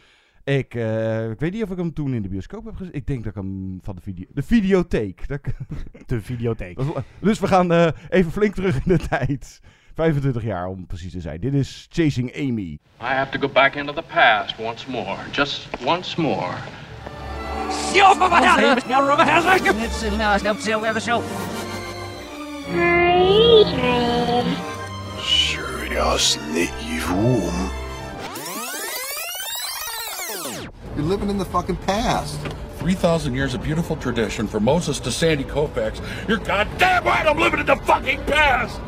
Ik, 0.44 0.74
uh, 0.74 1.30
ik 1.30 1.40
weet 1.40 1.52
niet 1.52 1.64
of 1.64 1.72
ik 1.72 1.78
hem 1.78 1.94
toen 1.94 2.14
in 2.14 2.22
de 2.22 2.30
bioscoop 2.30 2.66
heb 2.66 2.76
gezien. 2.76 2.94
Ik 2.94 3.08
denk 3.08 3.24
dat 3.24 3.36
ik 3.36 3.42
hem 3.42 3.80
van 3.82 3.96
de, 3.96 4.02
video, 4.02 4.26
de 4.30 4.44
videotheek. 4.44 5.26
De 6.06 6.22
videotheek. 6.22 6.80
Dus 7.20 7.40
we 7.40 7.48
gaan 7.48 7.72
uh, 7.72 7.88
even 8.10 8.32
flink 8.32 8.54
terug 8.54 8.76
in 8.76 8.98
de 8.98 9.08
tijd. 9.08 9.62
25 9.94 10.44
jaar 10.44 10.68
om 10.68 10.86
precies 10.88 11.12
te 11.12 11.22
zijn. 11.22 11.40
Dit 11.40 11.54
is 11.54 11.88
Chasing 11.90 12.36
Amy. 12.36 12.80
I 13.02 13.14
have 13.14 13.32
to 13.32 13.40
go 13.40 13.50
back 13.54 13.76
into 13.76 13.94
the 13.94 14.04
past 14.14 14.60
once 14.60 14.90
more. 14.90 15.18
Just 15.32 15.68
once 15.86 16.22
more. 16.22 16.54
You're 31.00 31.08
living 31.08 31.30
in 31.30 31.38
the 31.38 31.46
fucking 31.46 31.78
past. 31.78 32.38
3,000 32.80 33.34
years 33.34 33.54
of 33.54 33.64
beautiful 33.64 33.96
tradition 33.96 34.48
from 34.48 34.66
Moses 34.66 35.00
to 35.00 35.14
Sandy 35.14 35.46
Koufax. 35.46 36.02
You're 36.28 36.40
goddamn 36.40 37.06
right 37.06 37.26
I'm 37.26 37.38
living 37.38 37.62
in 37.62 37.66
the 37.66 37.78
fucking 37.78 38.22
past! 38.26 38.82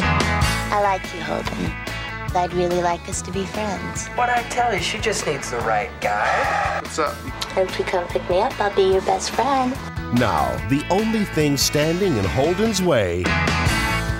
I 0.00 0.80
like 0.82 1.14
you, 1.14 1.20
Holden. 1.20 1.72
I'd 2.34 2.52
really 2.54 2.82
like 2.82 3.08
us 3.08 3.22
to 3.22 3.30
be 3.30 3.44
friends. 3.44 4.08
What 4.08 4.30
I 4.30 4.42
tell 4.48 4.74
you, 4.74 4.80
she 4.80 4.98
just 4.98 5.28
needs 5.28 5.52
the 5.52 5.58
right 5.58 5.90
guy. 6.00 6.80
What's 6.82 6.98
up? 6.98 7.16
If 7.56 7.78
you 7.78 7.84
come 7.84 8.08
pick 8.08 8.28
me 8.28 8.40
up, 8.40 8.60
I'll 8.60 8.74
be 8.74 8.82
your 8.82 9.02
best 9.02 9.30
friend. 9.30 9.76
Now, 10.14 10.56
the 10.68 10.84
only 10.90 11.24
thing 11.24 11.56
standing 11.56 12.16
in 12.16 12.24
Holden's 12.24 12.82
way 12.82 13.20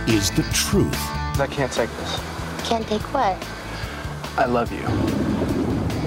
is 0.07 0.31
the 0.31 0.45
truth. 0.53 0.95
I 1.41 1.49
can't 1.51 1.73
take 1.73 1.91
this. 1.97 2.21
Can't 2.69 2.87
take 2.87 3.03
what? 3.13 3.37
I 4.37 4.45
love 4.45 4.73
you. 4.73 4.87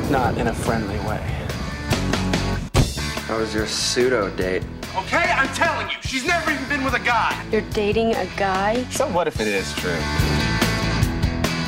Not 0.10 0.38
in 0.38 0.48
a 0.48 0.54
friendly 0.54 0.98
way. 1.00 1.22
How 3.28 3.40
was 3.40 3.54
your 3.54 3.68
pseudo 3.68 4.30
date? 4.38 4.64
Okay, 4.96 5.18
I'm 5.18 5.54
telling 5.54 5.90
you, 5.90 5.98
she's 6.02 6.26
never 6.26 6.52
even 6.52 6.70
been 6.70 6.86
with 6.86 6.94
a 6.94 7.00
guy. 7.00 7.46
You're 7.52 7.62
dating 7.72 8.16
a 8.16 8.26
guy? 8.38 8.86
So 8.86 9.10
what 9.10 9.28
if 9.28 9.42
it 9.42 9.48
is 9.48 9.74
true? 9.74 9.92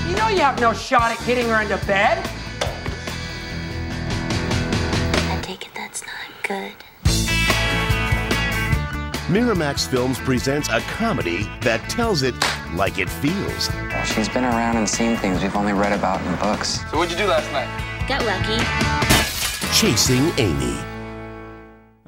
You 0.09 0.15
know 0.15 0.29
you 0.29 0.39
have 0.39 0.61
no 0.61 0.71
shot 0.71 1.11
at 1.11 1.25
getting 1.25 1.49
her 1.49 1.61
into 1.61 1.85
bed. 1.85 2.25
I 5.31 5.39
take 5.41 5.65
it 5.65 5.73
that's 5.75 6.01
not 6.01 6.43
good. 6.43 6.74
Miramax 9.27 9.87
Films 9.87 10.19
presents 10.19 10.69
a 10.69 10.81
comedy 10.81 11.49
that 11.61 11.81
tells 11.89 12.21
it 12.21 12.35
like 12.75 12.99
it 12.99 13.09
feels. 13.09 13.71
She's 14.05 14.29
been 14.29 14.43
around 14.43 14.77
and 14.77 14.87
seen 14.87 15.17
things 15.17 15.41
we've 15.41 15.55
only 15.55 15.73
read 15.73 15.93
about 15.93 16.21
in 16.27 16.35
books. 16.35 16.81
So 16.91 16.97
what'd 16.97 17.11
you 17.11 17.17
do 17.17 17.27
last 17.27 17.51
night? 17.51 17.67
Got 18.07 18.23
lucky. 18.23 18.61
Chasing 19.73 20.31
Amy. 20.37 20.94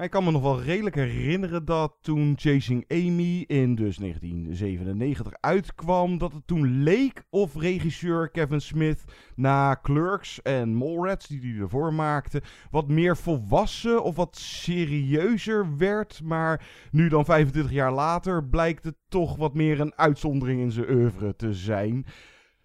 Ik 0.01 0.09
kan 0.09 0.23
me 0.23 0.31
nog 0.31 0.41
wel 0.41 0.61
redelijk 0.61 0.95
herinneren 0.95 1.65
dat 1.65 1.97
toen 2.01 2.33
Chasing 2.35 2.85
Amy 2.87 3.43
in 3.47 3.75
dus 3.75 3.97
1997 3.97 5.33
uitkwam, 5.39 6.17
dat 6.17 6.33
het 6.33 6.47
toen 6.47 6.83
leek 6.83 7.23
of 7.29 7.55
regisseur 7.55 8.29
Kevin 8.29 8.61
Smith 8.61 9.03
na 9.35 9.79
Clerks 9.81 10.41
en 10.41 10.73
Mallrats, 10.73 11.27
die 11.27 11.39
hij 11.39 11.61
ervoor 11.61 11.93
maakte, 11.93 12.41
wat 12.71 12.87
meer 12.87 13.17
volwassen 13.17 14.03
of 14.03 14.15
wat 14.15 14.37
serieuzer 14.37 15.77
werd. 15.77 16.21
Maar 16.23 16.67
nu 16.91 17.09
dan 17.09 17.25
25 17.25 17.73
jaar 17.73 17.93
later 17.93 18.45
blijkt 18.45 18.83
het 18.83 18.97
toch 19.09 19.35
wat 19.35 19.53
meer 19.53 19.79
een 19.79 19.95
uitzondering 19.95 20.61
in 20.61 20.71
zijn 20.71 20.89
oeuvre 20.89 21.35
te 21.35 21.53
zijn. 21.53 22.05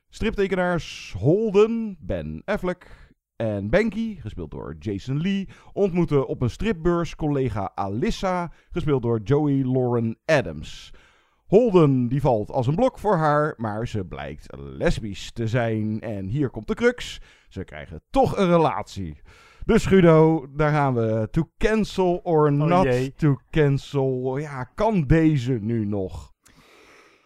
Striptekenaars 0.09 1.14
Holden, 1.18 1.97
Ben 2.01 2.43
Affleck, 2.45 3.01
en 3.43 3.70
Banky, 3.70 4.20
gespeeld 4.20 4.51
door 4.51 4.76
Jason 4.78 5.20
Lee, 5.20 5.49
ontmoeten 5.72 6.26
op 6.26 6.43
een 6.43 6.51
stripbeurs 6.51 7.14
collega 7.14 7.72
Alyssa, 7.74 8.53
gespeeld 8.70 9.03
door 9.03 9.20
Joey 9.20 9.62
Lauren 9.64 10.18
Adams. 10.24 10.90
Holden 11.47 12.09
die 12.09 12.20
valt 12.20 12.51
als 12.51 12.66
een 12.66 12.74
blok 12.74 12.99
voor 12.99 13.16
haar, 13.16 13.55
maar 13.57 13.88
ze 13.88 14.05
blijkt 14.05 14.47
lesbisch 14.57 15.32
te 15.32 15.47
zijn. 15.47 16.01
En 16.01 16.26
hier 16.26 16.51
komt 16.51 16.66
de 16.66 16.74
crux. 16.74 17.20
Ze 17.49 17.64
krijgen 17.64 18.03
toch 18.11 18.36
een 18.36 18.47
relatie. 18.47 19.20
Dus 19.64 19.86
Guido, 19.86 20.47
daar 20.57 20.72
gaan 20.72 20.95
we. 20.95 21.28
To 21.30 21.51
cancel 21.59 22.20
or 22.22 22.47
Oh 22.47 22.53
not 22.53 22.82
jee. 22.82 23.12
to 23.14 23.36
cancel. 23.51 24.36
Ja, 24.36 24.64
kan 24.64 25.07
deze 25.07 25.53
nu 25.53 25.84
nog? 25.84 26.32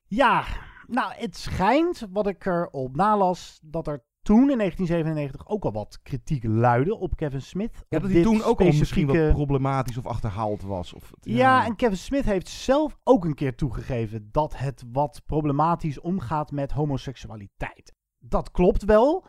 Ja, 0.06 0.44
nou, 0.86 1.12
het 1.14 1.36
schijnt, 1.36 2.06
wat 2.10 2.26
ik 2.26 2.46
erop 2.46 2.96
nalas, 2.96 3.60
dat 3.62 3.86
er 3.86 4.04
toen 4.26 4.50
in 4.50 4.58
1997 4.58 5.48
ook 5.48 5.64
al 5.64 5.72
wat 5.72 5.98
kritiek 6.02 6.44
luidde 6.44 6.96
op 6.96 7.16
Kevin 7.16 7.42
Smith. 7.42 7.84
Ja, 7.88 7.98
dat 7.98 8.10
hij 8.10 8.22
toen 8.22 8.42
ook 8.42 8.60
al 8.60 8.66
misschien 8.66 9.06
wat 9.06 9.32
problematisch 9.32 9.96
of 9.98 10.06
achterhaald 10.06 10.62
was. 10.62 10.92
Of, 10.92 11.10
Ja. 11.20 11.64
en 11.64 11.76
Kevin 11.76 11.96
Smith 11.96 12.24
heeft 12.24 12.48
zelf 12.48 12.98
ook 13.04 13.24
een 13.24 13.34
keer 13.34 13.54
toegegeven 13.54 14.28
dat 14.32 14.56
het 14.56 14.84
wat 14.92 15.22
problematisch 15.26 16.00
omgaat 16.00 16.50
met 16.50 16.72
homoseksualiteit. 16.72 17.94
Dat 18.18 18.50
klopt 18.50 18.84
wel. 18.84 19.26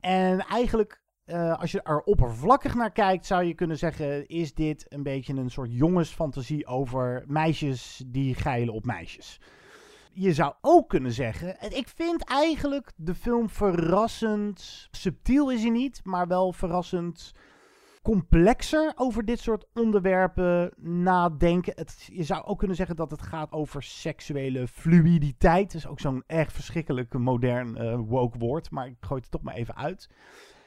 En 0.00 0.38
eigenlijk, 0.40 1.02
eh, 1.24 1.58
als 1.60 1.72
je 1.72 1.82
er 1.82 2.00
oppervlakkig 2.00 2.74
naar 2.74 2.92
kijkt, 2.92 3.26
zou 3.26 3.44
je 3.44 3.54
kunnen 3.54 3.78
zeggen: 3.78 4.26
is 4.26 4.54
dit 4.54 4.86
een 4.88 5.02
beetje 5.02 5.34
een 5.34 5.50
soort 5.50 5.72
jongensfantasie 5.72 6.66
over 6.66 7.24
meisjes 7.26 8.02
die 8.06 8.34
geilen 8.34 8.74
op 8.74 8.84
meisjes? 8.84 9.40
Je 10.18 10.34
zou 10.34 10.54
ook 10.60 10.88
kunnen 10.88 11.12
zeggen, 11.12 11.58
en 11.58 11.76
ik 11.76 11.88
vind 11.88 12.24
eigenlijk 12.24 12.92
de 12.96 13.14
film 13.14 13.50
verrassend, 13.50 14.88
subtiel 14.90 15.50
is 15.50 15.60
hij 15.60 15.70
niet, 15.70 16.00
maar 16.04 16.26
wel 16.26 16.52
verrassend 16.52 17.32
complexer 18.02 18.92
over 18.94 19.24
dit 19.24 19.40
soort 19.40 19.66
onderwerpen 19.74 20.72
nadenken. 20.76 21.72
Het, 21.76 22.08
je 22.12 22.22
zou 22.22 22.44
ook 22.44 22.58
kunnen 22.58 22.76
zeggen 22.76 22.96
dat 22.96 23.10
het 23.10 23.22
gaat 23.22 23.52
over 23.52 23.82
seksuele 23.82 24.68
fluiditeit. 24.68 25.72
Dat 25.72 25.80
is 25.80 25.86
ook 25.86 26.00
zo'n 26.00 26.22
erg 26.26 26.52
verschrikkelijk 26.52 27.12
modern 27.12 27.76
eh, 27.76 27.98
woke 28.06 28.38
woord, 28.38 28.70
maar 28.70 28.86
ik 28.86 28.96
gooi 29.00 29.20
het 29.20 29.30
toch 29.30 29.42
maar 29.42 29.54
even 29.54 29.76
uit. 29.76 30.10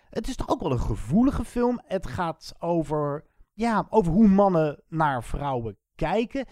Het 0.09 0.27
is 0.27 0.35
toch 0.35 0.49
ook 0.49 0.61
wel 0.61 0.71
een 0.71 0.79
gevoelige 0.79 1.45
film. 1.45 1.81
Het 1.85 2.07
gaat 2.07 2.53
over, 2.59 3.25
ja, 3.53 3.87
over 3.89 4.11
hoe 4.11 4.27
mannen 4.27 4.83
naar 4.87 5.23
vrouwen 5.23 5.77
kijken. 5.95 6.45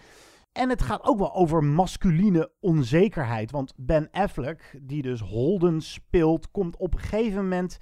En 0.58 0.68
het 0.68 0.82
gaat 0.82 1.04
ook 1.04 1.18
wel 1.18 1.34
over 1.34 1.64
masculine 1.64 2.50
onzekerheid. 2.60 3.50
Want 3.50 3.72
Ben 3.76 4.10
Affleck, 4.10 4.78
die 4.82 5.02
dus 5.02 5.20
Holden 5.20 5.80
speelt, 5.80 6.50
komt 6.50 6.76
op 6.76 6.94
een 6.94 7.00
gegeven 7.00 7.42
moment 7.42 7.78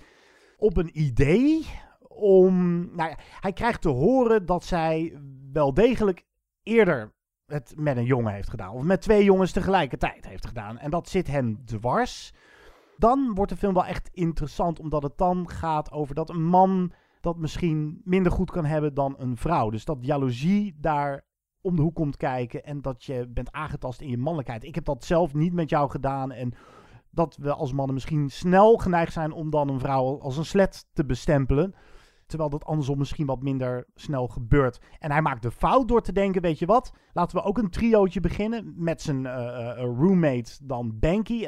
op 0.56 0.76
een 0.76 1.00
idee 1.00 1.66
om. 2.08 2.78
Nou 2.96 3.10
ja, 3.10 3.16
hij 3.40 3.52
krijgt 3.52 3.82
te 3.82 3.88
horen 3.88 4.46
dat 4.46 4.64
zij 4.64 5.18
wel 5.52 5.74
degelijk 5.74 6.24
eerder 6.62 7.12
het 7.46 7.74
met 7.76 7.96
een 7.96 8.04
jongen 8.04 8.32
heeft 8.32 8.50
gedaan. 8.50 8.72
Of 8.72 8.82
met 8.82 9.02
twee 9.02 9.24
jongens 9.24 9.52
tegelijkertijd 9.52 10.26
heeft 10.26 10.46
gedaan. 10.46 10.78
En 10.78 10.90
dat 10.90 11.08
zit 11.08 11.26
hem 11.26 11.64
dwars. 11.64 12.32
Dan 12.96 13.34
wordt 13.34 13.52
de 13.52 13.58
film 13.58 13.74
wel 13.74 13.86
echt 13.86 14.08
interessant, 14.12 14.80
omdat 14.80 15.02
het 15.02 15.18
dan 15.18 15.48
gaat 15.48 15.92
over 15.92 16.14
dat 16.14 16.30
een 16.30 16.44
man 16.44 16.92
dat 17.20 17.36
misschien 17.36 18.00
minder 18.04 18.32
goed 18.32 18.50
kan 18.50 18.64
hebben 18.64 18.94
dan 18.94 19.14
een 19.18 19.36
vrouw. 19.36 19.70
Dus 19.70 19.84
dat 19.84 19.98
jaloezie 20.00 20.74
daar 20.80 21.25
om 21.66 21.76
de 21.76 21.82
hoek 21.82 21.94
komt 21.94 22.16
kijken 22.16 22.64
en 22.64 22.80
dat 22.80 23.04
je 23.04 23.28
bent 23.28 23.52
aangetast 23.52 24.00
in 24.00 24.08
je 24.08 24.18
mannelijkheid. 24.18 24.64
Ik 24.64 24.74
heb 24.74 24.84
dat 24.84 25.04
zelf 25.04 25.34
niet 25.34 25.52
met 25.52 25.70
jou 25.70 25.90
gedaan 25.90 26.32
en 26.32 26.54
dat 27.10 27.36
we 27.40 27.54
als 27.54 27.72
mannen 27.72 27.94
misschien 27.94 28.30
snel 28.30 28.76
geneigd 28.76 29.12
zijn 29.12 29.32
om 29.32 29.50
dan 29.50 29.68
een 29.68 29.80
vrouw 29.80 30.20
als 30.20 30.36
een 30.36 30.44
slet 30.44 30.86
te 30.92 31.04
bestempelen. 31.04 31.74
Terwijl 32.26 32.50
dat 32.50 32.64
andersom 32.64 32.98
misschien 32.98 33.26
wat 33.26 33.42
minder 33.42 33.86
snel 33.94 34.28
gebeurt. 34.28 34.80
En 34.98 35.10
hij 35.10 35.22
maakt 35.22 35.42
de 35.42 35.50
fout 35.50 35.88
door 35.88 36.02
te 36.02 36.12
denken, 36.12 36.42
weet 36.42 36.58
je 36.58 36.66
wat? 36.66 36.92
Laten 37.12 37.36
we 37.36 37.44
ook 37.44 37.58
een 37.58 37.70
triootje 37.70 38.20
beginnen 38.20 38.74
met 38.76 39.02
zijn 39.02 39.24
uh, 39.24 39.32
uh, 39.32 39.78
roommate 39.78 40.52
dan 40.62 40.98
Banky, 40.98 41.46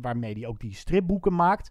waarmee 0.00 0.34
hij 0.34 0.46
ook 0.46 0.60
die 0.60 0.74
stripboeken 0.74 1.34
maakt. 1.34 1.70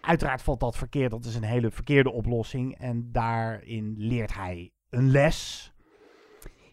Uiteraard 0.00 0.42
valt 0.42 0.60
dat 0.60 0.76
verkeerd, 0.76 1.10
dat 1.10 1.24
is 1.24 1.34
een 1.34 1.42
hele 1.42 1.70
verkeerde 1.70 2.10
oplossing. 2.10 2.78
En 2.78 3.12
daarin 3.12 3.94
leert 3.96 4.34
hij 4.34 4.72
een 4.90 5.10
les. 5.10 5.70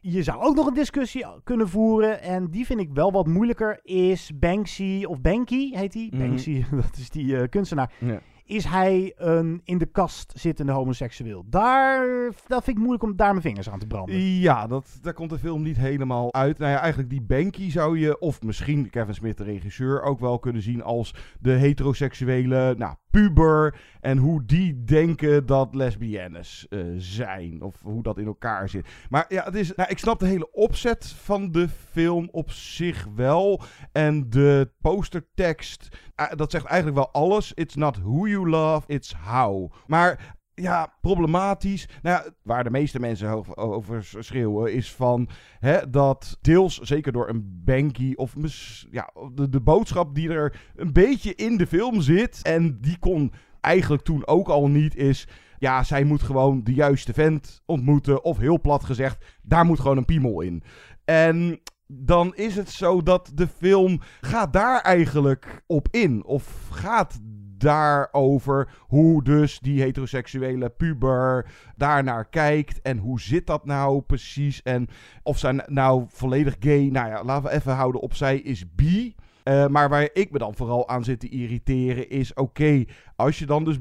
Je 0.06 0.24
zou 0.24 0.42
ook 0.42 0.56
nog 0.56 0.68
een 0.68 0.74
discussie 0.74 1.26
kunnen 1.44 1.70
voeren. 1.70 2.22
En 2.22 2.50
die 2.50 2.66
vind 2.66 2.80
ik 2.80 2.90
wel 2.94 3.12
wat 3.12 3.28
moeilijker. 3.28 3.80
Is 3.84 4.32
Banksy, 4.40 5.04
of 5.08 5.22
Banky 5.22 5.76
heet 5.76 5.94
hij? 5.94 6.08
Mm 6.12 6.20
-hmm. 6.20 6.28
Banksy, 6.28 6.66
dat 6.82 6.98
is 6.98 7.10
die 7.10 7.26
uh, 7.26 7.44
kunstenaar. 7.50 7.94
Ja. 8.00 8.22
Is 8.54 8.66
hij 8.66 9.14
een 9.16 9.62
in 9.64 9.78
de 9.78 9.86
kast 9.86 10.34
zittende 10.36 10.72
homoseksueel? 10.72 11.46
Daar, 11.50 12.32
dat 12.48 12.64
vind 12.64 12.78
ik 12.78 12.84
moeilijk 12.84 13.04
om 13.04 13.16
daar 13.16 13.30
mijn 13.30 13.42
vingers 13.42 13.70
aan 13.70 13.80
te 13.80 13.88
branden. 13.88 14.16
Ja, 14.16 14.68
dat, 14.68 14.98
daar 15.02 15.14
komt 15.14 15.30
de 15.30 15.40
film 15.40 15.62
niet 15.62 15.78
helemaal 15.78 16.34
uit. 16.34 16.58
Nou 16.58 16.72
ja, 16.72 16.80
eigenlijk 16.80 17.10
die 17.10 17.22
Banky 17.22 17.72
zou 17.72 18.00
je, 18.00 18.20
of 18.20 18.42
misschien 18.42 18.90
Kevin 18.90 19.14
Smith, 19.14 19.38
de 19.38 19.44
regisseur, 19.44 20.02
ook 20.02 20.20
wel 20.20 20.40
kunnen 20.40 20.62
zien 20.62 20.84
als 20.84 21.16
de 21.40 21.52
heteroseksuele 21.52 22.76
nou, 22.78 22.96
puber. 23.10 23.76
En 24.02 24.18
hoe 24.18 24.46
die 24.46 24.84
denken 24.84 25.46
dat 25.46 25.76
lesbiennes 25.76 26.66
uh, 26.70 26.94
zijn. 26.98 27.62
Of 27.62 27.82
hoe 27.82 28.04
dat 28.04 28.18
in 28.18 28.26
elkaar 28.26 28.70
zit. 28.70 28.88
Maar 29.10 29.26
ja, 29.28 29.44
het 29.44 29.56
is, 29.56 29.76
nou, 29.76 29.90
ik 29.90 29.98
snap 29.98 30.20
de 30.20 30.28
hele 30.28 30.52
opzet 30.52 31.06
van 31.06 31.52
de 31.52 31.68
film 31.70 32.30
op 32.32 32.52
zich 32.52 33.08
wel. 33.16 33.62
En 33.92 34.30
de 34.30 34.72
postertekst, 34.82 35.88
dat 36.36 36.52
zegt 36.52 36.66
eigenlijk 36.66 36.98
wel 36.98 37.24
alles. 37.24 37.54
It's 37.54 37.76
not 37.76 37.98
who 37.98 38.28
you 38.28 38.50
love, 38.50 38.88
it's 38.88 39.14
how. 39.14 39.72
Maar 39.88 40.36
ja, 40.56 40.94
problematisch. 41.02 41.88
Nou 42.02 42.32
waar 42.44 42.64
de 42.64 42.70
meeste 42.70 43.00
mensen 43.00 43.58
over, 43.58 44.04
schreeuwen 44.20 44.74
is 44.74 44.92
van 44.92 45.30
hè, 45.60 45.90
dat 45.90 46.38
deels, 46.42 46.80
zeker 46.80 47.12
door 47.12 47.30
een 47.30 47.62
Banky 47.66 48.14
of 48.16 48.36
ja, 48.92 49.10
de, 49.34 49.50
de 49.50 49.62
boodschap 49.62 50.16
die 50.16 50.30
er 50.30 50.72
een 50.76 50.94
beetje 50.94 51.36
in 51.36 51.58
de 51.58 51.68
film 51.68 52.02
zit 52.02 52.40
en 52.42 52.78
die 52.82 53.00
kon 53.00 53.34
eigenlijk 53.62 54.04
toen 54.04 54.28
ook 54.28 54.48
al 54.48 54.68
niet 54.68 54.96
is. 54.96 55.28
Ja, 55.58 55.84
zij 55.84 56.04
moet 56.04 56.22
gewoon 56.22 56.64
de 56.64 56.74
juiste 56.74 57.14
vent 57.14 57.62
ontmoeten. 57.66 58.24
Of 58.24 58.38
heel 58.38 58.62
plat 58.62 58.84
gezegd, 58.84 59.26
daar 59.42 59.66
moet 59.66 59.80
gewoon 59.80 59.98
een 59.98 60.06
piemel 60.06 60.42
in. 60.42 60.64
En 61.06 61.60
dan 61.94 62.36
is 62.36 62.56
het 62.56 62.70
zo 62.70 63.04
dat 63.04 63.32
de 63.34 63.48
film 63.48 64.02
gaat 64.22 64.54
daar 64.54 64.82
eigenlijk 64.82 65.64
op 65.68 65.88
in. 65.92 66.26
Of 66.26 66.68
gaat 66.72 67.20
daarover 67.64 68.70
hoe 68.80 69.24
dus 69.24 69.60
die 69.60 69.82
heteroseksuele 69.82 70.70
puber 70.70 71.52
daarnaar 71.76 72.26
kijkt. 72.26 72.82
En 72.82 72.98
hoe 72.98 73.22
zit 73.22 73.48
dat 73.48 73.66
nou 73.66 74.02
precies? 74.02 74.62
En 74.62 74.88
of 75.24 75.40
zij 75.40 75.64
nou 75.68 76.06
volledig 76.08 76.56
gay... 76.60 76.90
Nou 76.92 77.08
ja, 77.08 77.24
laten 77.24 77.50
we 77.50 77.56
even 77.56 77.74
houden 77.74 78.02
op 78.02 78.14
zij 78.14 78.38
is 78.38 78.76
bi. 78.76 79.16
Uh, 79.44 79.68
maar 79.68 79.90
waar 79.90 80.10
ik 80.14 80.32
me 80.32 80.38
dan 80.38 80.56
vooral 80.56 80.90
aan 80.90 81.04
zit 81.04 81.20
te 81.20 81.30
irriteren 81.30 82.10
is... 82.10 82.34
Oké, 82.34 82.84
als 83.16 83.40
je 83.40 83.46
dan 83.46 83.64
dus. 83.64 83.78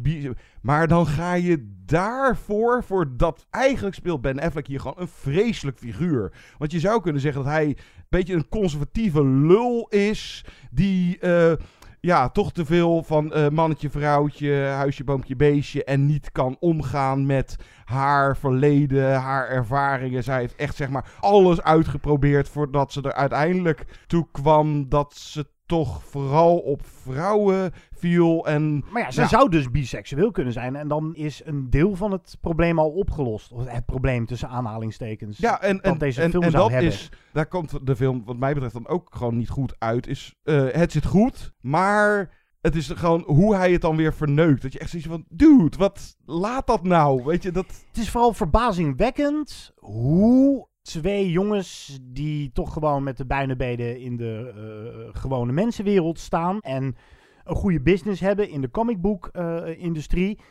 Maar 0.62 0.88
dan 0.88 1.06
ga 1.06 1.34
je 1.34 1.74
daarvoor... 1.86 2.84
Voor 2.84 3.16
dat 3.16 3.46
eigenlijk 3.50 3.94
speelt 3.94 4.20
Ben 4.20 4.40
Affleck 4.40 4.66
hier 4.66 4.80
gewoon 4.80 5.00
een 5.00 5.08
vreselijk 5.08 5.78
figuur. 5.78 6.32
Want 6.58 6.72
je 6.72 6.80
zou 6.80 7.00
kunnen 7.00 7.20
zeggen 7.20 7.44
dat 7.44 7.52
hij... 7.52 7.76
beetje 8.12 8.34
een 8.34 8.48
conservatieve 8.48 9.24
lul 9.24 9.86
is... 9.88 10.44
Die... 10.70 11.18
Uh, 11.20 11.52
ja, 12.02 12.28
toch 12.28 12.52
te 12.52 12.64
veel 12.64 13.02
van 13.02 13.32
uh, 13.36 13.48
mannetje, 13.48 13.90
vrouwtje, 13.90 14.54
huisje, 14.54 15.04
boompje, 15.04 15.36
beestje. 15.36 15.84
En 15.84 16.06
niet 16.06 16.32
kan 16.32 16.56
omgaan 16.60 17.26
met 17.26 17.56
haar 17.84 18.36
verleden, 18.36 19.14
haar 19.14 19.48
ervaringen. 19.48 20.24
Zij 20.24 20.38
heeft 20.38 20.56
echt, 20.56 20.76
zeg 20.76 20.88
maar, 20.88 21.12
alles 21.20 21.62
uitgeprobeerd 21.62 22.48
voordat 22.48 22.92
ze 22.92 23.02
er 23.02 23.12
uiteindelijk 23.12 23.84
toe 24.06 24.26
kwam 24.32 24.88
dat 24.88 25.14
ze 25.14 25.46
toch 25.66 26.04
vooral 26.04 26.58
op 26.58 26.80
vrouwen 27.02 27.72
viel. 28.02 28.46
En, 28.46 28.84
maar 28.92 29.02
ja, 29.02 29.10
ze 29.10 29.20
ja. 29.20 29.28
zou 29.28 29.48
dus 29.50 29.70
biseksueel 29.70 30.30
kunnen 30.30 30.52
zijn. 30.52 30.76
En 30.76 30.88
dan 30.88 31.14
is 31.14 31.42
een 31.44 31.70
deel 31.70 31.96
van 31.96 32.12
het 32.12 32.36
probleem 32.40 32.78
al 32.78 32.90
opgelost. 32.90 33.52
Of 33.52 33.66
het 33.66 33.86
probleem 33.86 34.26
tussen 34.26 34.48
aanhalingstekens. 34.48 35.38
Ja, 35.38 35.60
en, 35.60 35.78
dat 35.82 36.00
deze 36.00 36.22
en, 36.22 36.30
film 36.30 36.42
en 36.42 36.50
zou 36.50 36.62
dat 36.62 36.72
hebben. 36.72 36.90
is, 36.90 37.08
daar 37.32 37.46
komt 37.46 37.86
de 37.86 37.96
film, 37.96 38.22
wat 38.24 38.36
mij 38.36 38.52
betreft, 38.52 38.74
dan 38.74 38.88
ook 38.88 39.08
gewoon 39.10 39.36
niet 39.36 39.50
goed 39.50 39.74
uit. 39.78 40.06
Is, 40.06 40.34
uh, 40.44 40.68
het 40.70 40.92
zit 40.92 41.06
goed, 41.06 41.52
maar 41.60 42.30
het 42.60 42.76
is 42.76 42.88
gewoon 42.88 43.22
hoe 43.26 43.56
hij 43.56 43.72
het 43.72 43.80
dan 43.80 43.96
weer 43.96 44.14
verneukt. 44.14 44.62
Dat 44.62 44.72
je 44.72 44.78
echt 44.78 44.90
zoiets 44.90 45.08
van, 45.08 45.24
dude, 45.28 45.76
wat 45.76 46.16
laat 46.24 46.66
dat 46.66 46.82
nou? 46.82 47.24
Weet 47.24 47.42
je, 47.42 47.50
dat... 47.50 47.66
Het 47.66 47.98
is 47.98 48.10
vooral 48.10 48.32
verbazingwekkend 48.32 49.72
hoe 49.76 50.70
twee 50.82 51.30
jongens 51.30 51.98
die 52.02 52.52
toch 52.52 52.72
gewoon 52.72 53.02
met 53.02 53.16
de 53.16 53.26
buinenbeden 53.26 54.00
in 54.00 54.16
de 54.16 54.52
uh, 54.56 55.20
gewone 55.20 55.52
mensenwereld 55.52 56.18
staan 56.18 56.60
en 56.60 56.96
een 57.44 57.56
goede 57.56 57.82
business 57.82 58.20
hebben 58.20 58.48
in 58.48 58.60
de 58.60 58.70
comicboek-industrie, 58.70 60.38
uh, 60.38 60.44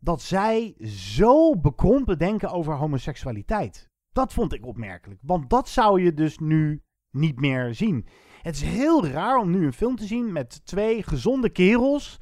dat 0.00 0.22
zij 0.22 0.74
zo 0.86 1.56
bekrompen 1.56 2.18
denken 2.18 2.50
over 2.50 2.74
homoseksualiteit. 2.74 3.90
Dat 4.12 4.32
vond 4.32 4.52
ik 4.52 4.66
opmerkelijk, 4.66 5.20
want 5.22 5.50
dat 5.50 5.68
zou 5.68 6.02
je 6.02 6.14
dus 6.14 6.38
nu 6.38 6.82
niet 7.10 7.40
meer 7.40 7.74
zien. 7.74 8.06
Het 8.42 8.54
is 8.54 8.62
heel 8.62 9.06
raar 9.06 9.38
om 9.38 9.50
nu 9.50 9.66
een 9.66 9.72
film 9.72 9.96
te 9.96 10.06
zien 10.06 10.32
met 10.32 10.66
twee 10.66 11.02
gezonde 11.02 11.50
kerels 11.50 12.18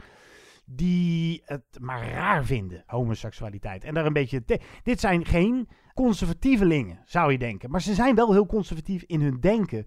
die 0.65 1.43
het 1.45 1.65
maar 1.81 2.09
raar 2.09 2.45
vinden, 2.45 2.83
homoseksualiteit. 2.87 3.85
En 3.85 3.95
daar 3.95 4.07
een 4.07 4.13
beetje... 4.13 4.43
Dit 4.83 5.01
zijn 5.01 5.25
geen 5.25 5.69
conservatievelingen, 5.95 7.01
zou 7.05 7.33
je 7.33 7.39
denken. 7.39 7.71
Maar 7.71 7.83
ze 7.83 7.95
zijn 7.95 8.15
wel 8.15 8.33
heel 8.33 8.47
conservatief 8.47 9.03
in 9.03 9.21
hun 9.21 9.41
denken. 9.41 9.87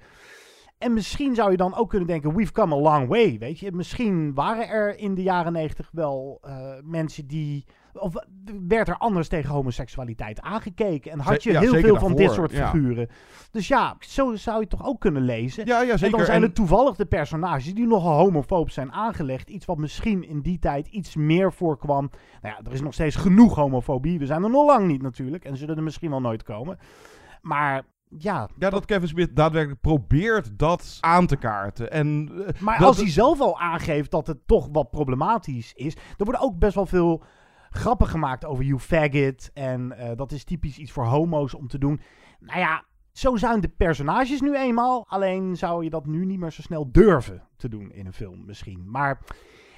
En 0.80 0.94
misschien 0.94 1.36
zou 1.36 1.52
je 1.52 1.58
dan 1.58 1.76
ook 1.76 1.90
kunnen 1.90 2.08
denken, 2.08 2.36
we've 2.36 2.52
come 2.52 2.76
a 2.76 2.80
long 2.80 3.08
way, 3.08 3.38
weet 3.40 3.60
je. 3.60 3.72
Misschien 3.72 4.34
waren 4.34 4.68
er 4.68 4.98
in 4.98 5.16
de 5.16 5.24
jaren 5.24 5.54
negentig 5.54 5.90
wel 5.92 6.42
uh, 6.46 6.52
mensen 6.84 7.28
die... 7.28 7.66
Of 7.94 8.14
werd 8.68 8.88
er 8.88 8.98
anders 8.98 9.28
tegen 9.28 9.50
homoseksualiteit 9.50 10.42
aangekeken. 10.42 11.12
En 11.12 11.20
had 11.20 11.44
je 11.44 11.52
ja, 11.52 11.60
heel 11.60 11.74
veel 11.74 11.82
daarvoor, 11.82 12.00
van 12.00 12.16
dit 12.18 12.32
soort 12.32 12.52
ja. 12.52 12.70
figuren. 12.70 13.10
Dus 13.52 13.68
ja, 13.68 13.96
zo 14.00 14.36
zou 14.36 14.60
je 14.60 14.68
toch 14.68 14.86
ook 14.86 15.00
kunnen 15.00 15.22
lezen. 15.22 15.66
Ja, 15.66 15.82
ja, 15.82 15.92
en 15.92 16.00
zeker. 16.00 16.18
dan 16.18 16.26
zijn 16.26 16.42
En- 16.42 16.48
er 16.48 16.54
toevallig 16.54 16.96
de 16.96 17.06
personages 17.06 17.74
die 17.74 17.88
nogal 17.88 18.18
homofoob 18.18 18.70
zijn 18.70 18.92
aangelegd. 18.92 19.50
Iets 19.50 19.66
wat 19.66 19.78
misschien 19.78 20.28
in 20.28 20.42
die 20.42 20.60
tijd 20.60 20.88
iets 20.88 21.16
meer 21.16 21.54
voorkwam. 21.54 22.10
Nou 22.42 22.56
ja, 22.56 22.66
er 22.66 22.74
is 22.74 22.82
nog 22.82 22.94
steeds 22.94 23.16
genoeg 23.16 23.56
homofobie. 23.56 24.20
We 24.20 24.26
zijn 24.26 24.44
er 24.44 24.50
nog 24.50 24.66
lang 24.66 24.88
niet 24.88 25.02
natuurlijk. 25.02 25.46
En 25.46 25.58
zullen 25.58 25.78
er 25.78 25.84
misschien 25.84 26.10
wel 26.10 26.22
nooit 26.22 26.44
komen. 26.44 26.78
Maar 27.42 27.84
ja, 28.18 28.50
Ja, 28.58 28.70
dat 28.70 28.86
Kevin 28.86 29.08
Smith 29.08 29.36
daadwerkelijk 29.36 29.82
probeert 29.82 30.60
dat 30.60 30.98
aan 31.00 31.28
te 31.28 31.36
kaarten. 31.36 31.92
En, 31.92 32.32
eh, 32.46 32.62
Maar 32.62 32.84
als 32.84 32.98
hij 32.98 33.10
zelf 33.10 33.42
al 33.42 33.60
aangeeft 33.60 34.12
dat 34.12 34.28
het 34.28 34.48
toch 34.48 34.68
wat 34.72 34.92
problematisch 34.92 35.74
is. 35.74 35.96
Er 35.96 36.24
worden 36.24 36.42
ook 36.42 36.60
best 36.60 36.76
wel 36.76 36.86
veel 36.86 37.24
grappen 37.70 38.08
gemaakt 38.08 38.46
over 38.46 38.64
you 38.64 38.80
faggot. 38.80 39.50
En 39.54 39.98
eh, 39.98 40.16
dat 40.16 40.32
is 40.32 40.44
typisch 40.44 40.78
iets 40.78 40.92
voor 40.92 41.06
homo's 41.06 41.54
om 41.54 41.68
te 41.68 41.78
doen. 41.78 42.02
Nou 42.40 42.60
ja, 42.60 42.84
zo 43.12 43.36
zijn 43.36 43.62
de 43.62 43.68
personages 43.68 44.42
nu 44.42 44.56
eenmaal. 44.56 45.06
Alleen 45.08 45.58
zou 45.58 45.84
je 45.84 45.90
dat 45.90 46.06
nu 46.06 46.26
niet 46.26 46.40
meer 46.40 46.52
zo 46.52 46.62
snel 46.62 46.92
durven 46.92 47.48
te 47.58 47.70
doen 47.70 47.92
in 47.92 48.06
een 48.06 48.14
film 48.14 48.46
misschien. 48.46 48.90
Maar 48.90 49.22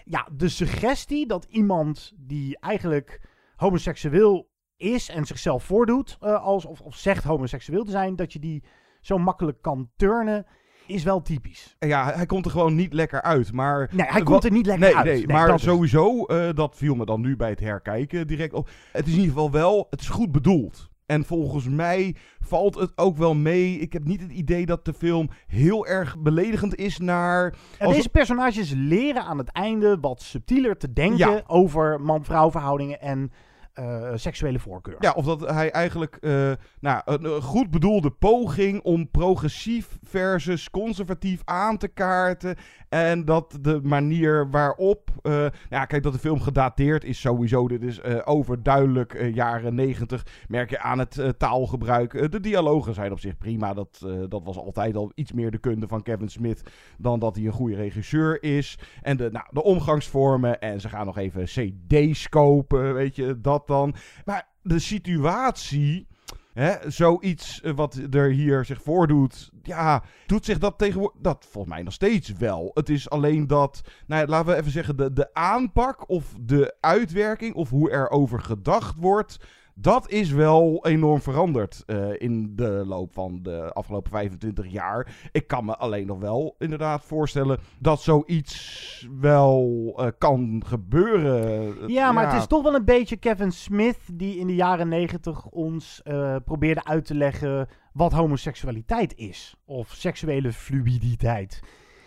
ja, 0.06 0.28
de 0.32 0.50
suggestie 0.50 1.28
dat 1.28 1.46
iemand 1.50 2.12
die 2.16 2.60
eigenlijk 2.60 3.22
homoseksueel 3.56 4.51
is 4.82 5.10
en 5.10 5.26
zichzelf 5.26 5.64
voordoet 5.64 6.18
eh, 6.22 6.44
als, 6.44 6.66
of, 6.66 6.82
of 6.82 6.96
zegt 6.96 7.24
homoseksueel 7.24 7.84
te 7.84 7.92
zijn, 7.92 8.16
dat 8.16 8.34
je 8.34 8.40
die 8.40 8.64
zo 9.02 9.18
makkelijk 9.18 9.62
kan 9.62 9.90
turnen, 9.96 10.46
is 10.88 11.04
wel 11.04 11.22
typisch. 11.22 11.76
Ja, 11.80 12.12
hij 12.14 12.26
komt 12.26 12.46
er 12.46 12.52
gewoon 12.52 12.76
niet 12.76 12.94
lekker 12.94 13.22
uit. 13.22 13.52
Maar 13.52 13.90
Nee, 13.92 14.06
hij 14.10 14.24
komt 14.24 14.44
er 14.44 14.52
niet 14.52 14.66
lekker 14.66 14.86
nee, 14.86 14.96
uit. 14.96 15.06
Nee, 15.06 15.16
Nee, 15.18 15.36
maar 15.36 15.48
dat 15.48 15.60
sowieso, 15.60 16.26
eh, 16.26 16.50
dat 16.54 16.76
viel 16.76 16.96
me 16.96 17.06
dan 17.06 17.22
nu 17.22 17.36
bij 17.36 17.50
het 17.50 17.60
herkijken 17.60 18.28
direct 18.28 18.54
op. 18.54 18.70
Het 18.92 19.06
is 19.08 19.14
in 19.14 19.20
ieder 19.20 19.34
geval 19.34 19.52
wel, 19.52 19.88
het 19.90 20.02
is 20.02 20.10
goed 20.10 20.32
bedoeld. 20.32 20.90
En 21.06 21.26
volgens 21.26 21.68
mij 21.70 22.16
valt 22.40 22.76
het 22.76 22.92
ook 22.96 23.18
wel 23.18 23.36
mee. 23.36 23.78
Ik 23.78 23.94
heb 23.94 24.04
niet 24.04 24.22
het 24.22 24.32
idee 24.32 24.66
dat 24.66 24.86
de 24.86 24.94
film 24.94 25.30
heel 25.48 25.88
erg 25.88 26.20
beledigend 26.20 26.76
is 26.76 26.98
naar... 26.98 27.54
En 27.78 27.86
als- 27.88 27.96
deze 27.96 28.10
personages 28.10 28.74
leren 28.76 29.24
aan 29.24 29.38
het 29.38 29.50
einde 29.52 29.98
wat 30.02 30.22
subtieler 30.22 30.78
te 30.78 30.94
denken 30.94 31.18
Ja. 31.32 31.44
over 31.48 32.02
man-vrouw 32.02 32.52
verhoudingen 32.52 33.02
en 33.02 33.32
uh, 33.80 34.12
seksuele 34.16 34.60
voorkeur. 34.60 34.96
Ja, 35.00 35.12
of 35.12 35.26
dat 35.26 35.50
hij 35.50 35.72
eigenlijk 35.72 36.18
uh, 36.22 36.52
nou, 36.80 37.02
een, 37.06 37.42
goed 37.42 37.72
bedoelde 37.72 38.12
poging 38.12 38.82
om 38.82 39.10
progressief 39.10 39.98
versus 40.04 40.70
conservatief 40.70 41.42
aan 41.46 41.78
te 41.78 41.88
kaarten. 41.88 42.56
En 42.92 43.26
dat 43.26 43.58
de 43.62 43.80
manier 43.84 44.50
waarop. 44.50 45.10
Uh, 45.24 45.46
ja, 45.70 45.86
kijk, 45.86 46.04
dat 46.04 46.14
de 46.14 46.20
film 46.20 46.39
gedateerd 46.39 47.04
is 47.04 47.20
sowieso. 47.20 47.68
Dit 47.68 47.84
is 47.84 48.04
overduidelijk 48.26 49.32
jaren 49.34 49.76
negentig. 49.76 50.26
Merk 50.48 50.70
je 50.70 50.80
aan 50.80 51.00
het 51.00 51.34
taalgebruik. 51.38 52.32
de 52.32 52.39
dialogen 52.39 52.94
zijn 52.94 53.12
op 53.12 53.20
zich 53.20 53.38
prima. 53.38 53.74
Dat, 53.74 54.06
dat 54.30 54.44
was 54.44 54.58
altijd 54.58 54.96
al 54.96 55.12
iets 55.16 55.32
meer 55.32 55.52
de 55.52 55.58
kunde 55.58 55.88
van 55.88 56.04
Kevin 56.04 56.30
Smith. 56.30 56.64
dan 56.98 57.20
dat 57.20 57.36
hij 57.36 57.46
een 57.46 57.52
goede 57.52 57.76
regisseur 57.76 58.44
is. 58.44 58.80
En 59.02 59.18
de, 59.18 59.30
nou, 59.32 59.46
de 59.50 59.64
omgangsvormen. 59.64 60.60
En 60.60 60.82
ze 60.82 60.89
gaan 60.89 61.06
nog 61.06 61.18
even 61.18 61.44
CD's 61.44 62.30
kopen. 62.30 62.94
Weet 62.94 63.16
je, 63.16 63.42
dat 63.42 63.68
dan. 63.68 63.96
Maar 64.26 64.48
de 64.62 64.80
situatie. 64.80 66.08
Hè, 66.54 66.91
zoiets 66.91 67.62
eh, 67.62 67.74
wat 67.74 67.99
er 68.12 68.30
hier 68.30 68.66
zich 68.66 68.82
voordoet. 68.82 69.52
Ja, 69.64 70.04
doet 70.26 70.45
zich 70.45 70.58
dat 70.58 70.78
tegenwoordig. 70.78 71.22
Dat 71.22 71.45
volgens 71.49 71.74
mij 71.74 71.84
nog 71.84 71.93
steeds 71.93 72.32
wel. 72.32 72.72
Het 72.74 72.89
is 72.89 73.10
alleen 73.10 73.47
dat. 73.47 73.82
Nou 74.08 74.22
ja, 74.22 74.28
laten 74.28 74.54
we 74.54 74.60
even 74.60 74.72
zeggen. 74.72 74.97
De, 74.97 75.14
de 75.14 75.34
aanpak 75.34 76.10
of 76.10 76.36
de 76.41 76.76
uitwerking. 76.80 77.56
of 77.56 77.70
hoe 77.70 77.89
er 77.89 78.10
over 78.10 78.39
gedacht 78.39 78.95
wordt 78.97 79.38
dat 79.82 80.10
is 80.10 80.32
wel 80.32 80.86
enorm 80.86 81.22
veranderd 81.22 81.84
uh, 81.88 82.10
in 82.18 82.56
de 82.56 82.84
loop 82.86 83.14
van 83.14 83.40
de 83.42 83.74
afgelopen 83.74 84.12
25 84.12 84.68
jaar. 84.68 85.30
Ik 85.32 85.48
kan 85.48 85.66
me 85.66 85.78
alleen 85.78 86.08
nog 86.08 86.20
wel 86.20 86.56
inderdaad 86.58 87.04
voorstellen 87.04 87.60
dat 87.80 88.02
zoiets 88.02 89.08
wel 89.20 89.94
uh, 90.00 90.08
kan 90.18 90.64
gebeuren. 90.66 91.74
Ja, 91.88 92.12
maar 92.12 92.32
het 92.32 92.42
is 92.42 92.48
toch 92.48 92.64
wel 92.64 92.76
een 92.76 92.86
beetje 92.86 93.18
Kevin 93.18 93.52
Smith 93.52 94.00
die 94.14 94.38
in 94.38 94.48
de 94.48 94.56
jaren 94.56 94.88
90 94.88 95.46
ons 95.46 96.02
uh, 96.04 96.36
probeerde 96.46 96.86
uit 96.86 97.06
te 97.06 97.16
leggen 97.16 97.68
wat 97.94 98.12
homoseksualiteit 98.12 99.16
is. 99.16 99.56
Of 99.66 99.90
seksuele 99.94 100.54
fluiditeit. 100.54 101.64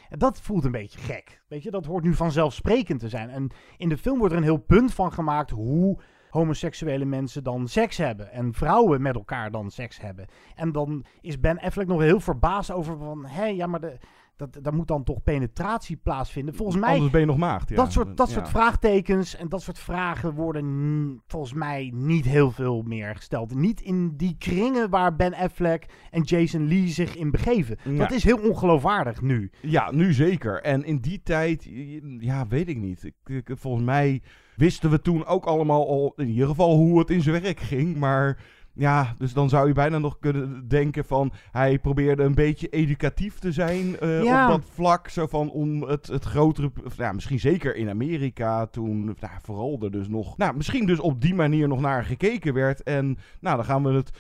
Dat 0.08 0.40
voelt 0.40 0.64
een 0.64 0.70
beetje 0.70 0.98
gek. 0.98 1.42
Weet 1.48 1.62
je, 1.62 1.70
dat 1.70 1.86
hoort 1.86 2.04
nu 2.04 2.14
vanzelfsprekend 2.14 3.00
te 3.00 3.08
zijn. 3.08 3.30
En 3.30 3.50
in 3.76 3.88
de 3.88 3.98
film 3.98 4.18
wordt 4.18 4.32
er 4.32 4.38
een 4.38 4.44
heel 4.44 4.56
punt 4.56 4.94
van 4.94 5.12
gemaakt 5.12 5.50
hoe 5.50 5.98
homoseksuele 6.34 7.04
mensen 7.04 7.44
dan 7.44 7.68
seks 7.68 7.96
hebben. 7.96 8.32
En 8.32 8.52
vrouwen 8.52 9.02
met 9.02 9.14
elkaar 9.14 9.50
dan 9.50 9.70
seks 9.70 10.00
hebben. 10.00 10.26
En 10.54 10.72
dan 10.72 11.04
is 11.20 11.40
Ben 11.40 11.60
Affleck 11.60 11.86
nog 11.86 12.00
heel 12.00 12.20
verbaasd 12.20 12.70
over 12.70 12.98
van... 12.98 13.26
Hé, 13.26 13.44
ja, 13.44 13.66
maar 13.66 13.80
de, 13.80 13.98
dat, 14.36 14.58
daar 14.62 14.74
moet 14.74 14.88
dan 14.88 15.04
toch 15.04 15.22
penetratie 15.22 15.96
plaatsvinden. 15.96 16.54
Volgens 16.54 16.78
mij... 16.80 16.92
Anders 16.92 17.10
ben 17.10 17.20
je 17.20 17.26
nog 17.26 17.36
maagd, 17.36 17.68
ja. 17.68 17.76
Dat 17.76 17.92
soort, 17.92 18.16
dat 18.16 18.30
soort 18.30 18.48
vraagtekens 18.48 19.36
en 19.36 19.48
dat 19.48 19.62
soort 19.62 19.78
vragen 19.78 20.34
worden 20.34 21.22
volgens 21.26 21.52
mij 21.52 21.90
niet 21.94 22.24
heel 22.24 22.50
veel 22.50 22.82
meer 22.82 23.16
gesteld. 23.16 23.54
Niet 23.54 23.80
in 23.80 24.16
die 24.16 24.36
kringen 24.38 24.90
waar 24.90 25.16
Ben 25.16 25.34
Affleck 25.34 25.86
en 26.10 26.22
Jason 26.22 26.68
Lee 26.68 26.88
zich 26.88 27.16
in 27.16 27.30
begeven. 27.30 27.78
Dat 27.96 28.12
is 28.12 28.24
heel 28.24 28.48
ongeloofwaardig 28.48 29.22
nu. 29.22 29.50
Ja, 29.60 29.90
nu 29.90 30.12
zeker. 30.12 30.62
En 30.62 30.84
in 30.84 30.98
die 30.98 31.22
tijd, 31.22 31.68
ja, 32.18 32.46
weet 32.46 32.68
ik 32.68 32.76
niet. 32.76 33.12
Volgens 33.44 33.84
mij 33.84 34.22
wisten 34.56 34.90
we 34.90 35.00
toen 35.00 35.26
ook 35.26 35.44
allemaal 35.44 35.88
al 35.88 36.12
in 36.16 36.28
ieder 36.28 36.48
geval 36.48 36.76
hoe 36.76 36.98
het 36.98 37.10
in 37.10 37.22
zijn 37.22 37.42
werk 37.42 37.60
ging. 37.60 37.96
Maar 37.96 38.38
ja, 38.72 39.14
dus 39.18 39.32
dan 39.32 39.48
zou 39.48 39.68
je 39.68 39.72
bijna 39.72 39.98
nog 39.98 40.18
kunnen 40.18 40.68
denken 40.68 41.04
van... 41.04 41.32
hij 41.50 41.78
probeerde 41.78 42.22
een 42.22 42.34
beetje 42.34 42.68
educatief 42.68 43.38
te 43.38 43.52
zijn 43.52 43.96
uh, 44.02 44.18
op 44.20 44.48
dat 44.48 44.64
vlak. 44.72 45.08
Zo 45.08 45.26
van 45.26 45.50
om 45.50 45.82
het, 45.82 46.06
het 46.06 46.24
grotere... 46.24 46.70
Of, 46.84 46.96
ja, 46.96 47.12
misschien 47.12 47.40
zeker 47.40 47.76
in 47.76 47.88
Amerika 47.88 48.66
toen... 48.66 49.04
Nou, 49.04 49.32
vooral 49.42 49.78
er 49.82 49.90
dus 49.90 50.08
nog... 50.08 50.36
Nou, 50.36 50.56
misschien 50.56 50.86
dus 50.86 51.00
op 51.00 51.20
die 51.20 51.34
manier 51.34 51.68
nog 51.68 51.80
naar 51.80 52.04
gekeken 52.04 52.54
werd. 52.54 52.82
En 52.82 53.18
nou, 53.40 53.56
dan 53.56 53.64
gaan 53.64 53.82
we 53.82 53.92
het 53.92 54.10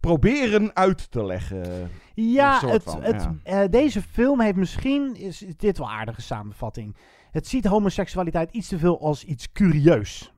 proberen 0.00 0.76
uit 0.76 1.10
te 1.10 1.24
leggen. 1.24 1.90
Ja, 2.14 2.60
het, 2.66 2.82
van, 2.82 3.02
het, 3.02 3.28
ja. 3.44 3.62
Uh, 3.62 3.70
deze 3.70 4.02
film 4.02 4.40
heeft 4.40 4.56
misschien... 4.56 5.16
Is 5.16 5.44
dit 5.56 5.78
wel 5.78 5.90
aardige 5.90 6.22
samenvatting 6.22 6.96
het 7.32 7.46
ziet 7.46 7.66
homoseksualiteit 7.66 8.50
iets 8.50 8.68
te 8.68 8.78
veel 8.78 9.00
als 9.00 9.24
iets 9.24 9.52
curieus. 9.52 10.32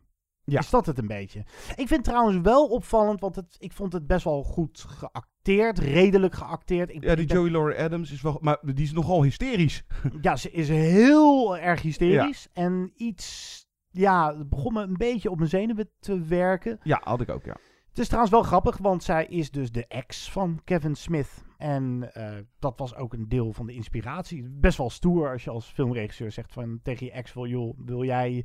Ja. 0.45 0.61
Is 0.61 0.71
dat 0.71 0.87
het 0.87 0.99
een 0.99 1.07
beetje? 1.07 1.39
Ik 1.69 1.75
vind 1.75 1.91
het 1.91 2.05
trouwens 2.05 2.39
wel 2.43 2.67
opvallend, 2.67 3.21
want 3.21 3.37
het, 3.37 3.57
ik 3.59 3.73
vond 3.73 3.93
het 3.93 4.07
best 4.07 4.25
wel 4.25 4.43
goed 4.43 4.85
geacteerd, 4.89 5.79
redelijk 5.79 6.35
geacteerd. 6.35 6.91
Ik, 6.91 7.05
ja, 7.05 7.15
die 7.15 7.27
Joey 7.27 7.51
Laurie 7.51 7.79
Adams 7.79 8.13
is 8.13 8.23
wel, 8.23 8.39
maar 8.41 8.59
die 8.63 8.85
is 8.85 8.93
nogal 8.93 9.23
hysterisch. 9.23 9.83
Ja, 10.21 10.37
ze 10.37 10.51
is 10.51 10.69
heel 10.69 11.59
erg 11.59 11.83
hysterisch 11.83 12.49
en 12.53 12.93
iets, 12.97 13.67
ja, 13.91 14.37
het 14.37 14.49
begon 14.49 14.73
me 14.73 14.83
een 14.83 14.97
beetje 14.97 15.31
op 15.31 15.37
mijn 15.37 15.51
zenuwen 15.51 15.91
te 15.99 16.21
werken. 16.21 16.79
Ja, 16.83 17.01
had 17.05 17.21
ik 17.21 17.29
ook, 17.29 17.45
ja. 17.45 17.57
Het 17.89 17.99
is 17.99 18.07
trouwens 18.07 18.35
wel 18.35 18.43
grappig, 18.43 18.79
want 18.79 19.03
zij 19.03 19.27
is 19.27 19.51
dus 19.51 19.73
de 19.73 19.87
ex 19.87 20.31
van 20.31 20.61
Kevin 20.65 20.95
Smith. 20.95 21.45
En 21.65 22.11
uh, 22.17 22.31
dat 22.59 22.79
was 22.79 22.95
ook 22.95 23.13
een 23.13 23.29
deel 23.29 23.53
van 23.53 23.67
de 23.67 23.73
inspiratie. 23.73 24.49
Best 24.49 24.79
wel 24.79 24.91
stoer 24.91 25.31
als 25.33 25.45
je 25.45 25.51
als 25.51 25.67
filmregisseur 25.67 26.33
zegt 26.33 26.53
van 26.53 26.81
tegen 26.83 27.07
je 27.07 27.13
ex 27.13 27.35
wil, 27.35 27.47
joh, 27.47 27.79
wil 27.85 28.05
jij 28.05 28.45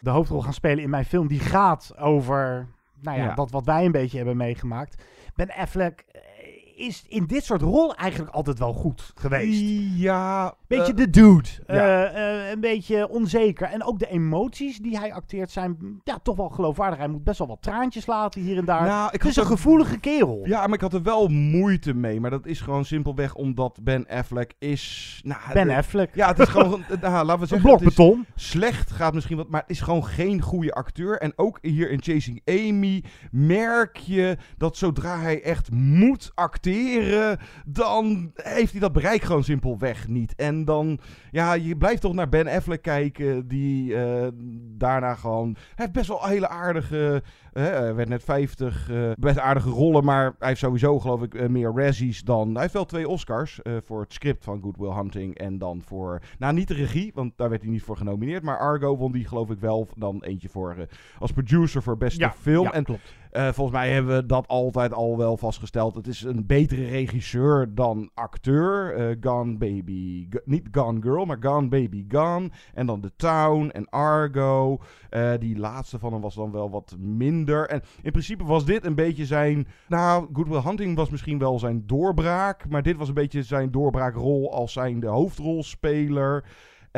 de 0.00 0.10
hoofdrol 0.10 0.42
gaan 0.42 0.52
spelen 0.52 0.84
in 0.84 0.90
mijn 0.90 1.04
film 1.04 1.28
die 1.28 1.40
gaat 1.40 1.98
over 1.98 2.68
nou 3.00 3.18
ja, 3.18 3.24
ja. 3.24 3.34
dat 3.34 3.50
wat 3.50 3.64
wij 3.64 3.84
een 3.84 3.92
beetje 3.92 4.16
hebben 4.16 4.36
meegemaakt. 4.36 5.02
Ben 5.34 5.50
Affleck 5.50 6.04
is 6.78 7.04
in 7.08 7.26
dit 7.26 7.44
soort 7.44 7.62
rol 7.62 7.94
eigenlijk 7.94 8.34
altijd 8.34 8.58
wel 8.58 8.72
goed 8.72 9.12
geweest. 9.14 9.62
Ja. 9.96 10.54
Beetje 10.66 10.92
uh, 10.92 10.98
de 10.98 11.10
dude. 11.10 11.48
Ja. 11.66 12.14
Uh, 12.14 12.42
uh, 12.44 12.50
een 12.50 12.60
beetje 12.60 13.08
onzeker. 13.08 13.68
En 13.68 13.84
ook 13.84 13.98
de 13.98 14.08
emoties 14.08 14.78
die 14.78 14.98
hij 14.98 15.12
acteert 15.12 15.50
zijn 15.50 16.00
ja, 16.04 16.18
toch 16.22 16.36
wel 16.36 16.48
geloofwaardig. 16.48 16.98
Hij 16.98 17.08
moet 17.08 17.24
best 17.24 17.38
wel 17.38 17.48
wat 17.48 17.62
traantjes 17.62 18.06
laten 18.06 18.40
hier 18.40 18.56
en 18.58 18.64
daar. 18.64 18.82
Nou, 18.82 19.10
ik 19.12 19.22
het 19.22 19.30
is 19.30 19.36
een 19.36 19.46
gevoelige 19.46 19.98
kerel. 19.98 20.40
Ja, 20.44 20.66
maar 20.66 20.74
ik 20.74 20.80
had 20.80 20.94
er 20.94 21.02
wel 21.02 21.28
moeite 21.28 21.94
mee. 21.94 22.20
Maar 22.20 22.30
dat 22.30 22.46
is 22.46 22.60
gewoon 22.60 22.84
simpelweg 22.84 23.34
omdat 23.34 23.78
Ben 23.82 24.06
Affleck 24.06 24.54
is... 24.58 25.20
Nou, 25.24 25.40
ben 25.52 25.70
Affleck. 25.70 26.14
Ja, 26.14 26.28
het 26.28 26.38
is 26.38 26.48
gewoon... 26.48 26.84
nou, 27.00 27.24
laten 27.24 27.40
we 27.40 27.46
zeggen... 27.46 27.70
Een 27.70 27.76
blok 27.76 27.88
beton. 27.88 28.26
Slecht 28.34 28.90
gaat 28.90 29.14
misschien 29.14 29.36
wat... 29.36 29.48
Maar 29.48 29.60
het 29.60 29.70
is 29.70 29.80
gewoon 29.80 30.04
geen 30.04 30.40
goede 30.40 30.72
acteur. 30.72 31.18
En 31.18 31.32
ook 31.36 31.58
hier 31.62 31.90
in 31.90 32.02
Chasing 32.02 32.42
Amy 32.44 33.04
merk 33.30 33.96
je 33.96 34.36
dat 34.56 34.76
zodra 34.76 35.18
hij 35.18 35.42
echt 35.42 35.70
moet 35.70 36.32
acteren 36.34 36.66
dan 37.66 38.32
heeft 38.34 38.70
hij 38.70 38.80
dat 38.80 38.92
bereik 38.92 39.22
gewoon 39.22 39.44
simpelweg 39.44 40.08
niet. 40.08 40.34
En 40.34 40.64
dan, 40.64 40.98
ja, 41.30 41.52
je 41.52 41.76
blijft 41.76 42.00
toch 42.00 42.14
naar 42.14 42.28
Ben 42.28 42.46
Affleck 42.46 42.82
kijken, 42.82 43.48
die 43.48 43.90
uh, 43.92 44.26
daarna 44.76 45.14
gewoon... 45.14 45.56
Heeft 45.74 45.92
best 45.92 46.08
wel 46.08 46.26
hele 46.26 46.48
aardige 46.48 47.22
hij 47.58 47.94
werd 47.94 48.08
net 48.08 48.24
50, 48.24 48.90
uh, 48.90 49.10
best 49.18 49.38
aardige 49.38 49.70
rollen, 49.70 50.04
maar 50.04 50.34
hij 50.38 50.48
heeft 50.48 50.60
sowieso 50.60 50.98
geloof 50.98 51.22
ik 51.22 51.34
uh, 51.34 51.46
meer 51.46 51.72
Razzies 51.74 52.22
dan... 52.22 52.52
Hij 52.52 52.60
heeft 52.60 52.72
wel 52.72 52.84
twee 52.84 53.08
Oscars 53.08 53.60
uh, 53.62 53.76
voor 53.84 54.00
het 54.00 54.12
script 54.12 54.44
van 54.44 54.60
Good 54.62 54.76
Will 54.76 54.92
Hunting 54.92 55.38
en 55.38 55.58
dan 55.58 55.82
voor... 55.84 56.22
Nou, 56.38 56.54
niet 56.54 56.68
de 56.68 56.74
regie, 56.74 57.12
want 57.14 57.32
daar 57.36 57.48
werd 57.48 57.62
hij 57.62 57.70
niet 57.70 57.82
voor 57.82 57.96
genomineerd, 57.96 58.42
maar 58.42 58.58
Argo 58.58 58.96
won 58.96 59.12
die 59.12 59.26
geloof 59.28 59.50
ik 59.50 59.58
wel 59.60 59.88
dan 59.96 60.22
eentje 60.22 60.48
voor 60.48 60.76
als 61.18 61.32
producer 61.32 61.82
voor 61.82 61.96
beste 61.96 62.20
ja, 62.20 62.32
film. 62.32 62.64
Ja, 62.64 62.72
en 62.72 62.84
klopt. 62.84 63.14
volgens 63.32 63.76
mij 63.76 63.92
hebben 63.92 64.16
we 64.16 64.26
dat 64.26 64.48
altijd 64.48 64.92
al 64.92 65.16
wel 65.16 65.36
vastgesteld. 65.36 65.94
Het 65.94 66.06
is 66.06 66.22
een 66.22 66.46
betere 66.46 66.86
regisseur 66.86 67.74
dan 67.74 68.10
acteur. 68.14 69.16
Gone 69.20 69.56
Baby, 69.56 70.28
niet 70.44 70.68
Gone 70.70 71.02
Girl, 71.02 71.24
maar 71.24 71.38
Gone 71.40 71.68
Baby 71.68 72.04
Gone. 72.08 72.50
En 72.74 72.86
dan 72.86 73.00
The 73.00 73.12
Town 73.16 73.68
en 73.68 73.88
Argo. 73.88 74.80
die 75.38 75.58
laatste 75.58 75.98
van 75.98 76.12
hem 76.12 76.20
was 76.20 76.34
dan 76.34 76.52
wel 76.52 76.70
wat 76.70 76.96
minder 76.98 77.47
en 77.48 77.82
in 78.02 78.10
principe 78.10 78.44
was 78.44 78.64
dit 78.64 78.84
een 78.84 78.94
beetje 78.94 79.26
zijn. 79.26 79.66
Nou, 79.88 80.28
Good 80.32 80.48
Will 80.48 80.62
Hunting 80.64 80.96
was 80.96 81.10
misschien 81.10 81.38
wel 81.38 81.58
zijn 81.58 81.82
doorbraak. 81.86 82.68
Maar 82.68 82.82
dit 82.82 82.96
was 82.96 83.08
een 83.08 83.14
beetje 83.14 83.42
zijn 83.42 83.70
doorbraakrol 83.70 84.52
als 84.52 84.72
zijn 84.72 85.00
de 85.00 85.06
hoofdrolspeler. 85.06 86.44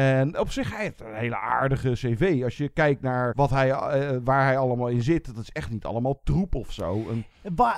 En 0.01 0.39
op 0.39 0.51
zich, 0.51 0.71
hij 0.71 0.83
heeft 0.83 1.01
een 1.01 1.15
hele 1.15 1.37
aardige 1.37 1.93
cv. 1.93 2.41
Als 2.45 2.57
je 2.57 2.69
kijkt 2.69 3.03
naar 3.03 3.33
wat 3.35 3.51
hij, 3.51 3.69
uh, 3.69 4.17
waar 4.25 4.45
hij 4.45 4.59
allemaal 4.59 4.89
in 4.89 5.03
zit, 5.03 5.27
dat 5.27 5.43
is 5.43 5.51
echt 5.51 5.71
niet 5.71 5.85
allemaal 5.85 6.21
troep 6.25 6.55
of 6.55 6.73
zo. 6.73 7.07
En... 7.11 7.25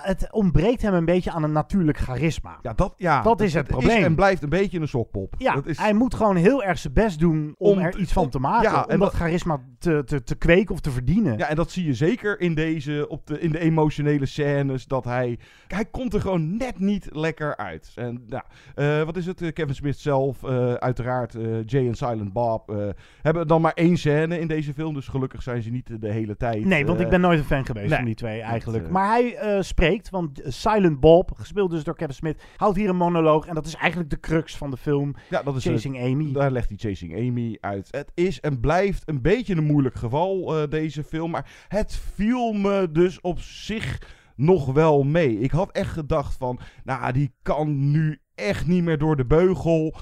Het 0.03 0.33
ontbreekt 0.33 0.83
hem 0.83 0.95
een 0.95 1.05
beetje 1.05 1.31
aan 1.31 1.43
een 1.43 1.53
natuurlijk 1.53 1.99
charisma. 1.99 2.59
Ja, 2.63 2.73
dat, 2.73 2.95
ja, 2.97 3.23
dat 3.23 3.41
is 3.41 3.55
het, 3.55 3.67
het 3.67 3.77
probleem. 3.77 3.99
Is 3.99 4.05
en 4.05 4.15
blijft 4.15 4.43
een 4.43 4.49
beetje 4.49 4.81
een 4.81 4.89
sokpop. 4.89 5.35
Ja, 5.39 5.55
dat 5.55 5.67
is... 5.67 5.79
hij 5.79 5.93
moet 5.93 6.15
gewoon 6.15 6.37
heel 6.37 6.63
erg 6.63 6.79
zijn 6.79 6.93
best 6.93 7.19
doen 7.19 7.55
om, 7.59 7.73
om 7.73 7.79
er 7.79 7.99
iets 7.99 8.13
van 8.13 8.29
te 8.29 8.39
maken. 8.39 8.71
Ja, 8.71 8.87
om 8.89 8.99
dat, 8.99 9.13
charisma 9.13 9.61
te, 9.79 10.03
te, 10.05 10.23
te 10.23 10.35
kweken 10.35 10.75
of 10.75 10.81
te 10.81 10.91
verdienen. 10.91 11.39
Ja, 11.39 11.49
en 11.49 11.57
dat 11.57 11.71
zie 11.71 11.87
je 11.87 11.95
zeker 11.95 12.41
in 12.41 12.55
deze, 12.55 13.07
op 13.09 13.27
de, 13.27 13.41
in 13.41 13.53
de 13.53 13.59
emotionele 13.59 14.27
scènes. 14.27 14.87
Dat 14.87 15.05
hij, 15.05 15.39
hij 15.67 15.85
komt 15.85 16.15
er 16.15 16.21
gewoon 16.21 16.57
net 16.57 16.79
niet 16.79 17.09
lekker 17.11 17.57
uit. 17.57 17.93
En 17.95 18.25
nou, 18.27 18.43
uh, 18.77 19.03
wat 19.03 19.17
is 19.17 19.27
het? 19.27 19.53
Kevin 19.53 19.75
Smith 19.75 19.99
zelf, 19.99 20.43
uh, 20.43 20.73
uiteraard 20.73 21.37
Jay 21.67 21.87
en 21.87 21.95
Silent 22.13 22.33
Bob 22.33 22.71
eh, 22.71 22.89
hebben 23.23 23.47
dan 23.47 23.61
maar 23.61 23.73
één 23.73 23.97
scène 23.97 24.39
in 24.39 24.47
deze 24.47 24.75
film. 24.75 24.95
Dus 24.95 25.09
gelukkig 25.09 25.43
zijn 25.43 25.63
ze 25.63 25.71
niet 25.71 26.01
de 26.01 26.13
hele 26.13 26.37
tijd. 26.37 26.65
Nee, 26.65 26.87
want 26.87 26.99
eh, 26.99 27.05
ik 27.05 27.11
ben 27.11 27.21
nooit 27.21 27.39
een 27.39 27.45
fan 27.45 27.67
geweest 27.67 27.89
nee, 27.89 27.97
van 27.97 28.05
die 28.07 28.15
twee 28.15 28.41
eigenlijk. 28.41 28.85
eh, 28.85 28.91
maar 28.91 29.09
hij 29.09 29.37
eh, 29.37 29.63
spreekt, 29.63 30.11
want 30.11 30.41
Silent 30.45 31.01
Bob, 31.01 31.31
gespeeld 31.35 31.71
dus 31.71 31.85
door 31.85 31.97
Kevin 31.97 32.15
Smith, 32.15 32.43
houdt 32.57 32.77
hier 32.77 32.89
een 32.89 32.97
monoloog. 32.97 33.47
En 33.47 33.55
dat 33.55 33.67
is 33.67 33.75
eigenlijk 33.75 34.11
de 34.11 34.21
crux 34.21 34.57
van 34.57 34.71
de 34.71 34.77
film. 34.77 35.15
Ja, 35.31 35.43
dat 35.43 35.57
is 35.57 35.65
Chasing 35.65 36.01
Amy. 36.01 36.33
Daar 36.33 36.51
legt 36.51 36.69
hij 36.69 36.79
Chasing 36.79 37.17
Amy 37.17 37.57
uit. 37.61 37.89
Het 37.91 38.11
is 38.15 38.41
en 38.41 38.61
blijft 38.61 39.09
een 39.09 39.21
beetje 39.23 39.57
een 39.57 39.65
moeilijk 39.65 39.95
geval, 39.95 40.57
eh, 40.57 40.69
deze 40.71 41.05
film. 41.05 41.31
Maar 41.31 41.67
het 41.69 42.01
viel 42.15 42.53
me 42.53 42.89
dus 42.93 43.21
op 43.21 43.41
zich 43.41 43.99
nog 44.37 44.73
wel 44.73 45.03
mee. 45.03 45.39
Ik 45.39 45.51
had 45.51 45.71
echt 45.71 45.91
gedacht 45.91 46.37
van, 46.37 46.59
nou, 46.85 47.13
die 47.13 47.35
kan 47.43 47.91
nu 47.91 48.21
echt 48.35 48.67
niet 48.67 48.83
meer 48.83 48.99
door 48.99 49.17
de 49.17 49.27
beugel. 49.27 49.97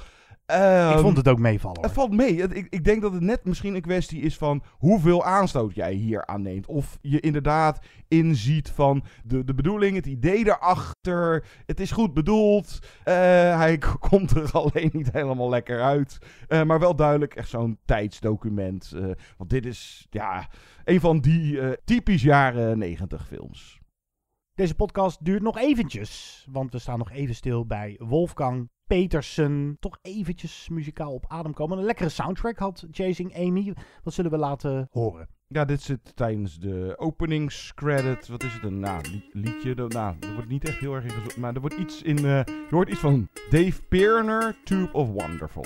Ik 0.50 0.56
Ehm, 0.56 0.98
vond 0.98 1.16
het 1.16 1.28
ook 1.28 1.38
meevallen. 1.38 1.82
Het 1.82 1.92
valt 1.92 2.12
mee. 2.12 2.36
Ik, 2.36 2.66
ik 2.70 2.84
denk 2.84 3.02
dat 3.02 3.12
het 3.12 3.22
net 3.22 3.44
misschien 3.44 3.74
een 3.74 3.80
kwestie 3.80 4.20
is 4.20 4.36
van 4.36 4.62
hoeveel 4.70 5.24
aanstoot 5.24 5.74
jij 5.74 5.92
hier 5.92 6.26
aanneemt. 6.26 6.66
Of 6.66 6.98
je 7.00 7.20
inderdaad 7.20 7.80
inziet 8.08 8.70
van 8.70 9.04
de, 9.24 9.44
de 9.44 9.54
bedoeling, 9.54 9.96
het 9.96 10.06
idee 10.06 10.44
daarachter. 10.44 11.44
Het 11.66 11.80
is 11.80 11.90
goed 11.90 12.14
bedoeld. 12.14 12.78
Eh, 13.04 13.14
hij 13.56 13.78
komt 14.10 14.30
er 14.30 14.50
alleen 14.52 14.90
niet 14.92 15.12
helemaal 15.12 15.48
lekker 15.48 15.82
uit. 15.82 16.18
Eh, 16.48 16.62
maar 16.62 16.78
wel 16.78 16.96
duidelijk 16.96 17.34
echt 17.34 17.48
zo'n 17.48 17.78
tijdsdocument. 17.84 18.92
Eh, 18.92 19.04
want 19.36 19.50
dit 19.50 19.66
is 19.66 20.06
ja, 20.10 20.48
een 20.84 21.00
van 21.00 21.20
die 21.20 21.60
typisch 21.84 22.22
jaren 22.22 22.78
negentig 22.78 23.26
films. 23.26 23.78
Deze 24.54 24.74
podcast 24.74 25.24
duurt 25.24 25.42
nog 25.42 25.58
eventjes, 25.58 26.46
want 26.50 26.72
we 26.72 26.78
staan 26.78 26.98
nog 26.98 27.10
even 27.10 27.34
stil 27.34 27.66
bij 27.66 27.96
Wolfgang 27.98 28.68
Petersen. 28.96 29.76
Toch 29.80 29.98
eventjes 30.02 30.68
muzikaal 30.68 31.12
op 31.12 31.24
adem 31.28 31.52
komen. 31.54 31.78
Een 31.78 31.84
lekkere 31.84 32.08
soundtrack 32.08 32.58
had 32.58 32.86
Chasing 32.90 33.36
Amy. 33.36 33.74
Wat 34.02 34.14
zullen 34.14 34.30
we 34.30 34.36
laten 34.36 34.88
horen? 34.90 35.28
Ja, 35.46 35.64
dit 35.64 35.82
zit 35.82 36.16
tijdens 36.16 36.58
de 36.58 36.94
openingscredit. 36.96 38.28
Wat 38.28 38.42
is 38.42 38.52
het? 38.52 38.62
Een 38.62 38.80
nou, 38.80 39.02
li- 39.10 39.28
liedje. 39.32 39.74
Nou, 39.74 40.16
er 40.20 40.32
wordt 40.34 40.48
niet 40.48 40.68
echt 40.68 40.78
heel 40.78 40.94
erg 40.94 41.04
in. 41.04 41.40
Maar 41.40 41.54
er 41.54 41.60
wordt 41.60 41.76
iets 41.76 42.02
in. 42.02 42.16
eh, 42.16 42.24
je 42.44 42.66
hoort 42.70 42.88
iets 42.88 42.98
van 43.00 43.28
Dave 43.50 43.82
Peerner, 43.88 44.56
Tube 44.64 44.92
of 44.92 45.08
Wonderful. 45.08 45.64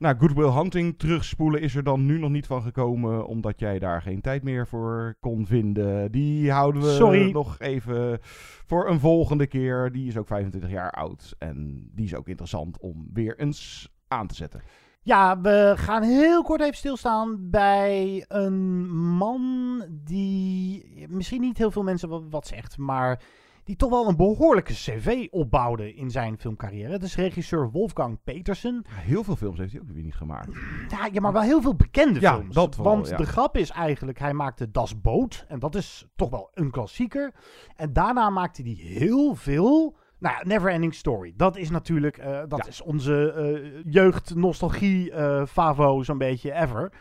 Nou, 0.00 0.16
Good 0.18 0.32
Will 0.32 0.50
Hunting 0.52 0.98
terugspoelen 0.98 1.60
is 1.60 1.74
er 1.74 1.82
dan 1.82 2.06
nu 2.06 2.18
nog 2.18 2.30
niet 2.30 2.46
van 2.46 2.62
gekomen, 2.62 3.26
omdat 3.26 3.60
jij 3.60 3.78
daar 3.78 4.02
geen 4.02 4.20
tijd 4.20 4.42
meer 4.42 4.66
voor 4.66 5.16
kon 5.20 5.46
vinden. 5.46 6.12
Die 6.12 6.50
houden 6.50 6.82
we 6.82 6.88
Sorry. 6.88 7.30
nog 7.30 7.58
even 7.58 8.18
voor 8.66 8.88
een 8.88 9.00
volgende 9.00 9.46
keer. 9.46 9.92
Die 9.92 10.06
is 10.08 10.16
ook 10.16 10.26
25 10.26 10.70
jaar 10.70 10.90
oud 10.90 11.34
en 11.38 11.88
die 11.94 12.04
is 12.04 12.14
ook 12.14 12.28
interessant 12.28 12.78
om 12.78 13.08
weer 13.12 13.38
eens 13.38 13.88
aan 14.08 14.26
te 14.26 14.34
zetten. 14.34 14.62
Ja, 15.02 15.40
we 15.40 15.72
gaan 15.76 16.02
heel 16.02 16.42
kort 16.42 16.60
even 16.60 16.76
stilstaan 16.76 17.50
bij 17.50 18.24
een 18.28 18.88
man 19.16 19.82
die 20.04 20.84
misschien 21.08 21.40
niet 21.40 21.58
heel 21.58 21.70
veel 21.70 21.82
mensen 21.82 22.08
wa- 22.08 22.28
wat 22.30 22.46
zegt, 22.46 22.76
maar 22.78 23.22
die 23.70 23.78
toch 23.78 23.90
wel 23.90 24.08
een 24.08 24.16
behoorlijke 24.16 24.72
cv 24.72 25.26
opbouwde 25.30 25.94
in 25.94 26.10
zijn 26.10 26.38
filmcarrière. 26.38 26.90
Dat 26.90 27.02
is 27.02 27.16
regisseur 27.16 27.70
Wolfgang 27.70 28.18
Petersen. 28.24 28.84
Heel 28.88 29.24
veel 29.24 29.36
films 29.36 29.58
heeft 29.58 29.72
hij 29.72 29.80
ook 29.80 29.90
weer 29.90 30.02
niet 30.02 30.14
gemaakt. 30.14 30.48
Ja, 30.88 31.08
ja, 31.12 31.20
maar 31.20 31.32
wel 31.32 31.42
heel 31.42 31.62
veel 31.62 31.74
bekende 31.74 32.20
Ja, 32.20 32.34
films. 32.34 32.54
dat 32.54 32.76
wel, 32.76 32.84
Want 32.84 33.16
de 33.16 33.26
grap 33.26 33.56
is 33.56 33.70
eigenlijk, 33.70 34.18
hij 34.18 34.32
maakte 34.32 34.70
Das 34.70 35.00
Boot. 35.00 35.44
En 35.48 35.58
dat 35.58 35.74
is 35.74 36.06
toch 36.16 36.30
wel 36.30 36.50
een 36.54 36.70
klassieker. 36.70 37.32
En 37.76 37.92
daarna 37.92 38.30
maakte 38.30 38.62
hij 38.62 38.72
heel 38.72 39.34
veel... 39.34 39.96
Nou 40.18 40.36
ja, 40.38 40.46
Neverending 40.46 40.94
Story. 40.94 41.32
Dat 41.36 41.56
is 41.56 41.70
natuurlijk, 41.70 42.18
eh, 42.18 42.40
dat 42.48 42.66
is 42.66 42.82
onze 42.82 43.32
eh, 43.32 43.82
jeugd, 43.92 44.34
nostalgie, 44.34 45.12
eh, 45.12 45.46
favo 45.46 46.02
zo'n 46.02 46.18
beetje 46.18 46.52
ever. 46.52 46.92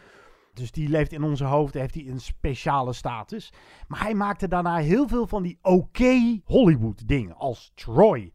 Dus 0.59 0.71
die 0.71 0.89
leeft 0.89 1.11
in 1.11 1.23
onze 1.23 1.43
hoofden, 1.45 1.81
heeft 1.81 1.93
hij 1.95 2.07
een 2.07 2.19
speciale 2.21 2.93
status. 2.93 3.53
Maar 3.87 4.01
hij 4.01 4.13
maakte 4.13 4.47
daarna 4.47 4.75
heel 4.77 5.07
veel 5.07 5.27
van 5.27 5.43
die 5.43 5.59
oké 5.61 6.39
Hollywood 6.43 7.07
dingen. 7.07 7.35
Als 7.35 7.71
Troy, 7.75 8.31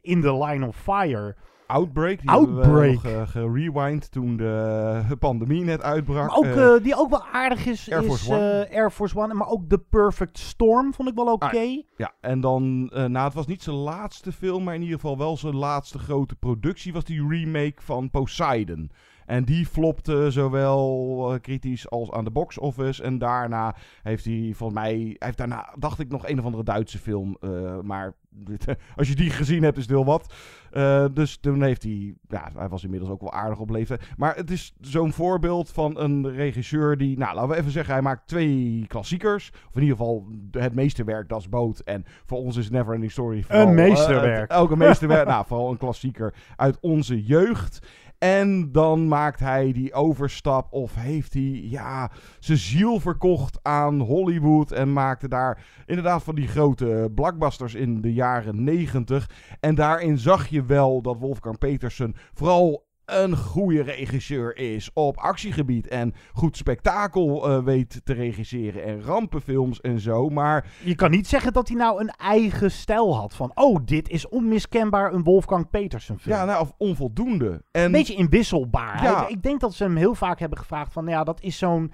In 0.00 0.20
the 0.20 0.44
Line 0.44 0.66
of 0.66 0.76
Fire... 0.76 1.36
Outbreak, 1.66 2.20
die 2.20 2.30
Outbreak. 2.30 3.00
we 3.02 3.08
nog 3.10 3.22
eh, 3.22 3.28
gerewind 3.28 4.10
toen 4.10 4.36
de 4.36 5.16
pandemie 5.18 5.64
net 5.64 5.82
uitbrak. 5.82 6.26
Maar 6.26 6.36
ook, 6.36 6.44
Eh, 6.44 6.74
eh, 6.74 6.82
die 6.82 6.96
ook 6.96 7.10
wel 7.10 7.24
aardig 7.32 7.66
is, 7.66 7.90
Air 7.90 8.00
is 8.02 8.06
Force 8.06 8.32
One. 8.32 8.60
eh, 8.64 8.76
Air 8.76 8.90
Force 8.90 9.18
One. 9.18 9.34
Maar 9.34 9.48
ook 9.48 9.68
The 9.68 9.78
Perfect 9.78 10.38
Storm 10.38 10.94
vond 10.94 11.08
ik 11.08 11.14
wel 11.14 11.32
oké. 11.32 11.46
Ah, 11.46 11.82
ja, 11.96 12.12
en 12.20 12.40
dan, 12.40 12.90
eh 12.92 13.04
nou, 13.04 13.24
het 13.24 13.34
was 13.34 13.46
niet 13.46 13.62
zijn 13.62 13.76
laatste 13.76 14.32
film, 14.32 14.64
maar 14.64 14.74
in 14.74 14.82
ieder 14.82 14.94
geval 15.00 15.18
wel 15.18 15.36
zijn 15.36 15.56
laatste 15.56 15.98
grote 15.98 16.36
productie, 16.36 16.92
was 16.92 17.04
die 17.04 17.28
remake 17.28 17.82
van 17.82 18.10
Poseidon. 18.10 18.90
En 19.26 19.44
die 19.44 19.66
flopte 19.66 20.30
zowel 20.30 21.32
eh, 21.32 21.40
kritisch 21.40 21.90
als 21.90 22.10
aan 22.10 22.24
de 22.24 22.30
box 22.30 22.58
office. 22.58 23.02
En 23.02 23.18
daarna 23.18 23.74
heeft 24.02 24.24
hij, 24.24 24.52
volgens 24.54 24.80
mij, 24.80 25.16
heeft 25.18 25.38
daarna, 25.38 25.74
dacht 25.78 25.98
ik, 25.98 26.08
nog 26.10 26.28
een 26.28 26.38
of 26.38 26.44
andere 26.44 26.64
Duitse 26.64 26.98
film. 26.98 27.36
eh, 27.40 27.80
maar 27.82 28.14
als 28.96 29.08
je 29.08 29.14
die 29.14 29.30
gezien 29.30 29.62
hebt, 29.62 29.76
is 29.76 29.82
het 29.82 29.92
heel 29.92 30.04
wat. 30.04 30.34
Eh, 30.70 31.04
dus 31.12 31.36
toen 31.36 31.62
heeft 31.62 31.82
hij, 31.82 32.14
ja, 32.28 32.50
hij 32.56 32.68
was 32.68 32.84
inmiddels 32.84 33.10
ook 33.10 33.20
wel 33.20 33.32
aardig 33.32 33.58
op 33.58 33.70
leeftijd. 33.70 34.02
Maar 34.16 34.36
het 34.36 34.50
is 34.50 34.74
zo'n 34.80 35.12
voorbeeld 35.12 35.70
van 35.70 35.98
een 35.98 36.30
regisseur 36.30 36.96
die, 36.96 37.18
nou, 37.18 37.34
laten 37.34 37.50
we 37.50 37.56
even 37.56 37.70
zeggen, 37.70 37.92
hij 37.92 38.02
maakt 38.02 38.26
twee 38.28 38.84
klassiekers. 38.88 39.50
Of 39.68 39.74
in 39.74 39.82
ieder 39.82 39.96
geval 39.96 40.26
het 40.50 40.74
meesterwerk, 40.74 41.28
Dat 41.28 41.40
is 41.40 41.48
Boot. 41.48 41.78
En 41.80 42.04
voor 42.26 42.38
ons 42.38 42.56
is 42.56 42.70
Neverending 42.70 43.12
Story 43.12 43.42
vooral, 43.42 43.66
Een 43.66 43.74
meesterwerk. 43.74 44.52
ook 44.52 44.70
een 44.70 44.78
meesterwerk. 44.78 45.28
nou, 45.34 45.46
vooral 45.46 45.70
een 45.70 45.76
klassieker 45.78 46.34
uit 46.56 46.78
onze 46.80 47.24
jeugd. 47.24 47.86
En 48.18 48.72
dan 48.72 49.08
maakt 49.08 49.40
hij 49.40 49.72
die 49.72 49.92
overstap 49.92 50.72
of 50.72 50.94
heeft 50.94 51.32
hij 51.32 51.60
ja, 51.62 52.10
zijn 52.38 52.58
ziel 52.58 53.00
verkocht 53.00 53.58
aan 53.62 54.00
Hollywood 54.00 54.72
en 54.72 54.92
maakte 54.92 55.28
daar 55.28 55.66
inderdaad 55.86 56.22
van 56.22 56.34
die 56.34 56.48
grote 56.48 57.10
blockbusters 57.14 57.74
in 57.74 58.00
de 58.00 58.12
jaren 58.12 58.64
negentig. 58.64 59.30
En 59.60 59.74
daarin 59.74 60.18
zag 60.18 60.46
je 60.46 60.64
wel 60.64 61.02
dat 61.02 61.18
Wolfgang 61.18 61.58
Petersen 61.58 62.14
vooral 62.32 62.86
een 63.06 63.36
goede 63.36 63.82
regisseur 63.82 64.56
is 64.56 64.90
op 64.92 65.16
actiegebied 65.18 65.88
en 65.88 66.14
goed 66.32 66.56
spektakel 66.56 67.48
eh, 67.50 67.64
weet 67.64 68.00
te 68.04 68.12
regisseren 68.12 68.84
en 68.84 69.02
rampenfilms 69.02 69.80
en 69.80 70.00
zo. 70.00 70.28
Maar 70.28 70.66
Je 70.82 70.94
kan 70.94 71.10
niet 71.10 71.26
zeggen 71.26 71.52
dat 71.52 71.68
hij 71.68 71.76
nou 71.76 72.00
een 72.00 72.08
eigen 72.10 72.70
stijl 72.70 73.16
had. 73.16 73.34
Van, 73.34 73.50
oh, 73.54 73.78
dit 73.84 74.08
is 74.08 74.28
onmiskenbaar 74.28 75.12
een 75.12 75.22
Wolfgang 75.22 75.70
Petersen 75.70 76.18
film. 76.18 76.36
ja, 76.36 76.44
nou, 76.44 76.60
of 76.60 76.72
onvoldoende. 76.78 77.62
En 77.70 77.84
Een 77.84 77.92
beetje 77.92 78.14
inwisselbaar. 78.14 79.02
Ja. 79.02 79.28
Ik 79.28 79.42
denk 79.42 79.60
dat 79.60 79.74
ze 79.74 79.84
hem 79.84 79.96
heel 79.96 80.14
vaak 80.14 80.38
hebben 80.38 80.58
gevraagd 80.58 80.92
van, 80.92 81.06
ja, 81.06 81.24
dat 81.24 81.40
is 81.40 81.58
zo'n... 81.58 81.92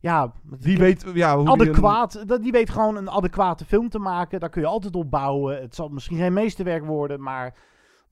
Ja, 0.00 0.32
die 0.60 0.78
weet 0.78 1.04
ja, 1.14 1.36
hoe 1.36 1.44
die 1.44 1.54
een- 1.54 1.60
adequaat. 1.60 2.24
Die 2.42 2.52
weet 2.52 2.70
gewoon 2.70 2.96
een 2.96 3.10
adequate 3.10 3.64
film 3.64 3.88
te 3.88 3.98
maken. 3.98 4.40
Daar 4.40 4.48
kun 4.50 4.60
je 4.62 4.66
altijd 4.68 4.94
op 4.96 5.10
bouwen. 5.10 5.60
Het 5.60 5.74
zal 5.74 5.88
misschien 5.88 6.18
geen 6.18 6.32
meesterwerk 6.32 6.84
worden, 6.84 7.22
maar 7.22 7.54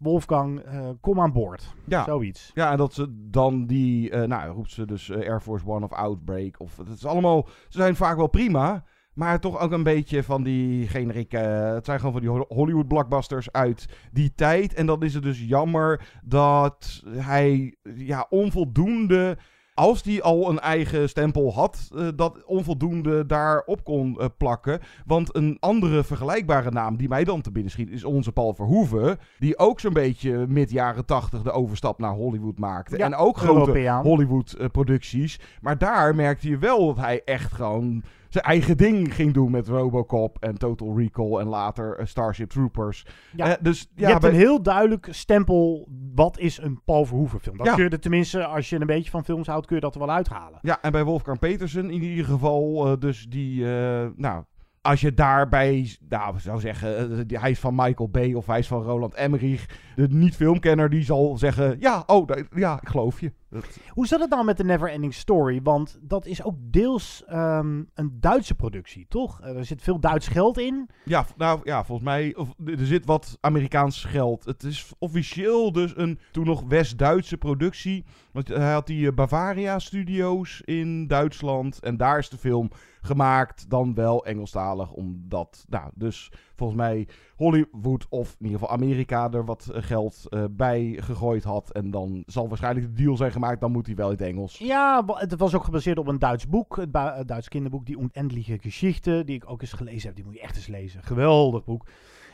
Wolfgang, 0.00 0.66
uh, 0.66 0.88
kom 1.00 1.20
aan 1.20 1.32
boord. 1.32 1.74
Ja. 1.86 2.04
Zoiets. 2.04 2.50
Ja, 2.54 2.70
en 2.70 2.76
dat 2.76 2.94
ze 2.94 3.28
dan 3.30 3.66
die, 3.66 4.10
uh, 4.10 4.22
nou 4.22 4.52
roept 4.52 4.70
ze 4.70 4.86
dus 4.86 5.12
Air 5.12 5.40
Force 5.40 5.66
One 5.66 5.84
of 5.84 5.92
Outbreak. 5.92 6.60
Of, 6.60 6.76
het 6.76 6.88
is 6.88 7.06
allemaal, 7.06 7.48
ze 7.68 7.78
zijn 7.78 7.96
vaak 7.96 8.16
wel 8.16 8.28
prima. 8.28 8.84
Maar 9.14 9.40
toch 9.40 9.58
ook 9.58 9.72
een 9.72 9.82
beetje 9.82 10.22
van 10.22 10.42
die 10.42 10.88
generieke. 10.88 11.36
Het 11.36 11.84
zijn 11.84 11.98
gewoon 11.98 12.12
van 12.12 12.20
die 12.20 12.44
Hollywood 12.48 12.88
blockbusters 12.88 13.52
uit 13.52 14.08
die 14.12 14.32
tijd. 14.34 14.74
En 14.74 14.86
dan 14.86 15.02
is 15.02 15.14
het 15.14 15.22
dus 15.22 15.40
jammer 15.40 16.20
dat 16.24 17.02
hij 17.08 17.76
ja, 17.94 18.26
onvoldoende 18.28 19.38
als 19.80 20.02
die 20.02 20.22
al 20.22 20.50
een 20.50 20.60
eigen 20.60 21.08
stempel 21.08 21.54
had, 21.54 21.90
uh, 21.94 22.08
dat 22.16 22.44
onvoldoende 22.44 23.26
daarop 23.26 23.84
kon 23.84 24.16
uh, 24.18 24.24
plakken. 24.36 24.80
Want 25.06 25.36
een 25.36 25.56
andere 25.60 26.04
vergelijkbare 26.04 26.70
naam 26.70 26.96
die 26.96 27.08
mij 27.08 27.24
dan 27.24 27.40
te 27.40 27.50
binnen 27.50 27.72
schiet, 27.72 27.90
is 27.90 28.04
onze 28.04 28.32
Paul 28.32 28.54
Verhoeven. 28.54 29.18
Die 29.38 29.58
ook 29.58 29.80
zo'n 29.80 29.92
beetje 29.92 30.46
mid 30.46 30.70
jaren 30.70 31.04
tachtig 31.04 31.42
de 31.42 31.50
overstap 31.50 31.98
naar 31.98 32.12
Hollywood 32.12 32.58
maakte. 32.58 32.98
Ja, 32.98 33.04
en 33.04 33.14
ook 33.14 33.36
grote. 33.36 34.00
Hollywood-producties. 34.02 35.40
maar 35.60 35.78
daar 35.78 36.14
merkte 36.14 36.48
je 36.48 36.58
wel 36.58 36.86
dat 36.86 37.04
hij 37.04 37.22
echt 37.24 37.52
gewoon 37.52 38.02
zijn 38.30 38.44
eigen 38.44 38.76
ding 38.76 39.14
ging 39.14 39.32
doen 39.32 39.50
met 39.50 39.68
Robocop 39.68 40.36
en 40.40 40.58
Total 40.58 40.98
Recall 40.98 41.40
en 41.40 41.46
later 41.46 42.00
uh, 42.00 42.06
Starship 42.06 42.50
Troopers. 42.50 43.06
Ja, 43.36 43.48
uh, 43.48 43.52
dus, 43.60 43.80
ja, 43.80 44.06
je 44.06 44.06
hebt 44.06 44.20
bij... 44.20 44.30
een 44.30 44.36
heel 44.36 44.62
duidelijk 44.62 45.08
stempel, 45.10 45.88
wat 46.14 46.38
is 46.38 46.58
een 46.58 46.80
Paul 46.84 47.04
Verhoeven 47.04 47.40
film? 47.40 47.56
Dat 47.56 47.66
Ja. 47.66 47.74
kun 47.74 47.84
je 47.84 47.90
er 47.90 48.00
tenminste, 48.00 48.44
als 48.44 48.68
je 48.68 48.80
een 48.80 48.86
beetje 48.86 49.10
van 49.10 49.24
films 49.24 49.46
houdt, 49.46 49.66
kun 49.66 49.76
je 49.76 49.82
dat 49.82 49.94
er 49.94 50.00
wel 50.00 50.10
uithalen. 50.10 50.58
Ja, 50.62 50.78
en 50.82 50.92
bij 50.92 51.04
Wolfgang 51.04 51.38
Petersen 51.38 51.90
in 51.90 52.02
ieder 52.02 52.24
geval, 52.24 52.86
eh, 52.86 52.98
dus 52.98 53.26
die, 53.28 53.64
eh, 53.64 54.06
nou, 54.16 54.44
als 54.82 55.00
je 55.00 55.14
daarbij, 55.14 55.96
nou, 56.08 56.38
zou 56.38 56.60
zeggen, 56.60 57.18
eh, 57.28 57.40
hij 57.40 57.50
is 57.50 57.58
van 57.58 57.74
Michael 57.74 58.08
Bay 58.08 58.32
of 58.32 58.46
hij 58.46 58.58
is 58.58 58.66
van 58.66 58.82
Roland 58.82 59.14
Emmerich, 59.14 59.66
de 59.96 60.08
niet-filmkenner, 60.08 60.90
die 60.90 61.04
zal 61.04 61.36
zeggen, 61.36 61.76
ja, 61.78 62.02
oh, 62.06 62.28
ja, 62.54 62.80
ik 62.82 62.88
geloof 62.88 63.20
je. 63.20 63.32
Dat- 63.50 63.78
Hoe 63.88 64.06
zat 64.06 64.20
het 64.20 64.30
dan 64.30 64.44
met 64.46 64.56
de 64.56 64.64
Neverending 64.64 65.14
Story? 65.14 65.60
Want 65.62 65.98
dat 66.02 66.26
is 66.26 66.42
ook 66.44 66.54
deels 66.60 67.24
ehm, 67.26 67.82
een 67.94 68.16
Duitse 68.20 68.54
productie, 68.54 69.06
toch? 69.08 69.40
Eh, 69.40 69.56
er 69.56 69.64
zit 69.64 69.82
veel 69.82 70.00
Duits 70.00 70.28
geld 70.28 70.58
in. 70.58 70.88
Ja, 71.04 71.26
nou 71.36 71.60
ja, 71.64 71.84
volgens 71.84 72.08
mij, 72.08 72.34
of, 72.36 72.48
er 72.64 72.86
zit 72.86 73.06
wat 73.06 73.36
Amerikaans 73.40 74.04
geld. 74.04 74.44
Het 74.44 74.62
is 74.62 74.92
officieel 74.98 75.72
dus 75.72 75.96
een 75.96 76.18
toen 76.32 76.46
nog 76.46 76.62
West-Duitse 76.68 77.36
productie. 77.36 78.04
Want 78.32 78.48
hij 78.48 78.72
had 78.72 78.86
die 78.86 79.08
eh, 79.08 79.14
Bavaria 79.14 79.78
Studios 79.78 80.60
in 80.64 81.06
Duitsland. 81.06 81.80
En 81.80 81.96
daar 81.96 82.18
is 82.18 82.28
de 82.28 82.38
film 82.38 82.70
gemaakt, 83.02 83.70
dan 83.70 83.94
wel 83.94 84.24
Engelstalig. 84.26 84.90
Omdat, 84.92 85.64
nou, 85.68 85.90
dus 85.94 86.32
volgens 86.60 86.80
mij 86.80 87.08
Hollywood 87.36 88.06
of 88.08 88.36
in 88.38 88.44
ieder 88.46 88.58
geval 88.58 88.74
Amerika 88.76 89.30
er 89.30 89.44
wat 89.44 89.68
eh, 89.68 89.82
geld 89.82 90.26
eh, 90.28 90.44
bij 90.50 90.96
gegooid 91.00 91.44
had. 91.44 91.70
En 91.70 91.90
dan 91.90 92.22
zal 92.26 92.48
waarschijnlijk 92.48 92.86
de 92.86 93.02
deal 93.02 93.16
zijn 93.16 93.32
gemaakt, 93.32 93.60
dan 93.60 93.72
moet 93.72 93.86
hij 93.86 93.94
wel 93.94 94.10
in 94.10 94.16
het 94.16 94.26
Engels. 94.26 94.58
Ja, 94.58 95.04
het 95.06 95.36
was 95.36 95.54
ook 95.54 95.64
gebaseerd 95.64 95.98
op 95.98 96.06
een 96.06 96.18
Duits 96.18 96.48
boek. 96.48 96.76
Het, 96.76 96.88
het 96.92 97.28
Duits 97.28 97.48
kinderboek, 97.48 97.86
die 97.86 98.00
Unendliche 98.00 98.58
Geschichte. 98.60 99.22
Die 99.24 99.34
ik 99.34 99.50
ook 99.50 99.60
eens 99.60 99.72
gelezen 99.72 100.06
heb. 100.06 100.16
Die 100.16 100.24
moet 100.24 100.34
je 100.34 100.40
echt 100.40 100.56
eens 100.56 100.66
lezen. 100.66 101.02
Geweldig 101.02 101.64
boek. 101.64 101.86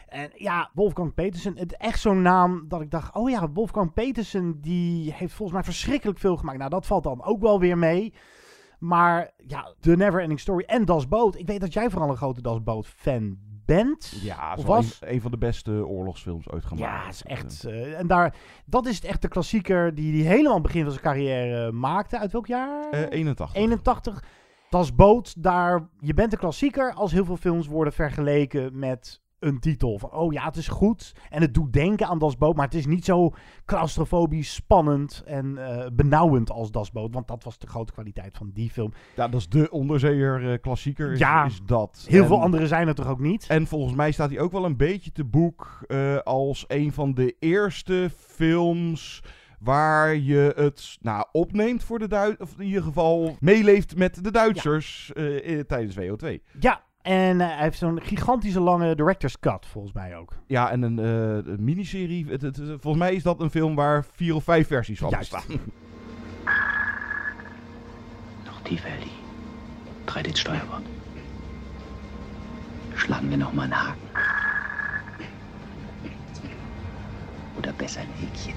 En 0.08 0.30
ja, 0.34 0.70
Wolfgang 0.74 1.14
Petersen. 1.14 1.58
Het 1.58 1.76
echt 1.76 2.00
zo'n 2.00 2.22
naam 2.22 2.64
dat 2.68 2.80
ik 2.80 2.90
dacht... 2.90 3.14
Oh 3.14 3.30
ja, 3.30 3.50
Wolfgang 3.50 3.92
Petersen 3.92 4.60
die 4.60 5.12
heeft 5.12 5.34
volgens 5.34 5.58
mij 5.58 5.66
verschrikkelijk 5.66 6.18
veel 6.18 6.36
gemaakt. 6.36 6.58
Nou, 6.58 6.70
dat 6.70 6.86
valt 6.86 7.02
dan 7.02 7.24
ook 7.24 7.40
wel 7.40 7.60
weer 7.60 7.78
mee. 7.78 8.12
Maar 8.78 9.30
ja, 9.36 9.74
The 9.80 9.96
Neverending 9.96 10.40
Story 10.40 10.64
en 10.66 10.84
Das 10.84 11.08
Boot. 11.08 11.38
Ik 11.38 11.46
weet 11.46 11.60
dat 11.60 11.72
jij 11.72 11.90
vooral 11.90 12.10
een 12.10 12.16
grote 12.16 12.42
Das 12.42 12.62
Boot 12.62 12.86
fan 12.86 13.38
bent. 13.66 14.12
Ja, 14.22 14.50
het 14.54 14.64
was. 14.64 14.98
een, 15.00 15.12
een 15.12 15.20
van 15.20 15.30
de 15.30 15.38
beste 15.38 15.86
oorlogsfilms 15.86 16.50
ooit 16.50 16.64
gemaakt. 16.64 17.02
Ja, 17.02 17.08
is 17.08 17.22
echt. 17.22 17.64
eh, 17.64 17.98
en 17.98 18.06
daar, 18.06 18.34
dat 18.64 18.86
is 18.86 18.94
het 18.94 19.04
echt 19.04 19.22
de 19.22 19.28
klassieker 19.28 19.94
die 19.94 20.22
hij 20.22 20.30
helemaal 20.30 20.48
aan 20.54 20.58
het 20.62 20.66
begin 20.66 20.82
van 20.82 20.90
zijn 20.90 21.04
carrière 21.04 21.72
maakte. 21.72 22.18
Uit 22.18 22.32
welk 22.32 22.46
jaar? 22.46 22.90
Eh, 22.90 23.00
81. 23.10 23.54
81. 23.54 24.22
Das 24.70 24.94
Boot, 24.94 25.42
daar, 25.42 25.88
je 26.00 26.14
bent 26.14 26.32
een 26.32 26.38
klassieker 26.38 26.92
als 26.92 27.12
heel 27.12 27.24
veel 27.24 27.36
films 27.36 27.66
worden 27.66 27.92
vergeleken 27.92 28.78
met 28.78 29.20
een 29.46 29.60
titel. 29.60 29.98
Van, 29.98 30.12
oh 30.12 30.32
ja, 30.32 30.44
het 30.44 30.56
is 30.56 30.68
goed 30.68 31.12
en 31.30 31.40
het 31.40 31.54
doet 31.54 31.72
denken 31.72 32.06
aan 32.06 32.18
Das 32.18 32.36
Boot, 32.36 32.56
maar 32.56 32.64
het 32.64 32.74
is 32.74 32.86
niet 32.86 33.04
zo 33.04 33.32
claustrofobisch, 33.64 34.54
spannend 34.54 35.22
en 35.26 35.58
eh, 35.58 35.86
benauwend 35.92 36.50
als 36.50 36.70
Das 36.70 36.90
Boot. 36.90 37.14
Want 37.14 37.28
dat 37.28 37.44
was 37.44 37.58
de 37.58 37.66
grote 37.66 37.92
kwaliteit 37.92 38.36
van 38.36 38.50
die 38.54 38.70
film. 38.70 38.92
Ja, 39.16 39.28
dat 39.28 39.40
is 39.40 39.48
de 39.48 39.70
onderzeeër 39.70 40.52
eh, 40.52 40.60
klassieker. 40.60 41.12
Is, 41.12 41.18
Ja, 41.18 41.44
is 41.44 41.60
dat. 41.66 42.06
Heel 42.08 42.20
En- 42.22 42.26
veel 42.26 42.42
andere 42.42 42.66
zijn 42.66 42.88
er 42.88 42.94
toch 42.94 43.08
ook 43.08 43.20
niet? 43.20 43.46
En 43.48 43.66
volgens 43.66 43.94
mij 43.94 44.12
staat 44.12 44.30
hij 44.30 44.40
ook 44.40 44.52
wel 44.52 44.64
een 44.64 44.76
beetje 44.76 45.12
te 45.12 45.24
boek 45.24 45.78
eh, 45.86 46.16
als 46.18 46.64
een 46.68 46.92
van 46.92 47.14
de 47.14 47.36
eerste 47.38 48.10
films 48.16 49.22
waar 49.60 50.16
je 50.16 50.52
het 50.56 50.96
nou, 51.00 51.26
opneemt 51.32 51.84
voor 51.84 51.98
de 51.98 52.08
Duitsers. 52.08 52.50
Of 52.50 52.58
in 52.58 52.64
ieder 52.66 52.82
geval 52.82 53.36
meeleeft 53.40 53.96
met 53.96 54.24
de 54.24 54.30
Duitsers 54.30 55.10
tijdens 55.66 55.94
WO2. 55.98 56.42
Ja, 56.60 56.80
en 57.06 57.40
eh, 57.40 57.46
hij 57.46 57.62
heeft 57.62 57.78
zo'n 57.78 58.00
gigantische 58.02 58.60
lange 58.60 58.94
director's 58.94 59.38
cut, 59.40 59.66
volgens 59.66 59.92
mij 59.94 60.16
ook. 60.16 60.32
Ja, 60.46 60.70
en 60.70 60.82
een, 60.82 60.98
eh, 60.98 61.52
een 61.52 61.64
miniserie. 61.64 62.26
Het, 62.28 62.42
het- 62.42 62.56
het- 62.56 62.66
volgens 62.80 62.96
mij 63.02 63.14
is 63.14 63.22
dat 63.22 63.40
een 63.40 63.50
film 63.50 63.74
waar 63.74 64.04
vier 64.12 64.34
of 64.34 64.44
vijf 64.44 64.66
versies 64.66 64.98
van 64.98 65.10
Juist. 65.10 65.32
bestaan. 65.32 65.56
Noch 68.44 68.60
tiefer, 68.62 68.90
Ellie. 68.90 69.10
Dreh 70.04 70.22
den 70.22 70.36
Steuerbord. 70.36 70.82
Schlagen 72.94 73.28
wir 73.28 73.36
noch 73.38 73.52
mal 73.52 73.62
einen 73.62 73.74
Haken. 73.74 74.08
Oder 77.58 77.72
besser 77.76 78.00
ein 78.00 78.08
Häkchen. 78.20 78.54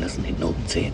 Lassen, 0.00 0.24
hinten 0.24 0.46
oben 0.46 0.68
zehn. 0.68 0.92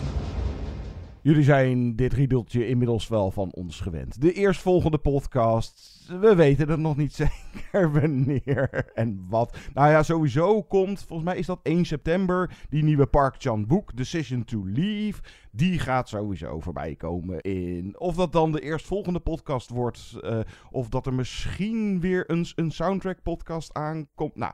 Jullie 1.26 1.44
zijn 1.44 1.96
dit 1.96 2.12
riedeltje 2.12 2.68
inmiddels 2.68 3.08
wel 3.08 3.30
van 3.30 3.52
ons 3.52 3.80
gewend. 3.80 4.20
De 4.20 4.32
eerstvolgende 4.32 4.98
podcast, 4.98 6.06
we 6.20 6.34
weten 6.34 6.68
het 6.68 6.80
nog 6.80 6.96
niet 6.96 7.14
zeker 7.52 7.92
wanneer 7.92 8.90
en 8.94 9.26
wat. 9.28 9.56
Nou 9.74 9.90
ja, 9.90 10.02
sowieso 10.02 10.62
komt, 10.62 11.04
volgens 11.06 11.28
mij 11.28 11.38
is 11.38 11.46
dat 11.46 11.60
1 11.62 11.84
september, 11.84 12.56
die 12.68 12.82
nieuwe 12.82 13.06
Park 13.06 13.34
Chan-boek, 13.38 13.96
Decision 13.96 14.44
to 14.44 14.62
Leave. 14.66 15.20
Die 15.50 15.78
gaat 15.78 16.08
sowieso 16.08 16.60
voorbij 16.60 16.94
komen 16.94 17.40
in... 17.40 17.98
Of 17.98 18.14
dat 18.14 18.32
dan 18.32 18.52
de 18.52 18.60
eerstvolgende 18.60 19.20
podcast 19.20 19.70
wordt, 19.70 20.18
eh, 20.22 20.38
of 20.70 20.88
dat 20.88 21.06
er 21.06 21.14
misschien 21.14 22.00
weer 22.00 22.24
een, 22.30 22.46
een 22.54 22.70
soundtrack 22.70 23.22
podcast 23.22 23.74
aankomt. 23.74 24.36
Nou, 24.36 24.52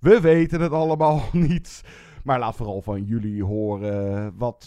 we 0.00 0.20
weten 0.20 0.60
het 0.60 0.72
allemaal 0.72 1.22
niet. 1.48 1.82
Maar 2.24 2.38
laat 2.38 2.56
vooral 2.56 2.82
van 2.82 3.04
jullie 3.04 3.44
horen. 3.44 4.36
Wat 4.36 4.66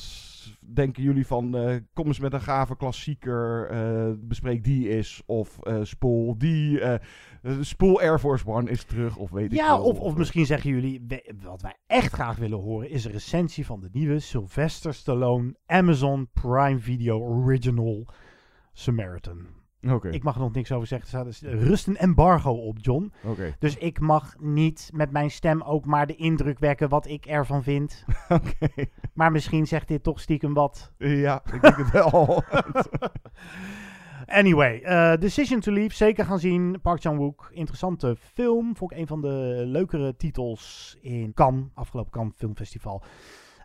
denken 0.60 1.04
jullie 1.04 1.28
van? 1.28 1.58
eh, 1.58 1.76
kom 1.94 2.06
eens 2.08 2.20
met 2.20 2.34
een 2.34 2.42
gave 2.42 2.76
klassieker. 2.76 3.68
eh, 3.70 4.12
bespreek 4.18 4.64
die 4.64 4.88
is. 4.90 5.22
Of 5.26 5.60
eh, 5.64 5.80
spoel 5.84 6.38
die. 6.38 6.82
spoel 7.62 8.00
Air 8.02 8.20
Force 8.20 8.46
One 8.48 8.70
is 8.70 8.84
terug. 8.84 9.16
Of 9.18 9.30
weet 9.32 9.52
ik 9.52 9.58
Ja, 9.58 9.76
veel. 9.76 9.84
of, 9.86 10.00
of 10.00 10.16
misschien 10.18 10.46
zeggen 10.46 10.70
jullie, 10.70 11.06
wat 11.44 11.62
wij 11.62 11.76
echt 11.88 12.14
graag 12.14 12.38
willen 12.38 12.60
horen, 12.60 12.90
is 12.90 13.06
een 13.06 13.12
recensie 13.12 13.66
van 13.66 13.80
de 13.80 13.90
nieuwe 13.92 14.20
Sylvester 14.20 14.94
Stallone 14.94 15.56
Amazon 15.66 16.28
Prime 16.34 16.80
Video 16.80 17.20
Original 17.20 18.08
Samaritan. 18.74 19.48
Oké. 19.90 20.10
Ik 20.10 20.24
mag 20.24 20.36
er 20.36 20.42
nog 20.42 20.54
niks 20.54 20.72
over 20.72 20.88
zeggen. 20.88 21.08
Er 21.08 21.34
staat 21.34 21.42
dus 21.42 21.62
rust 21.68 21.88
een 21.88 21.98
embargo 21.98 22.52
op, 22.52 22.78
John. 22.82 23.12
Oké. 23.24 23.56
Dus 23.60 23.78
ik 23.78 24.00
mag 24.00 24.36
niet 24.40 24.90
met 24.94 25.12
mijn 25.12 25.32
stem 25.32 25.62
ook 25.62 25.86
maar 25.86 26.08
de 26.08 26.16
indruk 26.16 26.60
wekken 26.60 26.90
wat 26.90 27.08
ik 27.08 27.26
ervan 27.26 27.64
vind. 27.64 28.06
Oké. 28.30 28.70
Maar 29.14 29.32
misschien 29.32 29.68
zegt 29.68 29.88
dit 29.88 30.04
toch 30.04 30.20
stiekem 30.20 30.54
wat. 30.54 30.92
Ja, 30.98 31.42
ik 31.54 31.62
denk 31.62 31.78
het 31.78 31.92
wel. 31.92 32.44
Anyway, 34.26 34.82
eh, 34.82 35.14
Decision 35.20 35.60
to 35.60 35.72
Leave, 35.72 35.96
zeker 35.96 36.26
gaan 36.26 36.40
zien. 36.40 36.82
Park 36.82 37.02
Chan-wook, 37.02 37.50
interessante 37.54 38.16
film. 38.34 38.76
Vond 38.76 38.92
ik 38.92 38.98
een 38.98 39.08
van 39.08 39.22
de 39.22 39.64
leukere 39.66 40.16
titels 40.16 40.98
in 41.02 41.34
Cannes, 41.34 41.66
afgelopen 41.74 42.12
Cannes 42.12 42.34
Filmfestival. 42.38 43.04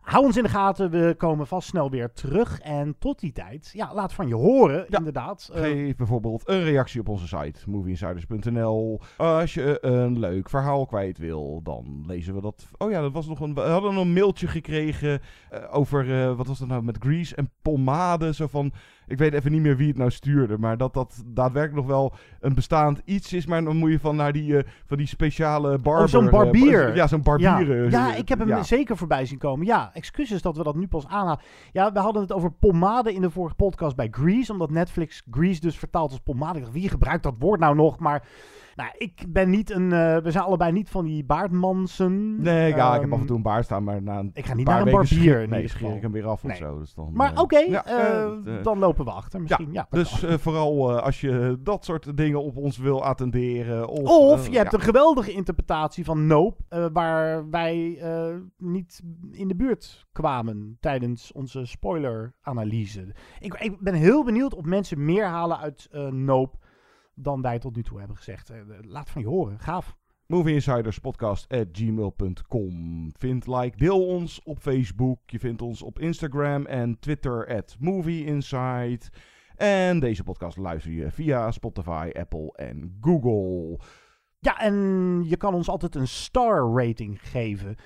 Hou 0.09 0.25
ons 0.25 0.37
in 0.37 0.43
de 0.43 0.49
gaten, 0.49 0.91
we 0.91 1.15
komen 1.19 1.47
vast 1.47 1.69
snel 1.69 1.91
weer 1.91 2.13
terug. 2.13 2.61
En 2.61 2.97
tot 2.99 3.21
die 3.21 3.33
tijd, 3.33 3.71
ja, 3.73 3.95
laat 3.95 4.13
van 4.13 4.29
je 4.29 4.35
horen, 4.35 4.87
inderdaad. 4.89 5.51
Eh, 5.55 5.61
Geef 5.63 5.97
bijvoorbeeld 5.97 6.49
een 6.49 6.63
reactie 6.65 7.01
op 7.01 7.09
onze 7.09 7.27
site, 7.27 7.61
movieinsiders.nl. 7.71 9.01
Als 9.17 9.55
je 9.55 9.79
een 9.85 10.19
leuk 10.19 10.49
verhaal 10.49 10.87
kwijt 10.87 11.19
wil, 11.19 11.61
dan 11.63 12.05
lezen 12.07 12.35
we 12.35 12.41
dat. 12.41 12.69
Oh 12.79 12.91
ja, 12.91 13.01
dat 13.01 13.13
was 13.13 13.27
nog 13.27 13.41
een. 13.41 13.55
We 13.55 13.61
hadden 13.61 13.97
een 13.97 14.13
mailtje 14.13 14.47
gekregen 14.47 15.21
eh, 15.51 15.61
over. 15.71 16.21
eh, 16.23 16.37
wat 16.37 16.47
was 16.47 16.59
dat 16.59 16.69
nou 16.69 16.83
met 16.83 16.97
grease 17.01 17.35
en 17.37 17.51
pomade? 17.63 18.35
Zo 18.35 18.47
van. 18.47 18.73
Ik 19.09 19.19
weet 19.19 19.33
even 19.33 19.53
niet 19.53 19.61
meer 19.61 19.77
wie 19.77 19.89
het 19.89 19.97
nou 19.97 20.11
stuurde, 20.11 20.59
maar 20.59 20.77
dat 20.77 20.95
dat 20.95 21.23
daadwerkelijk 21.27 21.87
nog 21.87 21.97
wel 21.97 22.13
een 22.41 22.55
bestaand 22.55 23.03
iets 23.05 23.33
is. 23.33 23.47
Maar 23.47 23.65
dan 23.65 23.77
moet 23.77 23.91
je 23.91 24.01
van 24.01 24.17
naar 24.17 24.33
die, 24.33 24.53
uh, 24.53 24.61
van 24.87 24.97
die 24.97 25.07
speciale 25.07 25.79
barber... 25.79 26.05
Oh, 26.05 26.09
zo'n 26.09 26.31
barbier. 26.31 26.95
ja, 26.95 27.07
zo'n 27.07 27.23
barbier. 27.23 27.91
Ja. 27.91 28.09
ja, 28.09 28.15
ik 28.15 28.29
heb 28.29 28.39
hem 28.39 28.65
zeker 28.65 28.97
voorbij 28.97 29.27
zien 29.27 29.39
komen. 29.39 29.67
Ja, 29.67 29.91
excuses 29.95 30.43
dat 30.43 30.57
we 30.57 30.63
dat 30.63 30.77
nu 30.77 30.87
pas 30.87 31.07
aanhalen. 31.07 31.41
Ja, 31.73 31.93
we 31.93 31.99
hadden 31.99 32.23
het 32.23 32.33
over 32.33 32.53
pomade 32.53 33.15
in 33.15 33.21
de 33.21 33.31
vorige 33.31 33.55
podcast 33.55 33.97
bij 33.97 34.09
Grease, 34.11 34.53
omdat 34.53 34.71
Netflix 34.71 35.23
Grease 35.31 35.61
dus 35.61 35.79
vertaalt 35.79 36.11
als 36.11 36.21
pomade. 36.21 36.71
Wie 36.73 36.89
gebruikt 36.89 37.23
dat 37.23 37.35
woord 37.39 37.61
nou 37.61 37.75
nog? 37.75 37.99
Maar 37.99 38.23
nou, 38.79 38.91
ik 38.99 39.24
ben 39.29 39.51
niet 39.51 39.70
een. 39.70 39.83
Uh, 39.83 40.16
we 40.16 40.31
zijn 40.31 40.45
allebei 40.45 40.72
niet 40.72 40.89
van 40.89 41.05
die 41.05 41.24
baardmansen. 41.24 42.41
Nee, 42.41 42.74
ja, 42.74 42.89
um, 42.89 42.95
ik 42.95 43.01
heb 43.01 43.12
af 43.12 43.20
en 43.20 43.26
toe 43.26 43.37
een 43.37 43.43
baard 43.43 43.64
staan, 43.64 43.85
maar 43.85 44.03
na 44.03 44.18
een 44.18 44.31
Ik 44.33 44.47
ga 44.47 44.55
niet 44.55 44.66
naar 44.66 44.87
een 44.87 44.93
barbier. 44.93 45.49
nee, 45.49 45.68
scheer 45.68 45.97
ik 45.97 46.03
hem 46.03 46.12
weer 46.12 46.26
af 46.26 46.43
nee. 46.43 46.53
of 46.53 46.59
zo. 46.59 46.79
Dus 46.79 46.95
dan, 46.95 47.11
maar 47.12 47.31
oké, 47.31 47.41
okay, 47.41 47.70
ja, 47.70 47.87
uh, 47.87 48.31
uh, 48.45 48.62
dan 48.62 48.79
lopen 48.79 49.05
we 49.05 49.11
achter 49.11 49.41
misschien. 49.41 49.72
Ja, 49.72 49.87
ja 49.91 49.99
dus 49.99 50.24
vooral 50.45 51.01
als 51.01 51.20
je 51.20 51.59
dat 51.62 51.85
soort 51.85 52.16
dingen 52.16 52.43
op 52.43 52.57
ons 52.57 52.79
wil 52.79 53.05
attenderen. 53.05 53.89
Of, 53.89 54.09
of 54.09 54.49
je 54.49 54.57
hebt 54.57 54.72
een 54.72 54.81
geweldige 54.81 55.33
interpretatie 55.33 56.05
van 56.05 56.26
Nope, 56.26 56.91
waar 56.93 57.51
wij 57.51 58.03
niet 58.57 59.03
in 59.31 59.49
de 59.49 59.57
buurt 59.57 60.07
kwamen 60.12 60.76
tijdens 60.81 61.33
onze 61.33 61.66
spoiler-analyse. 61.66 63.14
Ik, 63.39 63.55
ik, 63.55 63.81
ben 63.81 63.95
heel 63.95 64.24
benieuwd 64.24 64.55
of 64.55 64.64
mensen 64.64 65.05
meer 65.05 65.26
halen 65.26 65.59
uit 65.59 65.89
Nope 66.11 66.59
dan 67.19 67.43
wij 67.43 67.59
tot 67.59 67.77
nu 67.77 67.83
toe 67.83 67.99
hebben 67.99 68.16
gezegd. 68.16 68.51
Uh, 68.51 68.57
laat 68.81 69.11
van 69.11 69.23
je 69.23 69.29
horen. 69.29 69.59
Gaaf. 69.59 69.97
movieinsiderspodcast.gmail.com 70.27 73.12
Vind, 73.19 73.47
like, 73.47 73.77
deel 73.77 74.07
ons 74.07 74.43
op 74.43 74.59
Facebook. 74.59 75.19
Je 75.27 75.39
vindt 75.39 75.62
ons 75.62 75.83
op 75.83 75.99
Instagram 75.99 76.66
en 76.66 76.99
Twitter 76.99 77.57
at 77.57 77.77
movieinside. 77.79 79.01
En 79.57 80.01
deze 80.01 80.25
podcast 80.25 80.57
luister 80.57 80.93
je 80.93 81.11
via 81.11 81.51
Spotify, 81.51 82.11
Apple 82.19 82.53
en 82.53 82.99
Google. 83.01 83.79
Ja, 84.39 84.59
en 84.59 84.75
je 85.25 85.37
kan 85.37 85.55
ons 85.55 85.69
altijd 85.69 85.95
een 85.95 86.09
star 86.09 86.73
rating 86.73 87.29
geven. 87.29 87.77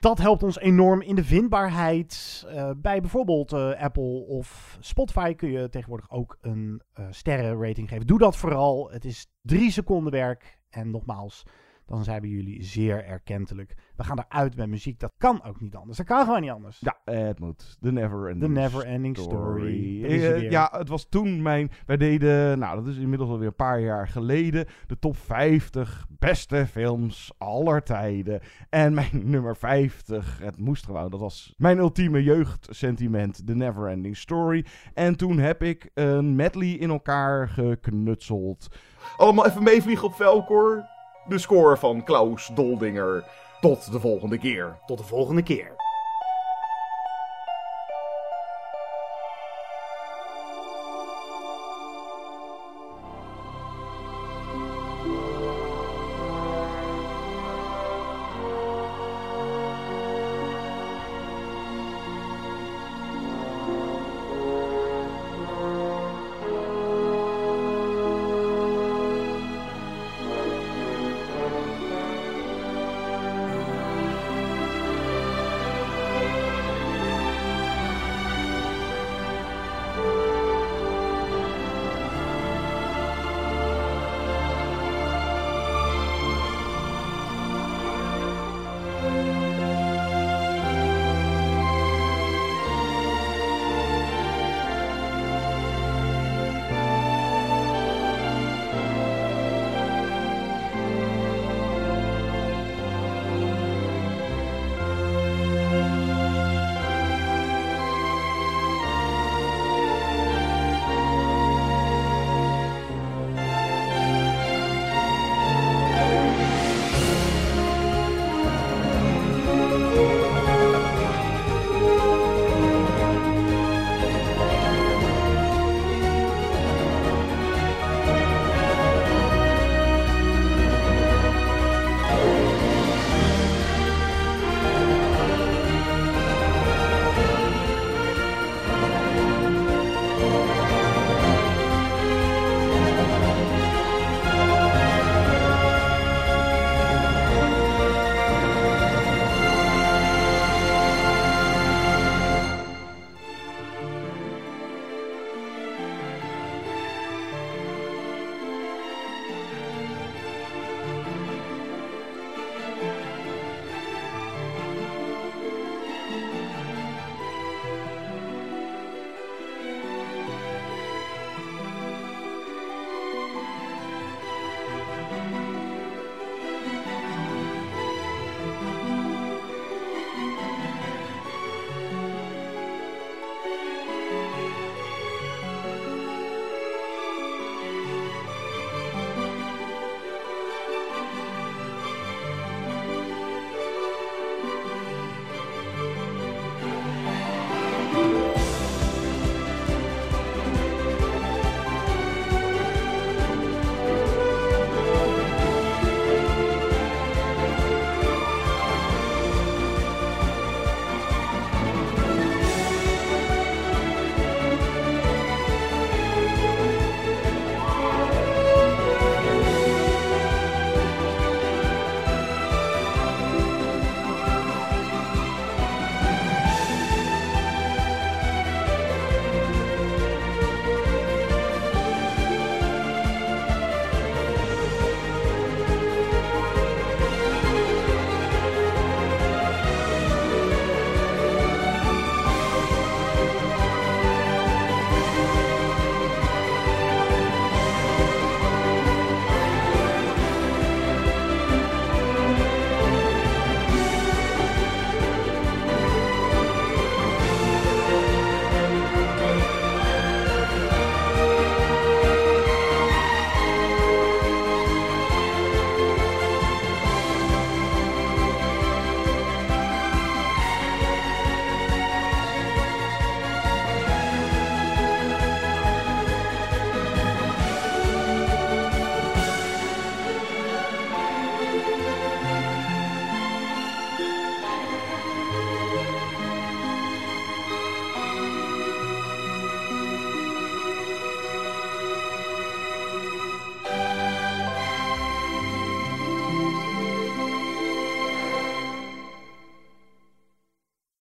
Dat 0.00 0.18
helpt 0.18 0.42
ons 0.42 0.58
enorm 0.58 1.02
in 1.02 1.14
de 1.14 1.24
vindbaarheid. 1.24 2.44
Uh, 2.46 2.70
bij 2.76 3.00
bijvoorbeeld 3.00 3.52
uh, 3.52 3.82
Apple 3.82 4.26
of 4.26 4.76
Spotify 4.80 5.34
kun 5.34 5.50
je 5.50 5.68
tegenwoordig 5.68 6.10
ook 6.10 6.38
een 6.40 6.82
uh, 6.98 7.06
sterrenrating 7.10 7.88
geven. 7.88 8.06
Doe 8.06 8.18
dat 8.18 8.36
vooral. 8.36 8.90
Het 8.90 9.04
is 9.04 9.26
drie 9.42 9.70
seconden 9.70 10.12
werk. 10.12 10.58
En 10.68 10.90
nogmaals, 10.90 11.42
dan 11.88 12.04
zijn 12.04 12.20
we 12.20 12.28
jullie 12.28 12.62
zeer 12.62 13.04
erkentelijk. 13.04 13.74
We 13.96 14.04
gaan 14.04 14.24
eruit 14.28 14.56
met 14.56 14.68
muziek. 14.68 15.00
Dat 15.00 15.12
kan 15.18 15.44
ook 15.44 15.60
niet 15.60 15.76
anders. 15.76 15.96
Dat 15.96 16.06
kan 16.06 16.24
gewoon 16.24 16.40
niet 16.40 16.50
anders. 16.50 16.80
Ja, 16.80 16.96
het 17.04 17.40
moet. 17.40 17.76
The 17.80 17.92
Never 17.92 18.28
Ending, 18.28 18.54
The 18.54 18.60
never 18.60 18.84
ending 18.84 19.16
Story. 19.16 20.04
Uh, 20.04 20.50
ja, 20.50 20.68
het 20.72 20.88
was 20.88 21.08
toen 21.08 21.42
mijn... 21.42 21.70
Wij 21.86 21.96
deden, 21.96 22.58
nou 22.58 22.76
dat 22.76 22.86
is 22.86 22.96
inmiddels 22.96 23.30
alweer 23.30 23.46
een 23.46 23.54
paar 23.54 23.80
jaar 23.80 24.08
geleden... 24.08 24.66
de 24.86 24.98
top 24.98 25.16
50 25.16 26.06
beste 26.08 26.66
films 26.66 27.32
aller 27.38 27.82
tijden. 27.82 28.40
En 28.70 28.94
mijn 28.94 29.20
nummer 29.30 29.56
50, 29.56 30.38
het 30.42 30.58
moest 30.58 30.84
gewoon... 30.84 31.10
dat 31.10 31.20
was 31.20 31.54
mijn 31.56 31.78
ultieme 31.78 32.22
jeugdsentiment. 32.22 33.46
The 33.46 33.54
Never 33.54 33.88
Ending 33.88 34.16
Story. 34.16 34.64
En 34.94 35.16
toen 35.16 35.38
heb 35.38 35.62
ik 35.62 35.90
een 35.94 36.36
medley 36.36 36.70
in 36.70 36.90
elkaar 36.90 37.48
geknutseld. 37.48 38.68
Allemaal 39.16 39.46
even 39.46 39.62
meevliegen 39.62 40.06
op 40.06 40.14
Velcor 40.14 40.96
de 41.28 41.38
score 41.38 41.76
van 41.76 42.04
Klaus 42.04 42.50
Doldinger. 42.54 43.24
Tot 43.60 43.92
de 43.92 44.00
volgende 44.00 44.38
keer. 44.38 44.78
Tot 44.86 44.98
de 44.98 45.04
volgende 45.04 45.42
keer. 45.42 45.87